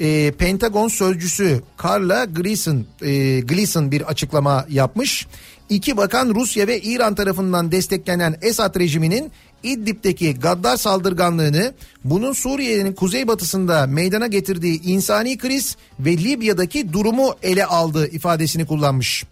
E, 0.00 0.32
Pentagon 0.38 0.88
sözcüsü 0.88 1.62
Carla 1.84 2.24
Gleason, 2.24 2.86
e, 3.02 3.40
Gleason 3.40 3.90
bir 3.90 4.02
açıklama 4.02 4.66
yapmış. 4.68 5.26
İki 5.68 5.96
bakan 5.96 6.34
Rusya 6.34 6.66
ve 6.66 6.80
İran 6.80 7.14
tarafından 7.14 7.72
desteklenen 7.72 8.36
Esad 8.42 8.76
rejiminin 8.76 9.32
İdlib'deki 9.62 10.34
gaddar 10.34 10.76
saldırganlığını 10.76 11.74
bunun 12.04 12.32
Suriye'nin 12.32 12.92
kuzeybatısında 12.92 13.86
meydana 13.86 14.26
getirdiği 14.26 14.82
insani 14.82 15.38
kriz 15.38 15.76
ve 16.00 16.16
Libya'daki 16.16 16.92
durumu 16.92 17.34
ele 17.42 17.66
aldı 17.66 18.08
ifadesini 18.08 18.66
kullanmış. 18.66 19.24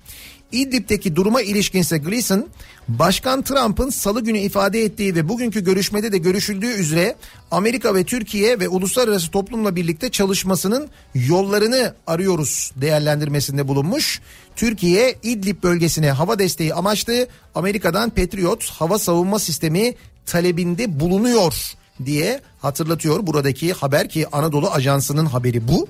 İdlib'deki 0.53 1.17
duruma 1.17 1.43
ilişkinse 1.43 1.99
Gleason, 1.99 2.49
Başkan 2.89 3.43
Trump'ın 3.43 3.91
salı 3.91 4.25
günü 4.25 4.39
ifade 4.39 4.83
ettiği 4.83 5.15
ve 5.15 5.29
bugünkü 5.29 5.65
görüşmede 5.65 6.13
de 6.13 6.19
görüşüldüğü 6.19 6.67
üzere 6.67 7.17
Amerika 7.51 7.95
ve 7.95 8.05
Türkiye 8.05 8.61
ve 8.61 8.69
uluslararası 8.69 9.31
toplumla 9.31 9.77
birlikte 9.77 10.11
çalışmasının 10.11 10.89
yollarını 11.15 11.95
arıyoruz 12.07 12.73
değerlendirmesinde 12.77 13.69
bulunmuş. 13.69 14.21
Türkiye 14.57 15.15
İdlib 15.23 15.63
bölgesine 15.63 16.11
hava 16.11 16.39
desteği 16.39 16.75
amaçlı 16.75 17.27
Amerika'dan 17.55 18.11
Patriot 18.11 18.71
hava 18.71 18.99
savunma 18.99 19.39
sistemi 19.39 19.95
talebinde 20.29 21.01
bulunuyor 21.01 21.73
diye 22.05 22.41
hatırlatıyor 22.59 23.27
buradaki 23.27 23.73
haber 23.73 24.09
ki 24.09 24.27
Anadolu 24.33 24.71
Ajansı'nın 24.71 25.27
haberi 25.27 25.69
bu. 25.69 25.89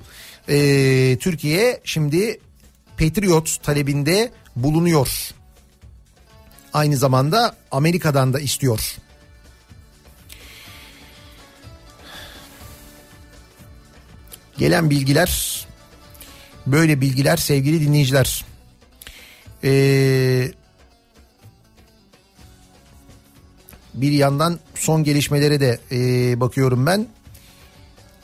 Ee, 0.48 1.16
Türkiye 1.20 1.80
şimdi 1.84 2.40
Patriot 2.98 3.62
talebinde 3.62 4.32
bulunuyor. 4.56 5.30
Aynı 6.72 6.96
zamanda 6.96 7.56
Amerika'dan 7.70 8.32
da 8.32 8.40
istiyor. 8.40 8.96
Gelen 14.58 14.90
bilgiler 14.90 15.66
böyle 16.66 17.00
bilgiler 17.00 17.36
sevgili 17.36 17.80
dinleyiciler. 17.80 18.44
Ee, 19.64 20.52
bir 24.00 24.12
yandan 24.12 24.58
son 24.74 25.04
gelişmelere 25.04 25.60
de 25.60 25.78
e, 25.92 26.40
bakıyorum 26.40 26.86
ben. 26.86 27.06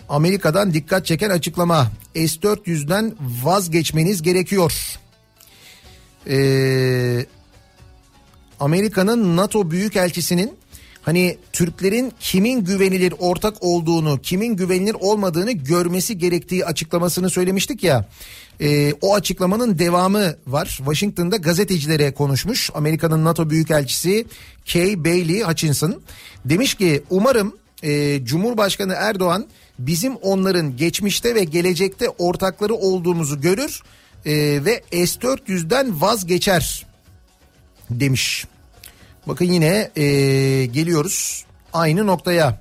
Amerika'dan 0.08 0.74
dikkat 0.74 1.06
çeken 1.06 1.30
açıklama. 1.30 1.90
S-400'den 2.14 3.14
vazgeçmeniz 3.42 4.22
gerekiyor. 4.22 4.98
Ee, 6.28 7.26
Amerika'nın 8.60 9.36
NATO 9.36 9.70
Büyükelçisi'nin 9.70 10.56
hani 11.04 11.38
Türklerin 11.52 12.12
kimin 12.20 12.64
güvenilir 12.64 13.14
ortak 13.18 13.54
olduğunu, 13.60 14.20
kimin 14.22 14.56
güvenilir 14.56 14.96
olmadığını 15.00 15.52
görmesi 15.52 16.18
gerektiği 16.18 16.66
açıklamasını 16.66 17.30
söylemiştik 17.30 17.84
ya. 17.84 18.08
E, 18.60 18.92
o 18.92 19.14
açıklamanın 19.14 19.78
devamı 19.78 20.34
var. 20.46 20.66
Washington'da 20.66 21.36
gazetecilere 21.36 22.14
konuşmuş. 22.14 22.70
Amerika'nın 22.74 23.24
NATO 23.24 23.50
Büyükelçisi 23.50 24.26
Kay 24.72 25.04
Bailey 25.04 25.42
Hutchinson 25.42 26.02
demiş 26.44 26.74
ki 26.74 27.02
umarım 27.10 27.56
e, 27.82 28.24
Cumhurbaşkanı 28.24 28.92
Erdoğan 28.92 29.46
bizim 29.78 30.16
onların 30.16 30.76
geçmişte 30.76 31.34
ve 31.34 31.44
gelecekte 31.44 32.08
ortakları 32.08 32.74
olduğumuzu 32.74 33.40
görür 33.40 33.82
e, 34.26 34.32
ve 34.64 34.82
S-400'den 34.90 36.00
vazgeçer 36.00 36.86
demiş. 37.90 38.46
Bakın 39.26 39.44
yine 39.44 39.90
e, 39.96 40.04
geliyoruz 40.66 41.44
aynı 41.72 42.06
noktaya. 42.06 42.60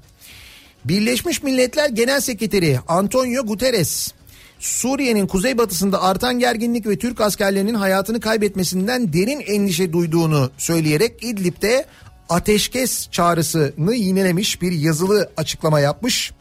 Birleşmiş 0.86 1.44
Milletler 1.44 1.90
Genel 1.90 2.22
Sekreteri 2.22 2.80
Antonio 2.88 3.46
Guterres 3.46 4.14
Suriye'nin 4.60 5.28
kuzeybatısında 5.28 6.02
artan 6.02 6.40
gerginlik 6.40 6.88
ve 6.88 6.98
Türk 6.98 7.22
askerlerinin 7.22 7.74
hayatını 7.74 8.20
kaybetmesinden 8.20 9.14
derin 9.14 9.40
endişe 9.40 9.94
duyduğunu 9.94 10.52
söyleyerek 10.58 11.24
İdlib'de 11.24 11.86
ateşkes 12.30 13.10
çağrısını 13.12 13.96
yinelemiş 13.96 14.62
bir 14.62 14.72
yazılı 14.72 15.30
açıklama 15.38 15.80
yapmış. 15.80 16.32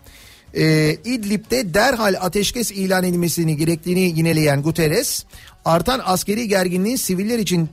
Ee, 0.55 0.97
İdlib'de 1.05 1.75
derhal 1.75 2.15
ateşkes 2.21 2.71
ilan 2.71 3.05
edilmesini 3.05 3.57
gerektiğini 3.57 4.01
yineleyen 4.01 4.63
Guterres, 4.63 5.25
artan 5.65 6.01
askeri 6.05 6.49
gerginliğin 6.49 6.97
siviller 6.97 7.39
için 7.39 7.69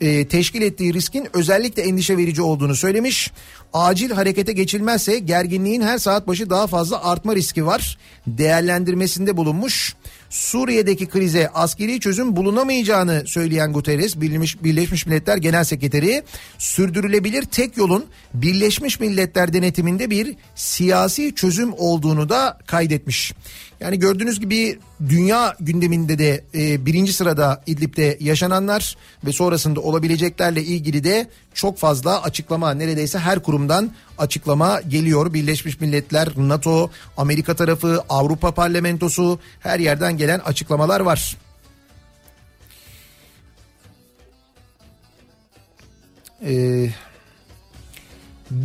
e, 0.00 0.28
teşkil 0.28 0.62
ettiği 0.62 0.94
riskin 0.94 1.28
özellikle 1.32 1.82
endişe 1.82 2.16
verici 2.16 2.42
olduğunu 2.42 2.76
söylemiş. 2.76 3.32
Acil 3.72 4.10
harekete 4.10 4.52
geçilmezse 4.52 5.18
gerginliğin 5.18 5.82
her 5.82 5.98
saat 5.98 6.26
başı 6.26 6.50
daha 6.50 6.66
fazla 6.66 7.04
artma 7.04 7.36
riski 7.36 7.66
var. 7.66 7.98
Değerlendirmesinde 8.26 9.36
bulunmuş. 9.36 9.94
Suriye'deki 10.30 11.06
krize 11.06 11.48
askeri 11.48 12.00
çözüm 12.00 12.36
bulunamayacağını 12.36 13.22
söyleyen 13.26 13.72
Guterres, 13.72 14.20
Birleşmiş, 14.20 14.64
Birleşmiş 14.64 15.06
Milletler 15.06 15.36
Genel 15.36 15.64
Sekreteri, 15.64 16.22
sürdürülebilir 16.58 17.42
tek 17.42 17.76
yolun 17.76 18.04
Birleşmiş 18.34 19.00
Milletler 19.00 19.52
denetiminde 19.52 20.10
bir 20.10 20.36
siyasi 20.54 21.34
çözüm 21.34 21.72
olduğunu 21.72 22.28
da 22.28 22.58
kaydetmiş. 22.66 23.32
Yani 23.80 23.98
gördüğünüz 23.98 24.40
gibi 24.40 24.78
dünya 25.08 25.56
gündeminde 25.60 26.18
de 26.18 26.44
e, 26.54 26.86
birinci 26.86 27.12
sırada 27.12 27.62
İdlib'de 27.66 28.16
yaşananlar 28.20 28.96
ve 29.24 29.32
sonrasında 29.32 29.80
olabileceklerle 29.80 30.62
ilgili 30.62 31.04
de 31.04 31.28
çok 31.54 31.78
fazla 31.78 32.22
açıklama 32.22 32.74
neredeyse 32.74 33.18
her 33.18 33.42
kurumdan 33.42 33.90
açıklama 34.18 34.80
geliyor. 34.80 35.34
Birleşmiş 35.34 35.80
Milletler, 35.80 36.28
NATO, 36.36 36.90
Amerika 37.16 37.54
tarafı, 37.56 38.04
Avrupa 38.08 38.54
Parlamentosu 38.54 39.40
her 39.60 39.80
yerden 39.80 40.16
gelen 40.16 40.38
açıklamalar 40.38 41.00
var. 41.00 41.36
Ee, 46.44 46.90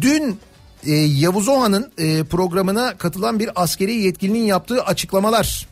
dün 0.01 0.39
e, 0.85 0.93
Yavuz 0.93 1.47
Oha'nın 1.47 1.91
e, 1.97 2.23
programına 2.23 2.97
katılan 2.97 3.39
bir 3.39 3.49
askeri 3.55 3.95
yetkilinin 3.95 4.45
yaptığı 4.45 4.83
açıklamalar. 4.83 5.67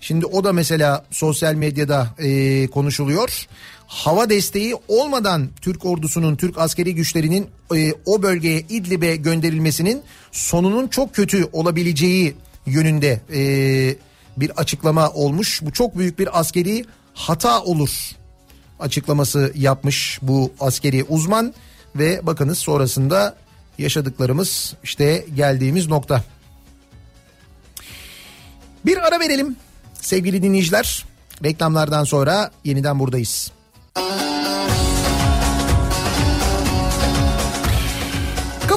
Şimdi 0.00 0.26
o 0.26 0.44
da 0.44 0.52
mesela 0.52 1.04
sosyal 1.10 1.54
medyada 1.54 2.08
e, 2.18 2.66
konuşuluyor. 2.66 3.46
Hava 3.86 4.30
desteği 4.30 4.74
olmadan 4.88 5.48
Türk 5.60 5.84
ordusunun, 5.84 6.36
Türk 6.36 6.58
askeri 6.58 6.94
güçlerinin 6.94 7.46
e, 7.74 7.92
o 8.06 8.22
bölgeye 8.22 8.60
İdlib'e 8.60 9.16
gönderilmesinin 9.16 10.02
sonunun 10.32 10.88
çok 10.88 11.14
kötü 11.14 11.48
olabileceği 11.52 12.34
yönünde 12.66 13.20
e, 13.34 13.42
bir 14.36 14.50
açıklama 14.50 15.10
olmuş. 15.10 15.62
Bu 15.62 15.72
çok 15.72 15.98
büyük 15.98 16.18
bir 16.18 16.40
askeri 16.40 16.84
hata 17.14 17.62
olur 17.62 18.12
açıklaması 18.80 19.52
yapmış 19.54 20.18
bu 20.22 20.52
askeri 20.60 21.04
uzman 21.04 21.54
ve 21.96 22.26
bakınız 22.26 22.58
sonrasında 22.58 23.36
yaşadıklarımız 23.78 24.74
işte 24.82 25.26
geldiğimiz 25.34 25.88
nokta. 25.88 26.24
Bir 28.86 28.96
ara 28.96 29.20
verelim 29.20 29.56
sevgili 30.00 30.42
dinleyiciler. 30.42 31.04
Reklamlardan 31.44 32.04
sonra 32.04 32.50
yeniden 32.64 32.98
buradayız. 32.98 33.52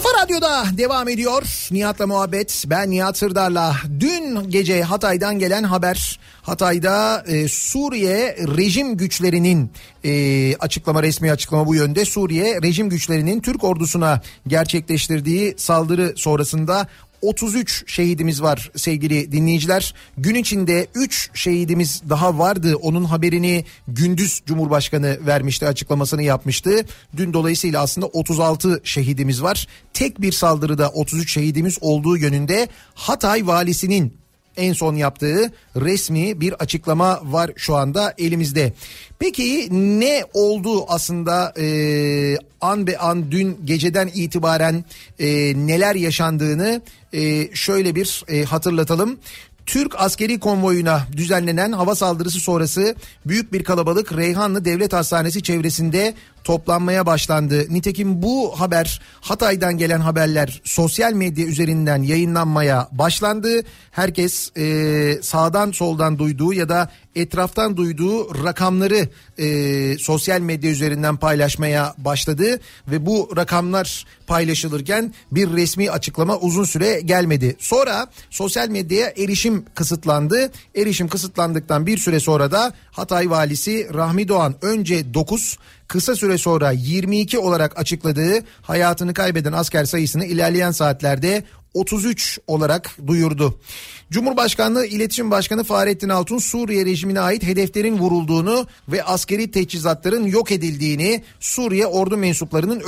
Kafa 0.05 0.23
Radyo'da 0.23 0.65
devam 0.77 1.09
ediyor. 1.09 1.67
Nihat'la 1.71 2.07
muhabbet. 2.07 2.63
Ben 2.67 2.91
Nihat 2.91 3.17
Sırdar'la. 3.17 3.75
Dün 3.99 4.49
gece 4.49 4.83
Hatay'dan 4.83 5.39
gelen 5.39 5.63
haber. 5.63 6.19
Hatay'da 6.41 7.23
e, 7.27 7.47
Suriye 7.47 8.37
rejim 8.57 8.97
güçlerinin 8.97 9.71
e, 10.03 10.55
açıklama 10.55 11.03
resmi 11.03 11.31
açıklama 11.31 11.67
bu 11.67 11.75
yönde. 11.75 12.05
Suriye 12.05 12.61
rejim 12.61 12.89
güçlerinin 12.89 13.39
Türk 13.39 13.63
ordusuna 13.63 14.21
gerçekleştirdiği 14.47 15.53
saldırı 15.57 16.13
sonrasında 16.17 16.87
33 17.25 17.83
şehidimiz 17.87 18.41
var 18.41 18.71
sevgili 18.75 19.31
dinleyiciler. 19.31 19.93
Gün 20.17 20.35
içinde 20.35 20.87
3 20.95 21.29
şehidimiz 21.33 22.01
daha 22.09 22.39
vardı. 22.39 22.75
Onun 22.75 23.03
haberini 23.03 23.65
gündüz 23.87 24.41
Cumhurbaşkanı 24.45 25.17
vermişti, 25.25 25.67
açıklamasını 25.67 26.23
yapmıştı. 26.23 26.85
Dün 27.17 27.33
dolayısıyla 27.33 27.81
aslında 27.81 28.07
36 28.07 28.81
şehidimiz 28.83 29.43
var. 29.43 29.67
Tek 29.93 30.21
bir 30.21 30.31
saldırıda 30.31 30.89
33 30.89 31.33
şehidimiz 31.33 31.77
olduğu 31.81 32.17
yönünde 32.17 32.67
Hatay 32.93 33.47
valisinin 33.47 34.24
en 34.57 34.73
son 34.73 34.95
yaptığı 34.95 35.51
resmi 35.75 36.41
bir 36.41 36.53
açıklama 36.53 37.19
var 37.23 37.51
şu 37.55 37.75
anda 37.75 38.13
elimizde. 38.17 38.73
Peki 39.19 39.67
ne 39.99 40.23
oldu 40.33 40.85
aslında 40.87 41.53
e, 41.59 42.37
an 42.61 42.87
be 42.87 42.97
an 42.97 43.31
dün 43.31 43.59
geceden 43.65 44.11
itibaren 44.13 44.83
e, 45.19 45.27
neler 45.67 45.95
yaşandığını 45.95 46.81
e, 47.13 47.49
şöyle 47.55 47.95
bir 47.95 48.23
e, 48.27 48.43
hatırlatalım. 48.43 49.19
Türk 49.65 49.95
askeri 50.01 50.39
konvoyuna 50.39 51.01
düzenlenen 51.17 51.71
hava 51.71 51.95
saldırısı 51.95 52.39
sonrası 52.39 52.95
büyük 53.25 53.53
bir 53.53 53.63
kalabalık 53.63 54.17
Reyhanlı 54.17 54.65
Devlet 54.65 54.93
Hastanesi 54.93 55.43
çevresinde 55.43 56.13
toplanmaya 56.43 57.05
başlandı. 57.05 57.73
Nitekim 57.73 58.21
bu 58.21 58.59
haber 58.59 59.01
Hatay'dan 59.21 59.77
gelen 59.77 59.99
haberler 59.99 60.61
sosyal 60.63 61.13
medya 61.13 61.45
üzerinden 61.45 62.03
yayınlanmaya 62.03 62.87
başlandı. 62.91 63.61
Herkes 63.91 64.57
e, 64.57 65.19
sağdan 65.21 65.71
soldan 65.71 66.19
duyduğu 66.19 66.53
ya 66.53 66.69
da 66.69 66.89
etraftan 67.15 67.77
duyduğu 67.77 68.43
rakamları 68.43 69.09
e, 69.37 69.97
sosyal 69.97 70.41
medya 70.41 70.71
üzerinden 70.71 71.17
paylaşmaya 71.17 71.95
başladı 71.97 72.59
ve 72.87 73.05
bu 73.05 73.29
rakamlar 73.37 74.05
paylaşılırken 74.27 75.13
bir 75.31 75.49
resmi 75.49 75.91
açıklama 75.91 76.37
uzun 76.37 76.63
süre 76.63 77.01
gelmedi. 77.01 77.55
Sonra 77.59 78.07
sosyal 78.29 78.69
medyaya 78.69 79.13
erişim 79.17 79.65
kısıtlandı. 79.75 80.51
Erişim 80.75 81.07
kısıtlandıktan 81.07 81.87
bir 81.87 81.97
süre 81.97 82.19
sonra 82.19 82.51
da 82.51 82.73
Hatay 82.91 83.29
valisi 83.29 83.93
Rahmi 83.93 84.27
Doğan 84.27 84.55
önce 84.61 85.13
9 85.13 85.57
kısa 85.87 86.15
süre 86.15 86.37
sonra 86.37 86.71
22 86.71 87.39
olarak 87.39 87.79
açıkladığı 87.79 88.39
hayatını 88.61 89.13
kaybeden 89.13 89.53
asker 89.53 89.85
sayısını 89.85 90.25
ilerleyen 90.25 90.71
saatlerde 90.71 91.43
33 91.75 92.39
olarak 92.47 92.97
duyurdu. 93.07 93.59
Cumhurbaşkanlığı 94.11 94.85
İletişim 94.85 95.31
Başkanı 95.31 95.63
Fahrettin 95.63 96.09
Altun 96.09 96.37
Suriye 96.37 96.85
rejimine 96.85 97.19
ait 97.19 97.43
hedeflerin 97.43 97.97
vurulduğunu 97.97 98.67
ve 98.89 99.03
askeri 99.03 99.51
teçhizatların 99.51 100.25
yok 100.25 100.51
edildiğini 100.51 101.23
Suriye 101.39 101.85
ordu 101.85 102.17
mensuplarının 102.17 102.79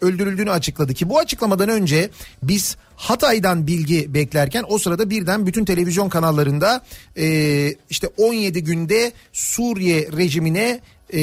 öldürüldüğünü, 0.00 0.50
açıkladı 0.50 0.94
ki 0.94 1.08
bu 1.08 1.18
açıklamadan 1.18 1.68
önce 1.68 2.10
biz 2.42 2.76
Hatay'dan 2.96 3.66
bilgi 3.66 4.14
beklerken 4.14 4.64
o 4.68 4.78
sırada 4.78 5.10
birden 5.10 5.46
bütün 5.46 5.64
televizyon 5.64 6.08
kanallarında 6.08 6.82
e, 7.16 7.74
işte 7.90 8.08
17 8.16 8.64
günde 8.64 9.12
Suriye 9.32 10.08
rejimine 10.16 10.80
e, 11.12 11.20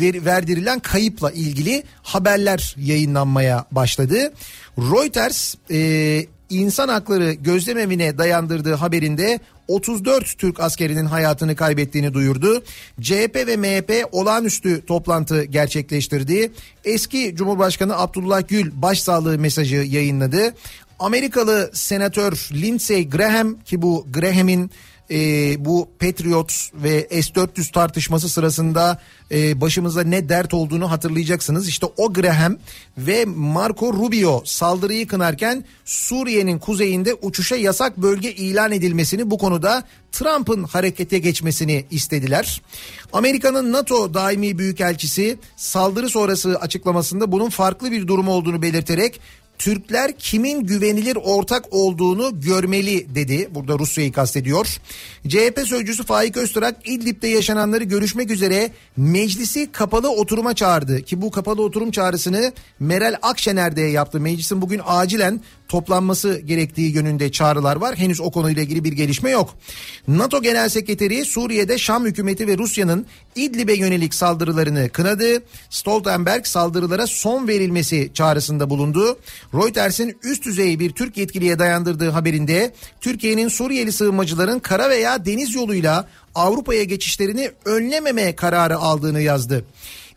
ver, 0.00 0.24
verdirilen 0.24 0.80
kayıpla 0.80 1.30
ilgili 1.30 1.82
haberler 2.02 2.74
yayınlanmaya 2.78 3.64
başladı. 3.72 4.32
Reuters 4.78 5.54
e, 5.70 6.26
insan 6.50 6.88
hakları 6.88 7.32
gözlemevine 7.32 8.18
dayandırdığı 8.18 8.74
haberinde 8.74 9.40
34 9.68 10.38
Türk 10.38 10.60
askerinin 10.60 11.06
hayatını 11.06 11.56
kaybettiğini 11.56 12.14
duyurdu. 12.14 12.62
CHP 13.00 13.36
ve 13.46 13.56
MHP 13.56 14.08
olağanüstü 14.12 14.86
toplantı 14.86 15.44
gerçekleştirdi. 15.44 16.52
Eski 16.84 17.34
Cumhurbaşkanı 17.36 17.98
Abdullah 17.98 18.48
Gül 18.48 18.72
başsağlığı 18.74 19.38
mesajı 19.38 19.76
yayınladı. 19.76 20.54
Amerikalı 20.98 21.70
senatör 21.72 22.48
Lindsey 22.52 23.08
Graham 23.08 23.60
ki 23.60 23.82
bu 23.82 24.06
Graham'in 24.10 24.70
e, 25.10 25.64
bu 25.64 25.88
Patriot 26.00 26.52
ve 26.74 27.08
S-400 27.10 27.72
tartışması 27.72 28.28
sırasında 28.28 29.00
e, 29.30 29.60
başımıza 29.60 30.02
ne 30.02 30.28
dert 30.28 30.54
olduğunu 30.54 30.90
hatırlayacaksınız. 30.90 31.68
İşte 31.68 31.86
o 31.96 32.12
Graham 32.12 32.56
ve 32.98 33.24
Marco 33.24 33.92
Rubio 33.92 34.42
saldırıyı 34.44 35.06
kınarken 35.06 35.64
Suriye'nin 35.84 36.58
kuzeyinde 36.58 37.14
uçuşa 37.14 37.56
yasak 37.56 37.96
bölge 37.96 38.32
ilan 38.32 38.72
edilmesini 38.72 39.30
bu 39.30 39.38
konuda 39.38 39.84
Trump'ın 40.12 40.64
harekete 40.64 41.18
geçmesini 41.18 41.84
istediler. 41.90 42.62
Amerika'nın 43.12 43.72
NATO 43.72 44.14
daimi 44.14 44.58
büyükelçisi 44.58 45.38
saldırı 45.56 46.08
sonrası 46.08 46.58
açıklamasında 46.60 47.32
bunun 47.32 47.50
farklı 47.50 47.92
bir 47.92 48.06
durum 48.06 48.28
olduğunu 48.28 48.62
belirterek 48.62 49.20
Türkler 49.58 50.12
kimin 50.18 50.66
güvenilir 50.66 51.16
ortak 51.16 51.64
olduğunu 51.70 52.40
görmeli 52.40 53.14
dedi. 53.14 53.48
Burada 53.50 53.78
Rusya'yı 53.78 54.12
kastediyor. 54.12 54.66
CHP 55.28 55.60
sözcüsü 55.66 56.04
Faik 56.04 56.36
Öztürk 56.36 56.76
İdlib'de 56.84 57.28
yaşananları 57.28 57.84
görüşmek 57.84 58.30
üzere 58.30 58.70
meclisi 58.96 59.72
kapalı 59.72 60.10
oturuma 60.10 60.54
çağırdı. 60.54 61.02
Ki 61.02 61.22
bu 61.22 61.30
kapalı 61.30 61.62
oturum 61.62 61.90
çağrısını 61.90 62.52
Meral 62.80 63.14
Akşener 63.22 63.76
de 63.76 63.80
yaptı. 63.80 64.20
Meclisin 64.20 64.62
bugün 64.62 64.80
acilen 64.84 65.40
toplanması 65.68 66.38
gerektiği 66.38 66.94
yönünde 66.94 67.32
çağrılar 67.32 67.76
var. 67.76 67.96
Henüz 67.96 68.20
o 68.20 68.30
konuyla 68.30 68.62
ilgili 68.62 68.84
bir 68.84 68.92
gelişme 68.92 69.30
yok. 69.30 69.54
NATO 70.08 70.42
Genel 70.42 70.68
Sekreteri 70.68 71.24
Suriye'de 71.24 71.78
Şam 71.78 72.04
hükümeti 72.04 72.46
ve 72.46 72.58
Rusya'nın 72.58 73.06
İdlib'e 73.36 73.74
yönelik 73.74 74.14
saldırılarını 74.14 74.88
kınadı. 74.88 75.42
Stoltenberg 75.70 76.46
saldırılara 76.46 77.06
son 77.06 77.48
verilmesi 77.48 78.10
çağrısında 78.14 78.70
bulundu. 78.70 79.18
Reuters'in 79.54 80.18
üst 80.22 80.44
düzey 80.44 80.78
bir 80.78 80.90
Türk 80.90 81.16
yetkiliye 81.16 81.58
dayandırdığı 81.58 82.10
haberinde 82.10 82.74
Türkiye'nin 83.00 83.48
Suriyeli 83.48 83.92
sığınmacıların 83.92 84.58
kara 84.58 84.90
veya 84.90 85.24
deniz 85.24 85.54
yoluyla 85.54 86.08
Avrupa'ya 86.34 86.84
geçişlerini 86.84 87.50
önlememe 87.64 88.36
kararı 88.36 88.78
aldığını 88.78 89.20
yazdı. 89.20 89.64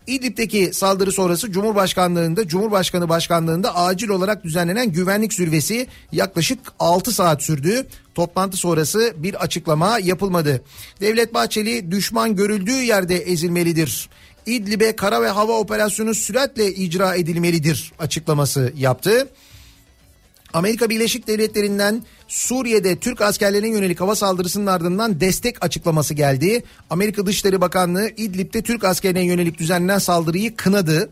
İdlib'deki 0.06 0.70
saldırı 0.72 1.12
sonrası 1.12 1.52
Cumhurbaşkanlığında 1.52 2.48
Cumhurbaşkanı 2.48 3.08
başkanlığında 3.08 3.76
acil 3.76 4.08
olarak 4.08 4.44
düzenlenen 4.44 4.92
güvenlik 4.92 5.34
zirvesi 5.34 5.86
yaklaşık 6.12 6.58
6 6.78 7.12
saat 7.12 7.42
sürdü. 7.42 7.86
Toplantı 8.14 8.56
sonrası 8.56 9.14
bir 9.16 9.34
açıklama 9.34 9.98
yapılmadı. 9.98 10.62
Devlet 11.00 11.34
Bahçeli 11.34 11.90
düşman 11.90 12.36
görüldüğü 12.36 12.82
yerde 12.82 13.16
ezilmelidir. 13.16 14.08
İdlib'e 14.46 14.96
kara 14.96 15.22
ve 15.22 15.28
hava 15.28 15.58
operasyonu 15.58 16.14
süratle 16.14 16.74
icra 16.74 17.14
edilmelidir 17.14 17.92
açıklaması 17.98 18.72
yaptı. 18.76 19.28
Amerika 20.52 20.90
Birleşik 20.90 21.26
Devletleri'nden 21.26 22.02
Suriye'de 22.28 22.96
Türk 22.96 23.20
askerlerine 23.20 23.68
yönelik 23.68 24.00
hava 24.00 24.16
saldırısının 24.16 24.66
ardından 24.66 25.20
destek 25.20 25.64
açıklaması 25.64 26.14
geldi. 26.14 26.64
Amerika 26.90 27.26
Dışişleri 27.26 27.60
Bakanlığı 27.60 28.08
İdlib'de 28.16 28.62
Türk 28.62 28.84
askerine 28.84 29.24
yönelik 29.24 29.58
düzenlenen 29.58 29.98
saldırıyı 29.98 30.56
kınadı. 30.56 31.10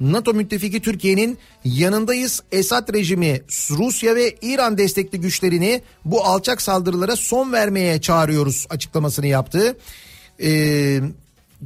NATO 0.00 0.34
müttefiki 0.34 0.80
Türkiye'nin 0.80 1.38
yanındayız. 1.64 2.42
Esad 2.52 2.92
rejimi 2.94 3.42
Rusya 3.70 4.16
ve 4.16 4.36
İran 4.42 4.78
destekli 4.78 5.20
güçlerini 5.20 5.82
bu 6.04 6.24
alçak 6.24 6.62
saldırılara 6.62 7.16
son 7.16 7.52
vermeye 7.52 8.00
çağırıyoruz 8.00 8.66
açıklamasını 8.70 9.26
yaptı. 9.26 9.76
Ee, 10.42 11.00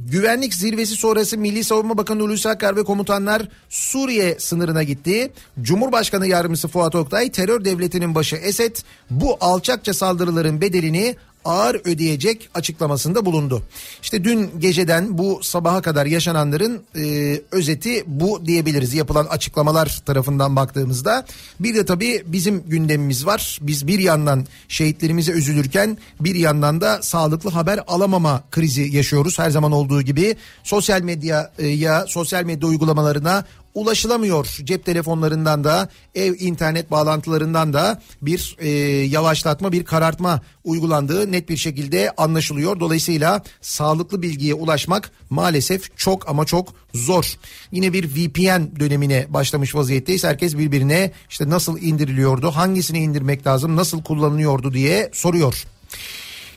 Güvenlik 0.05 0.53
zirvesi 0.53 0.95
sonrası 0.95 1.37
Milli 1.37 1.63
Savunma 1.63 1.97
Bakanı 1.97 2.21
Hulusi 2.21 2.49
Akar 2.49 2.75
ve 2.75 2.83
komutanlar 2.83 3.47
Suriye 3.69 4.39
sınırına 4.39 4.83
gitti. 4.83 5.31
Cumhurbaşkanı 5.61 6.27
Yardımcısı 6.27 6.67
Fuat 6.67 6.95
Oktay 6.95 7.31
terör 7.31 7.65
devletinin 7.65 8.15
başı 8.15 8.35
Esed 8.35 8.75
bu 9.09 9.37
alçakça 9.41 9.93
saldırıların 9.93 10.61
bedelini 10.61 11.15
ağır 11.47 11.75
ödeyecek 11.75 12.49
açıklamasında 12.53 13.25
bulundu. 13.25 13.63
İşte 14.01 14.23
dün 14.23 14.59
geceden 14.59 15.17
bu 15.17 15.39
sabaha 15.43 15.81
kadar 15.81 16.05
yaşananların 16.05 16.83
e, 16.95 17.41
özeti 17.51 18.03
bu 18.07 18.45
diyebiliriz 18.45 18.93
yapılan 18.93 19.25
açıklamalar 19.25 20.01
tarafından 20.05 20.55
baktığımızda. 20.55 21.25
Bir 21.59 21.75
de 21.75 21.85
tabii 21.85 22.23
bizim 22.25 22.63
gündemimiz 22.67 23.25
var. 23.25 23.59
Biz 23.61 23.87
bir 23.87 23.99
yandan 23.99 24.45
şehitlerimize 24.67 25.31
üzülürken 25.31 25.97
bir 26.19 26.35
yandan 26.35 26.81
da 26.81 27.01
sağlıklı 27.01 27.49
haber 27.49 27.79
alamama 27.87 28.43
krizi 28.51 28.81
yaşıyoruz. 28.81 29.39
Her 29.39 29.49
zaman 29.49 29.71
olduğu 29.71 30.01
gibi 30.01 30.35
sosyal 30.63 31.01
medyaya, 31.01 32.05
sosyal 32.07 32.43
medya 32.43 32.69
uygulamalarına 32.69 33.45
ulaşılamıyor. 33.77 34.57
Cep 34.63 34.85
telefonlarından 34.85 35.63
da 35.63 35.89
ev 36.15 36.33
internet 36.39 36.91
bağlantılarından 36.91 37.73
da 37.73 38.01
bir 38.21 38.55
e, 38.59 38.69
yavaşlatma 39.05 39.71
bir 39.71 39.85
karartma 39.85 40.41
uygulandığı 40.63 41.31
net 41.31 41.49
bir 41.49 41.57
şekilde 41.57 42.11
anlaşılıyor. 42.17 42.79
Dolayısıyla 42.79 43.43
sağlıklı 43.61 44.21
bilgiye 44.21 44.53
ulaşmak 44.53 45.11
maalesef 45.29 45.97
çok 45.97 46.29
ama 46.29 46.45
çok 46.45 46.73
zor. 46.93 47.33
Yine 47.71 47.93
bir 47.93 48.05
VPN 48.05 48.79
dönemine 48.79 49.25
başlamış 49.29 49.75
vaziyetteyiz. 49.75 50.23
Herkes 50.23 50.57
birbirine 50.57 51.11
işte 51.29 51.49
nasıl 51.49 51.81
indiriliyordu, 51.81 52.51
hangisini 52.51 52.99
indirmek 52.99 53.47
lazım, 53.47 53.75
nasıl 53.75 54.03
kullanılıyordu 54.03 54.73
diye 54.73 55.09
soruyor. 55.13 55.65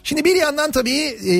Şimdi 0.05 0.24
bir 0.24 0.36
yandan 0.36 0.70
tabii 0.70 1.01
e, 1.01 1.35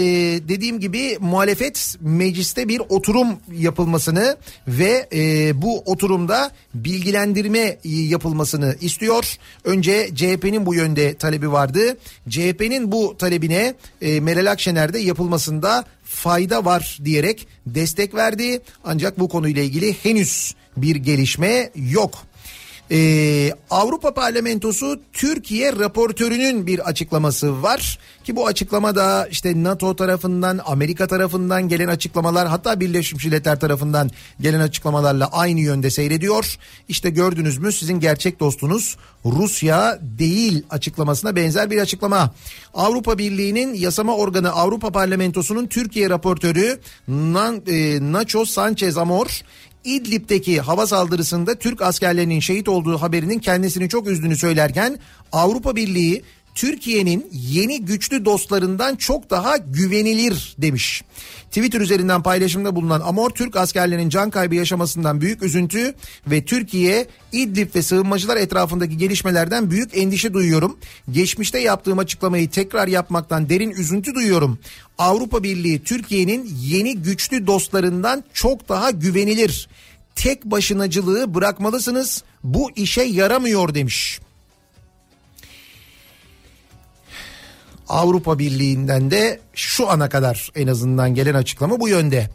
dediğim 0.49 0.81
gibi 0.81 1.19
muhalefet 1.21 1.97
mecliste 2.01 2.69
bir 2.69 2.83
oturum 2.89 3.29
yapılmasını 3.53 4.37
ve 4.69 5.09
e, 5.13 5.53
bu 5.63 5.79
oturumda 5.79 6.51
bilgilendirme 6.75 7.79
yapılmasını 7.85 8.77
istiyor. 8.81 9.37
Önce 9.65 10.11
CHP'nin 10.15 10.67
bu 10.67 10.75
yönde 10.75 11.15
talebi 11.15 11.53
vardı. 11.53 11.97
CHP'nin 12.29 12.93
bu 12.93 13.17
talebine 13.19 13.75
e, 14.03 14.21
Meral 14.21 14.51
Akşener 14.51 14.93
de 14.93 14.99
yapılmasında 14.99 15.85
fayda 16.05 16.65
var 16.65 16.99
diyerek 17.05 17.47
destek 17.67 18.15
verdi. 18.15 18.61
Ancak 18.85 19.19
bu 19.19 19.29
konuyla 19.29 19.63
ilgili 19.63 19.97
henüz 20.03 20.55
bir 20.77 20.97
gelişme 20.97 21.71
yok. 21.75 22.30
Ee, 22.93 23.53
Avrupa 23.71 24.15
Parlamentosu 24.15 25.01
Türkiye 25.13 25.73
raportörünün 25.73 26.67
bir 26.67 26.79
açıklaması 26.89 27.63
var 27.63 27.99
ki 28.25 28.37
bu 28.37 28.47
açıklama 28.47 28.95
da 28.95 29.27
işte 29.31 29.63
NATO 29.63 29.97
tarafından 29.97 30.61
Amerika 30.65 31.07
tarafından 31.07 31.69
gelen 31.69 31.89
açıklamalar 31.89 32.49
hatta 32.49 32.81
Birleşmiş 32.81 33.25
Milletler 33.25 33.61
tarafından 33.61 34.11
gelen 34.41 34.61
açıklamalarla 34.61 35.27
aynı 35.33 35.61
yönde 35.61 35.91
seyrediyor. 35.91 36.59
İşte 36.89 37.11
gördünüz 37.11 37.59
mü 37.59 37.73
sizin 37.73 38.01
gerçek 38.01 38.41
dostunuz 38.41 38.97
Rusya 39.25 39.99
değil 40.03 40.63
açıklamasına 40.71 41.37
benzer 41.37 41.71
bir 41.71 41.79
açıklama. 41.79 42.31
Avrupa 42.75 43.19
Birliği'nin 43.19 43.75
yasama 43.75 44.17
organı 44.17 44.51
Avrupa 44.53 44.93
Parlamentosu'nun 44.93 45.67
Türkiye 45.67 46.11
raportörü 46.11 46.81
e, 47.67 48.13
Nacho 48.13 48.45
Sanchez 48.45 48.97
Amor 48.97 49.43
İdlib'deki 49.85 50.61
hava 50.61 50.87
saldırısında 50.87 51.55
Türk 51.55 51.83
askerlerinin 51.83 52.41
şehit 52.41 52.69
olduğu 52.69 52.99
haberinin 52.99 53.39
kendisini 53.39 53.89
çok 53.89 54.09
üzdüğünü 54.09 54.37
söylerken 54.37 54.99
Avrupa 55.33 55.77
Birliği 55.77 56.23
Türkiye'nin 56.55 57.29
yeni 57.33 57.85
güçlü 57.85 58.25
dostlarından 58.25 58.97
çok 58.97 59.31
daha 59.31 59.57
güvenilir 59.57 60.55
demiş. 60.59 61.03
Twitter 61.51 61.81
üzerinden 61.81 62.23
paylaşımda 62.23 62.77
bulunan 62.77 63.01
Amor 63.01 63.31
Türk 63.31 63.57
askerlerinin 63.57 64.09
can 64.09 64.31
kaybı 64.31 64.55
yaşamasından 64.55 65.21
büyük 65.21 65.43
üzüntü 65.43 65.95
ve 66.27 66.45
Türkiye 66.45 67.07
İdlib 67.33 67.75
ve 67.75 67.83
sığınmacılar 67.83 68.37
etrafındaki 68.37 68.97
gelişmelerden 68.97 69.71
büyük 69.71 69.99
endişe 69.99 70.35
duyuyorum. 70.35 70.79
Geçmişte 71.11 71.59
yaptığım 71.59 71.99
açıklamayı 71.99 72.51
tekrar 72.51 72.89
yapmaktan 72.89 73.49
derin 73.49 73.71
üzüntü 73.71 74.15
duyuyorum. 74.15 74.59
Avrupa 74.99 75.43
Birliği 75.43 75.83
Türkiye'nin 75.83 76.51
yeni 76.61 76.97
güçlü 76.97 77.47
dostlarından 77.47 78.25
çok 78.33 78.69
daha 78.69 78.91
güvenilir. 78.91 79.69
Tek 80.15 80.45
başınacılığı 80.45 81.35
bırakmalısınız. 81.35 82.25
Bu 82.45 82.71
işe 82.77 83.03
yaramıyor 83.03 83.75
demiş. 83.75 84.21
Avrupa 87.91 88.39
Birliği'nden 88.39 89.11
de 89.11 89.41
şu 89.55 89.91
ana 89.91 90.09
kadar 90.09 90.53
en 90.55 90.67
azından 90.67 91.15
gelen 91.15 91.35
açıklama 91.35 91.81
bu 91.81 91.89
yönde. 91.89 92.31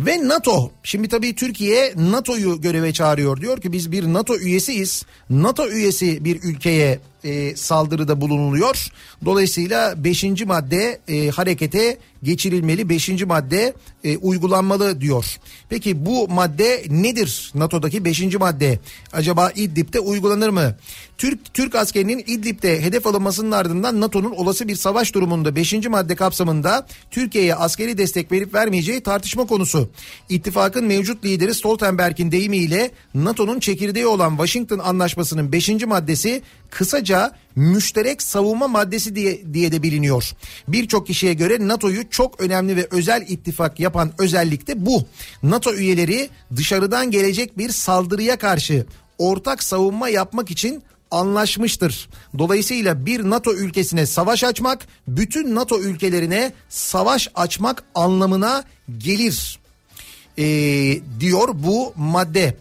Ve 0.00 0.28
NATO 0.28 0.70
şimdi 0.82 1.08
tabii 1.08 1.34
Türkiye 1.34 1.92
NATO'yu 1.96 2.60
göreve 2.60 2.92
çağırıyor 2.92 3.40
diyor 3.40 3.60
ki 3.60 3.72
biz 3.72 3.92
bir 3.92 4.04
NATO 4.04 4.36
üyesiyiz. 4.36 5.04
NATO 5.30 5.68
üyesi 5.68 6.24
bir 6.24 6.42
ülkeye 6.42 7.00
e, 7.24 7.56
saldırıda 7.56 8.20
bulunuluyor. 8.20 8.88
Dolayısıyla 9.24 10.04
5. 10.04 10.24
madde 10.24 11.00
e, 11.08 11.28
harekete 11.28 11.98
geçirilmeli 12.22 12.88
5. 12.88 13.08
madde 13.24 13.74
e, 14.04 14.16
uygulanmalı 14.16 15.00
diyor. 15.00 15.36
Peki 15.68 16.06
bu 16.06 16.28
madde 16.28 16.84
nedir? 16.88 17.52
NATO'daki 17.54 18.04
5. 18.04 18.34
madde 18.34 18.78
acaba 19.12 19.50
İdlib'de 19.50 20.00
uygulanır 20.00 20.48
mı? 20.48 20.76
Türk 21.18 21.54
Türk 21.54 21.74
askerinin 21.74 22.18
İdlib'de 22.26 22.82
hedef 22.82 23.06
alınmasının 23.06 23.50
ardından 23.50 24.00
NATO'nun 24.00 24.30
olası 24.30 24.68
bir 24.68 24.76
savaş 24.76 25.14
durumunda 25.14 25.56
5. 25.56 25.72
madde 25.88 26.14
kapsamında 26.14 26.86
Türkiye'ye 27.10 27.54
askeri 27.54 27.98
destek 27.98 28.32
verip 28.32 28.54
vermeyeceği 28.54 29.00
tartışma 29.00 29.46
konusu. 29.46 29.90
İttifakın 30.28 30.84
mevcut 30.84 31.24
lideri 31.24 31.54
Stoltenberg'in 31.54 32.32
deyimiyle 32.32 32.90
NATO'nun 33.14 33.60
çekirdeği 33.60 34.06
olan 34.06 34.30
Washington 34.30 34.78
Anlaşması'nın 34.78 35.52
5. 35.52 35.68
maddesi 35.68 36.42
kısaca 36.70 37.32
müşterek 37.56 38.22
savunma 38.22 38.68
maddesi 38.68 39.14
diye, 39.14 39.54
diye 39.54 39.72
de 39.72 39.82
biliniyor. 39.82 40.32
Birçok 40.68 41.06
kişiye 41.06 41.34
göre 41.34 41.68
NATO'yu 41.68 42.10
çok 42.10 42.40
önemli 42.40 42.76
ve 42.76 42.88
özel 42.90 43.24
ittifak 43.28 43.80
yapan 43.80 44.12
özellik 44.18 44.66
de 44.66 44.86
bu. 44.86 45.06
NATO 45.42 45.74
üyeleri 45.74 46.30
dışarıdan 46.56 47.10
gelecek 47.10 47.58
bir 47.58 47.70
saldırıya 47.70 48.38
karşı 48.38 48.86
ortak 49.18 49.62
savunma 49.62 50.08
yapmak 50.08 50.50
için 50.50 50.82
anlaşmıştır. 51.10 52.08
Dolayısıyla 52.38 53.06
bir 53.06 53.30
NATO 53.30 53.54
ülkesine 53.54 54.06
savaş 54.06 54.44
açmak 54.44 54.86
bütün 55.08 55.54
NATO 55.54 55.80
ülkelerine 55.80 56.52
savaş 56.68 57.28
açmak 57.34 57.84
anlamına 57.94 58.64
gelir 58.98 59.58
ee, 60.38 61.00
diyor 61.20 61.48
bu 61.54 61.92
madde. 61.96 62.56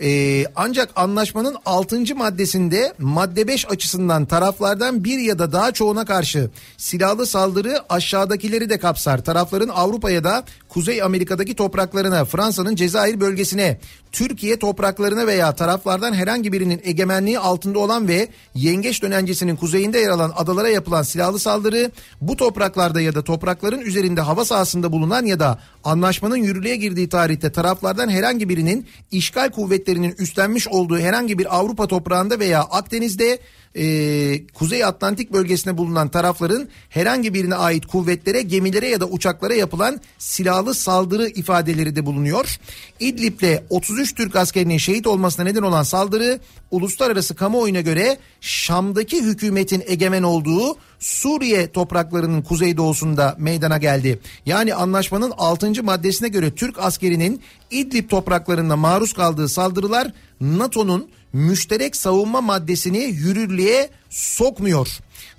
Ee, 0.00 0.46
ancak 0.56 0.90
anlaşmanın 0.96 1.56
6. 1.66 2.14
maddesinde 2.16 2.94
madde 2.98 3.48
5 3.48 3.70
açısından 3.70 4.26
taraflardan 4.26 5.04
bir 5.04 5.18
ya 5.18 5.38
da 5.38 5.52
daha 5.52 5.72
çoğuna 5.72 6.04
karşı 6.04 6.50
silahlı 6.76 7.26
saldırı 7.26 7.78
aşağıdakileri 7.88 8.70
de 8.70 8.78
kapsar. 8.78 9.24
Tarafların 9.24 9.68
Avrupa'ya 9.68 10.24
da 10.24 10.44
Kuzey 10.74 11.02
Amerika'daki 11.02 11.54
topraklarına, 11.54 12.24
Fransa'nın 12.24 12.76
Cezayir 12.76 13.20
bölgesine, 13.20 13.78
Türkiye 14.12 14.58
topraklarına 14.58 15.26
veya 15.26 15.54
taraflardan 15.54 16.14
herhangi 16.14 16.52
birinin 16.52 16.80
egemenliği 16.84 17.38
altında 17.38 17.78
olan 17.78 18.08
ve 18.08 18.28
Yengeç 18.54 19.02
dönencesinin 19.02 19.56
kuzeyinde 19.56 19.98
yer 19.98 20.10
alan 20.10 20.32
adalara 20.36 20.68
yapılan 20.68 21.02
silahlı 21.02 21.38
saldırı 21.38 21.90
bu 22.20 22.36
topraklarda 22.36 23.00
ya 23.00 23.14
da 23.14 23.24
toprakların 23.24 23.80
üzerinde 23.80 24.20
hava 24.20 24.44
sahasında 24.44 24.92
bulunan 24.92 25.26
ya 25.26 25.40
da 25.40 25.58
anlaşmanın 25.84 26.36
yürürlüğe 26.36 26.76
girdiği 26.76 27.08
tarihte 27.08 27.52
taraflardan 27.52 28.08
herhangi 28.08 28.48
birinin 28.48 28.86
işgal 29.10 29.50
kuvvetlerinin 29.50 30.14
üstlenmiş 30.18 30.68
olduğu 30.68 30.98
herhangi 30.98 31.38
bir 31.38 31.58
Avrupa 31.58 31.86
toprağında 31.86 32.38
veya 32.38 32.60
Akdeniz'de 32.60 33.38
e, 33.74 34.46
Kuzey 34.46 34.84
Atlantik 34.84 35.32
bölgesinde 35.32 35.78
bulunan 35.78 36.08
tarafların 36.08 36.68
herhangi 36.88 37.34
birine 37.34 37.54
ait 37.54 37.86
kuvvetlere, 37.86 38.42
gemilere 38.42 38.88
ya 38.88 39.00
da 39.00 39.06
uçaklara 39.06 39.54
yapılan 39.54 40.00
silahlı 40.18 40.74
saldırı 40.74 41.28
ifadeleri 41.28 41.96
de 41.96 42.06
bulunuyor. 42.06 42.58
İdlib'le 43.00 43.62
33 43.70 44.14
Türk 44.14 44.36
askerinin 44.36 44.78
şehit 44.78 45.06
olmasına 45.06 45.44
neden 45.44 45.62
olan 45.62 45.82
saldırı 45.82 46.40
uluslararası 46.70 47.34
kamuoyuna 47.34 47.80
göre 47.80 48.18
Şam'daki 48.40 49.22
hükümetin 49.22 49.82
egemen 49.86 50.22
olduğu 50.22 50.76
Suriye 50.98 51.72
topraklarının 51.72 52.42
kuzeydoğusunda 52.42 53.36
meydana 53.38 53.78
geldi. 53.78 54.20
Yani 54.46 54.74
anlaşmanın 54.74 55.32
6. 55.36 55.82
maddesine 55.82 56.28
göre 56.28 56.50
Türk 56.50 56.78
askerinin 56.78 57.40
İdlib 57.70 58.10
topraklarında 58.10 58.76
maruz 58.76 59.12
kaldığı 59.12 59.48
saldırılar 59.48 60.12
NATO'nun 60.40 61.08
müşterek 61.34 61.96
savunma 61.96 62.40
maddesini 62.40 62.98
yürürlüğe 62.98 63.90
sokmuyor. 64.10 64.88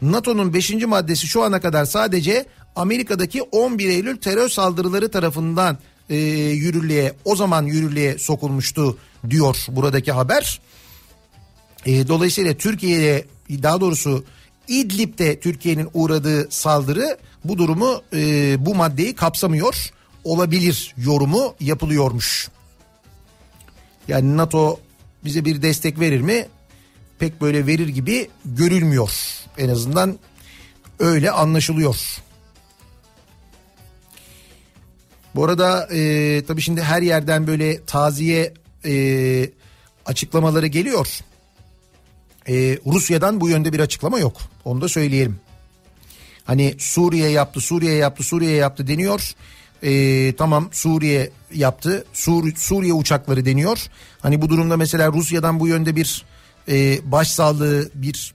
NATO'nun 0.02 0.54
5. 0.54 0.74
maddesi 0.74 1.28
şu 1.28 1.44
ana 1.44 1.60
kadar 1.60 1.86
sadece 1.86 2.46
Amerika'daki 2.76 3.42
11 3.42 3.90
Eylül 3.90 4.18
terör 4.18 4.50
saldırıları 4.50 5.12
tarafından 5.12 5.78
e, 6.10 6.16
yürürlüğe 6.16 7.14
o 7.26 7.36
zaman 7.36 7.64
yürürlüğe 7.66 8.18
sokulmuştu 8.18 8.98
diyor 9.30 9.66
buradaki 9.68 10.12
haber. 10.12 10.62
E, 11.86 12.08
dolayısıyla 12.08 12.54
Türkiye'ye 12.54 13.26
daha 13.50 13.82
doğrusu 13.82 14.26
İdlib'de 14.68 15.40
Türkiye'nin 15.40 15.90
uğradığı 15.94 16.52
saldırı 16.52 17.18
bu 17.44 17.58
durumu 17.58 18.02
e, 18.14 18.56
bu 18.66 18.76
maddeyi 18.76 19.16
kapsamıyor 19.16 19.92
olabilir 20.24 20.94
yorumu 20.98 21.56
yapılıyormuş. 21.60 22.50
Yani 24.08 24.38
NATO 24.38 24.80
bize 25.26 25.46
bir 25.46 25.62
destek 25.62 26.00
verir 26.00 26.22
mi? 26.22 26.48
Pek 27.20 27.42
böyle 27.42 27.68
verir 27.68 27.88
gibi 27.88 28.30
görülmüyor. 28.46 29.12
En 29.58 29.70
azından 29.70 30.20
öyle 31.00 31.32
anlaşılıyor. 31.32 32.18
Bu 35.36 35.46
arada 35.46 35.88
e, 35.94 36.44
tabii 36.48 36.62
şimdi 36.62 36.82
her 36.82 37.02
yerden 37.02 37.48
böyle 37.48 37.86
taziye 37.86 38.54
e, 38.86 39.50
açıklamaları 40.06 40.68
geliyor. 40.68 41.20
E, 42.48 42.54
Rusya'dan 42.86 43.42
bu 43.42 43.50
yönde 43.50 43.74
bir 43.74 43.80
açıklama 43.80 44.20
yok. 44.20 44.38
Onu 44.66 44.82
da 44.82 44.88
söyleyelim. 44.88 45.40
Hani 46.44 46.76
Suriye 46.78 47.30
yaptı, 47.30 47.62
Suriye 47.62 47.94
yaptı, 47.96 48.24
Suriye 48.24 48.56
yaptı 48.56 48.88
deniyor. 48.88 49.36
E, 49.84 50.34
tamam 50.38 50.70
Suriye 50.72 51.32
yaptı, 51.54 52.06
Sur 52.14 52.56
Suriye 52.56 52.94
uçakları 52.94 53.46
deniyor. 53.46 53.88
Hani 54.20 54.42
bu 54.42 54.50
durumda 54.50 54.78
mesela 54.78 55.12
Rusya'dan 55.12 55.60
bu 55.60 55.68
yönde 55.68 55.96
bir 55.96 56.26
e, 56.70 57.00
başsağlığı, 57.12 57.90
bir 57.96 58.34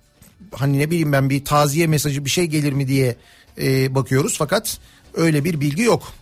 hani 0.54 0.78
ne 0.78 0.90
bileyim 0.90 1.12
ben 1.12 1.30
bir 1.30 1.44
taziye 1.44 1.86
mesajı 1.86 2.24
bir 2.24 2.30
şey 2.30 2.46
gelir 2.46 2.72
mi 2.72 2.88
diye 2.88 3.16
e, 3.58 3.94
bakıyoruz. 3.94 4.34
Fakat 4.38 4.78
öyle 5.14 5.44
bir 5.44 5.60
bilgi 5.60 5.82
yok. 5.82 6.12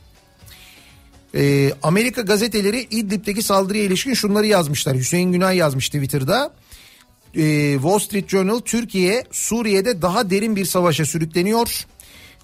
E, 1.34 1.72
Amerika 1.82 2.22
gazeteleri 2.22 2.80
İdlib'deki 2.90 3.42
saldırıya 3.42 3.84
ilişkin 3.84 4.14
şunları 4.14 4.46
yazmışlar. 4.46 4.96
Hüseyin 4.96 5.32
Günay 5.32 5.56
yazmış 5.56 5.88
Twitter'da. 5.88 6.52
E, 7.34 7.72
Wall 7.74 7.98
Street 7.98 8.28
Journal 8.28 8.58
Türkiye 8.58 9.24
Suriye'de 9.30 10.02
daha 10.02 10.30
derin 10.30 10.56
bir 10.56 10.64
savaşa 10.64 11.04
sürükleniyor. 11.04 11.86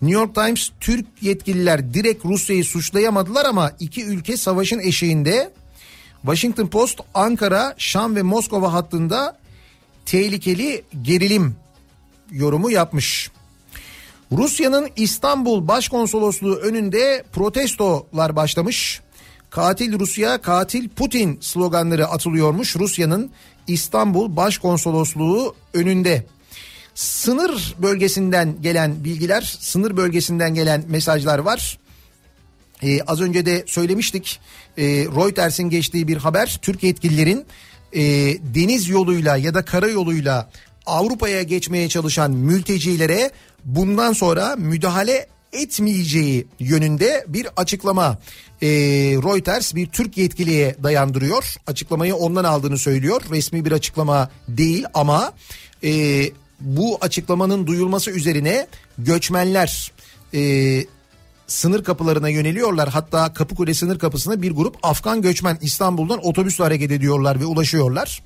New 0.05 0.21
York 0.21 0.35
Times 0.35 0.71
Türk 0.81 1.07
yetkililer 1.21 1.95
direkt 1.95 2.25
Rusya'yı 2.25 2.65
suçlayamadılar 2.65 3.45
ama 3.45 3.73
iki 3.81 4.05
ülke 4.05 4.37
savaşın 4.37 4.79
eşiğinde. 4.79 5.53
Washington 6.23 6.67
Post 6.67 7.01
Ankara, 7.15 7.75
Şam 7.79 8.17
ve 8.17 8.23
Moskova 8.23 8.73
hattında 8.73 9.39
tehlikeli 10.07 10.85
gerilim 11.03 11.57
yorumu 12.31 12.71
yapmış. 12.71 13.31
Rusya'nın 14.33 14.89
İstanbul 14.97 15.69
Başkonsolosluğu 15.69 16.55
önünde 16.55 17.25
protestolar 17.33 18.37
başlamış. 18.37 19.01
Katil 19.51 19.99
Rusya, 19.99 20.43
katil 20.43 20.89
Putin 20.89 21.39
sloganları 21.41 22.07
atılıyormuş 22.07 22.77
Rusya'nın 22.77 23.31
İstanbul 23.67 24.37
Başkonsolosluğu 24.37 25.55
önünde. 25.75 26.27
Sınır 26.95 27.75
bölgesinden 27.83 28.63
gelen 28.63 29.05
bilgiler, 29.05 29.57
sınır 29.61 29.97
bölgesinden 29.97 30.55
gelen 30.55 30.85
mesajlar 30.89 31.39
var. 31.39 31.79
Ee, 32.83 33.01
az 33.01 33.21
önce 33.21 33.47
de 33.47 33.65
söylemiştik. 33.67 34.41
Ee, 34.79 34.85
Reuters'in 34.87 35.71
geçtiği 35.71 36.09
bir 36.09 36.17
haber. 36.17 36.59
Türk 36.63 36.83
yetkililerin 36.83 37.45
e, 37.93 38.03
deniz 38.55 38.89
yoluyla 38.89 39.37
ya 39.37 39.55
da 39.55 39.65
kara 39.65 39.89
yoluyla 39.89 40.51
Avrupa'ya 40.87 41.43
geçmeye 41.43 41.89
çalışan 41.89 42.31
mültecilere 42.31 43.31
bundan 43.65 44.13
sonra 44.13 44.57
müdahale 44.57 45.27
etmeyeceği 45.53 46.47
yönünde 46.61 47.25
bir 47.29 47.47
açıklama 47.57 48.19
e, 48.63 48.69
Reuters 49.23 49.75
bir 49.75 49.87
Türk 49.87 50.19
yetkiliye 50.19 50.77
dayandırıyor. 50.83 51.55
Açıklamayı 51.67 52.15
ondan 52.15 52.45
aldığını 52.45 52.79
söylüyor. 52.79 53.23
Resmi 53.31 53.65
bir 53.65 53.73
açıklama 53.73 54.31
değil 54.49 54.85
ama 54.95 55.33
e, 55.85 56.25
bu 56.61 56.99
açıklamanın 57.01 57.67
duyulması 57.67 58.11
üzerine 58.11 58.67
göçmenler 58.99 59.93
e, 60.35 60.41
sınır 61.47 61.85
kapılarına 61.85 62.29
yöneliyorlar. 62.29 62.89
Hatta 62.89 63.35
Kapıkule 63.35 63.75
sınır 63.75 63.99
kapısına 63.99 64.43
bir 64.43 64.51
grup 64.51 64.77
Afgan 64.83 65.23
göçmen 65.23 65.59
İstanbul'dan 65.63 66.27
otobüsle 66.27 66.65
hareket 66.65 66.91
ediyorlar 66.91 67.41
ve 67.41 67.45
ulaşıyorlar. 67.45 68.23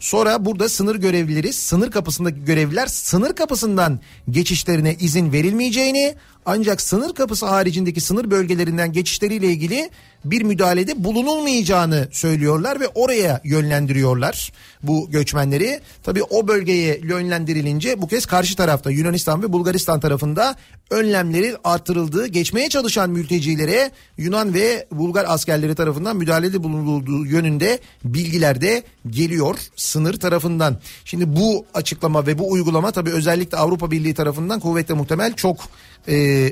Sonra 0.00 0.44
burada 0.44 0.68
sınır 0.68 0.96
görevlileri, 0.96 1.52
sınır 1.52 1.90
kapısındaki 1.90 2.44
görevliler 2.44 2.86
sınır 2.86 3.34
kapısından 3.34 4.00
geçişlerine 4.30 4.94
izin 5.00 5.32
verilmeyeceğini 5.32 6.14
ancak 6.46 6.80
sınır 6.80 7.14
kapısı 7.14 7.46
haricindeki 7.46 8.00
sınır 8.00 8.30
bölgelerinden 8.30 8.92
geçişleriyle 8.92 9.46
ilgili 9.46 9.90
bir 10.24 10.42
müdahalede 10.42 11.04
bulunulmayacağını 11.04 12.08
söylüyorlar 12.10 12.80
ve 12.80 12.88
oraya 12.88 13.40
yönlendiriyorlar 13.44 14.52
bu 14.82 15.10
göçmenleri. 15.10 15.80
Tabii 16.02 16.22
o 16.22 16.48
bölgeye 16.48 17.00
yönlendirilince 17.02 18.02
bu 18.02 18.08
kez 18.08 18.26
karşı 18.26 18.56
tarafta 18.56 18.90
Yunanistan 18.90 19.42
ve 19.42 19.52
Bulgaristan 19.52 20.00
tarafında 20.00 20.56
önlemleri 20.90 21.56
artırıldığı, 21.64 22.26
geçmeye 22.26 22.68
çalışan 22.68 23.10
mültecilere 23.10 23.90
Yunan 24.16 24.54
ve 24.54 24.86
Bulgar 24.92 25.24
askerleri 25.28 25.74
tarafından 25.74 26.16
müdahalede 26.16 26.62
bulunulduğu 26.62 27.26
yönünde 27.26 27.78
bilgiler 28.04 28.60
de 28.60 28.82
geliyor 29.10 29.58
sınır 29.76 30.14
tarafından. 30.14 30.80
Şimdi 31.04 31.36
bu 31.36 31.66
açıklama 31.74 32.26
ve 32.26 32.38
bu 32.38 32.50
uygulama 32.50 32.90
tabii 32.90 33.10
özellikle 33.10 33.58
Avrupa 33.58 33.90
Birliği 33.90 34.14
tarafından 34.14 34.60
kuvvetle 34.60 34.94
muhtemel 34.94 35.32
çok 35.34 35.56
e, 36.08 36.48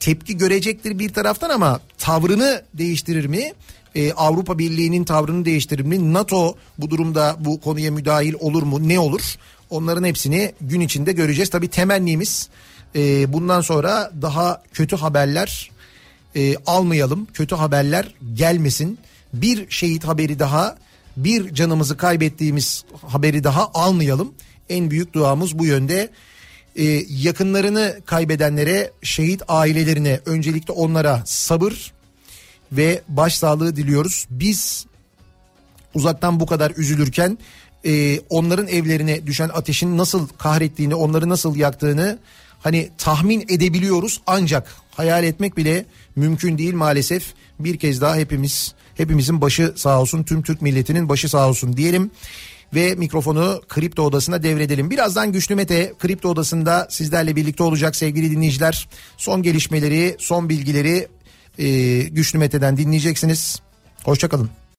tepki 0.00 0.36
görecektir 0.36 0.98
bir 0.98 1.08
taraftan 1.12 1.50
ama 1.50 1.80
tavrını 1.98 2.62
değiştirir 2.74 3.26
mi? 3.26 3.52
Ee, 3.94 4.12
Avrupa 4.12 4.58
Birliği'nin 4.58 5.04
tavrını 5.04 5.44
değiştirir 5.44 5.82
mi? 5.82 6.12
NATO 6.12 6.54
bu 6.78 6.90
durumda 6.90 7.36
bu 7.38 7.60
konuya 7.60 7.90
müdahil 7.90 8.34
olur 8.40 8.62
mu? 8.62 8.88
Ne 8.88 8.98
olur? 8.98 9.36
Onların 9.70 10.04
hepsini 10.04 10.52
gün 10.60 10.80
içinde 10.80 11.12
göreceğiz. 11.12 11.50
Tabii 11.50 11.68
temennimiz 11.68 12.48
e, 12.96 13.32
bundan 13.32 13.60
sonra 13.60 14.12
daha 14.22 14.62
kötü 14.72 14.96
haberler 14.96 15.70
e, 16.36 16.56
almayalım. 16.66 17.26
Kötü 17.34 17.54
haberler 17.54 18.14
gelmesin. 18.34 18.98
Bir 19.32 19.70
şehit 19.70 20.04
haberi 20.04 20.38
daha, 20.38 20.76
bir 21.16 21.54
canımızı 21.54 21.96
kaybettiğimiz 21.96 22.84
haberi 23.06 23.44
daha 23.44 23.70
almayalım. 23.74 24.34
En 24.68 24.90
büyük 24.90 25.12
duamız 25.12 25.58
bu 25.58 25.66
yönde 25.66 26.10
e, 26.76 26.84
yakınlarını 27.08 28.00
kaybedenlere, 28.06 28.90
şehit 29.02 29.42
ailelerine 29.48 30.20
öncelikle 30.26 30.72
onlara 30.72 31.22
sabır 31.26 31.92
ve 32.72 33.02
başsağlığı 33.08 33.76
diliyoruz. 33.76 34.26
Biz 34.30 34.86
uzaktan 35.94 36.40
bu 36.40 36.46
kadar 36.46 36.72
üzülürken 36.76 37.38
e, 37.84 38.20
onların 38.20 38.68
evlerine 38.68 39.26
düşen 39.26 39.50
ateşin 39.54 39.98
nasıl 39.98 40.28
kahrettiğini, 40.28 40.94
onları 40.94 41.28
nasıl 41.28 41.56
yaktığını 41.56 42.18
hani 42.60 42.90
tahmin 42.98 43.40
edebiliyoruz 43.40 44.20
ancak 44.26 44.76
hayal 44.90 45.24
etmek 45.24 45.56
bile 45.56 45.86
mümkün 46.16 46.58
değil 46.58 46.74
maalesef. 46.74 47.34
Bir 47.60 47.78
kez 47.78 48.00
daha 48.00 48.16
hepimiz 48.16 48.74
hepimizin 48.94 49.40
başı 49.40 49.72
sağ 49.76 50.00
olsun 50.00 50.22
tüm 50.22 50.42
Türk 50.42 50.62
milletinin 50.62 51.08
başı 51.08 51.28
sağ 51.28 51.48
olsun 51.48 51.76
diyelim 51.76 52.10
ve 52.76 52.94
mikrofonu 52.94 53.62
Kripto 53.68 54.02
Odası'na 54.02 54.42
devredelim. 54.42 54.90
Birazdan 54.90 55.32
Güçlü 55.32 55.54
Mete 55.54 55.92
Kripto 55.98 56.28
Odası'nda 56.28 56.86
sizlerle 56.90 57.36
birlikte 57.36 57.62
olacak 57.62 57.96
sevgili 57.96 58.30
dinleyiciler. 58.30 58.88
Son 59.16 59.42
gelişmeleri, 59.42 60.16
son 60.18 60.48
bilgileri 60.48 61.08
e, 61.58 61.98
Güçlü 62.02 62.38
Mete'den 62.38 62.76
dinleyeceksiniz. 62.76 63.60
Hoşçakalın. 64.04 64.50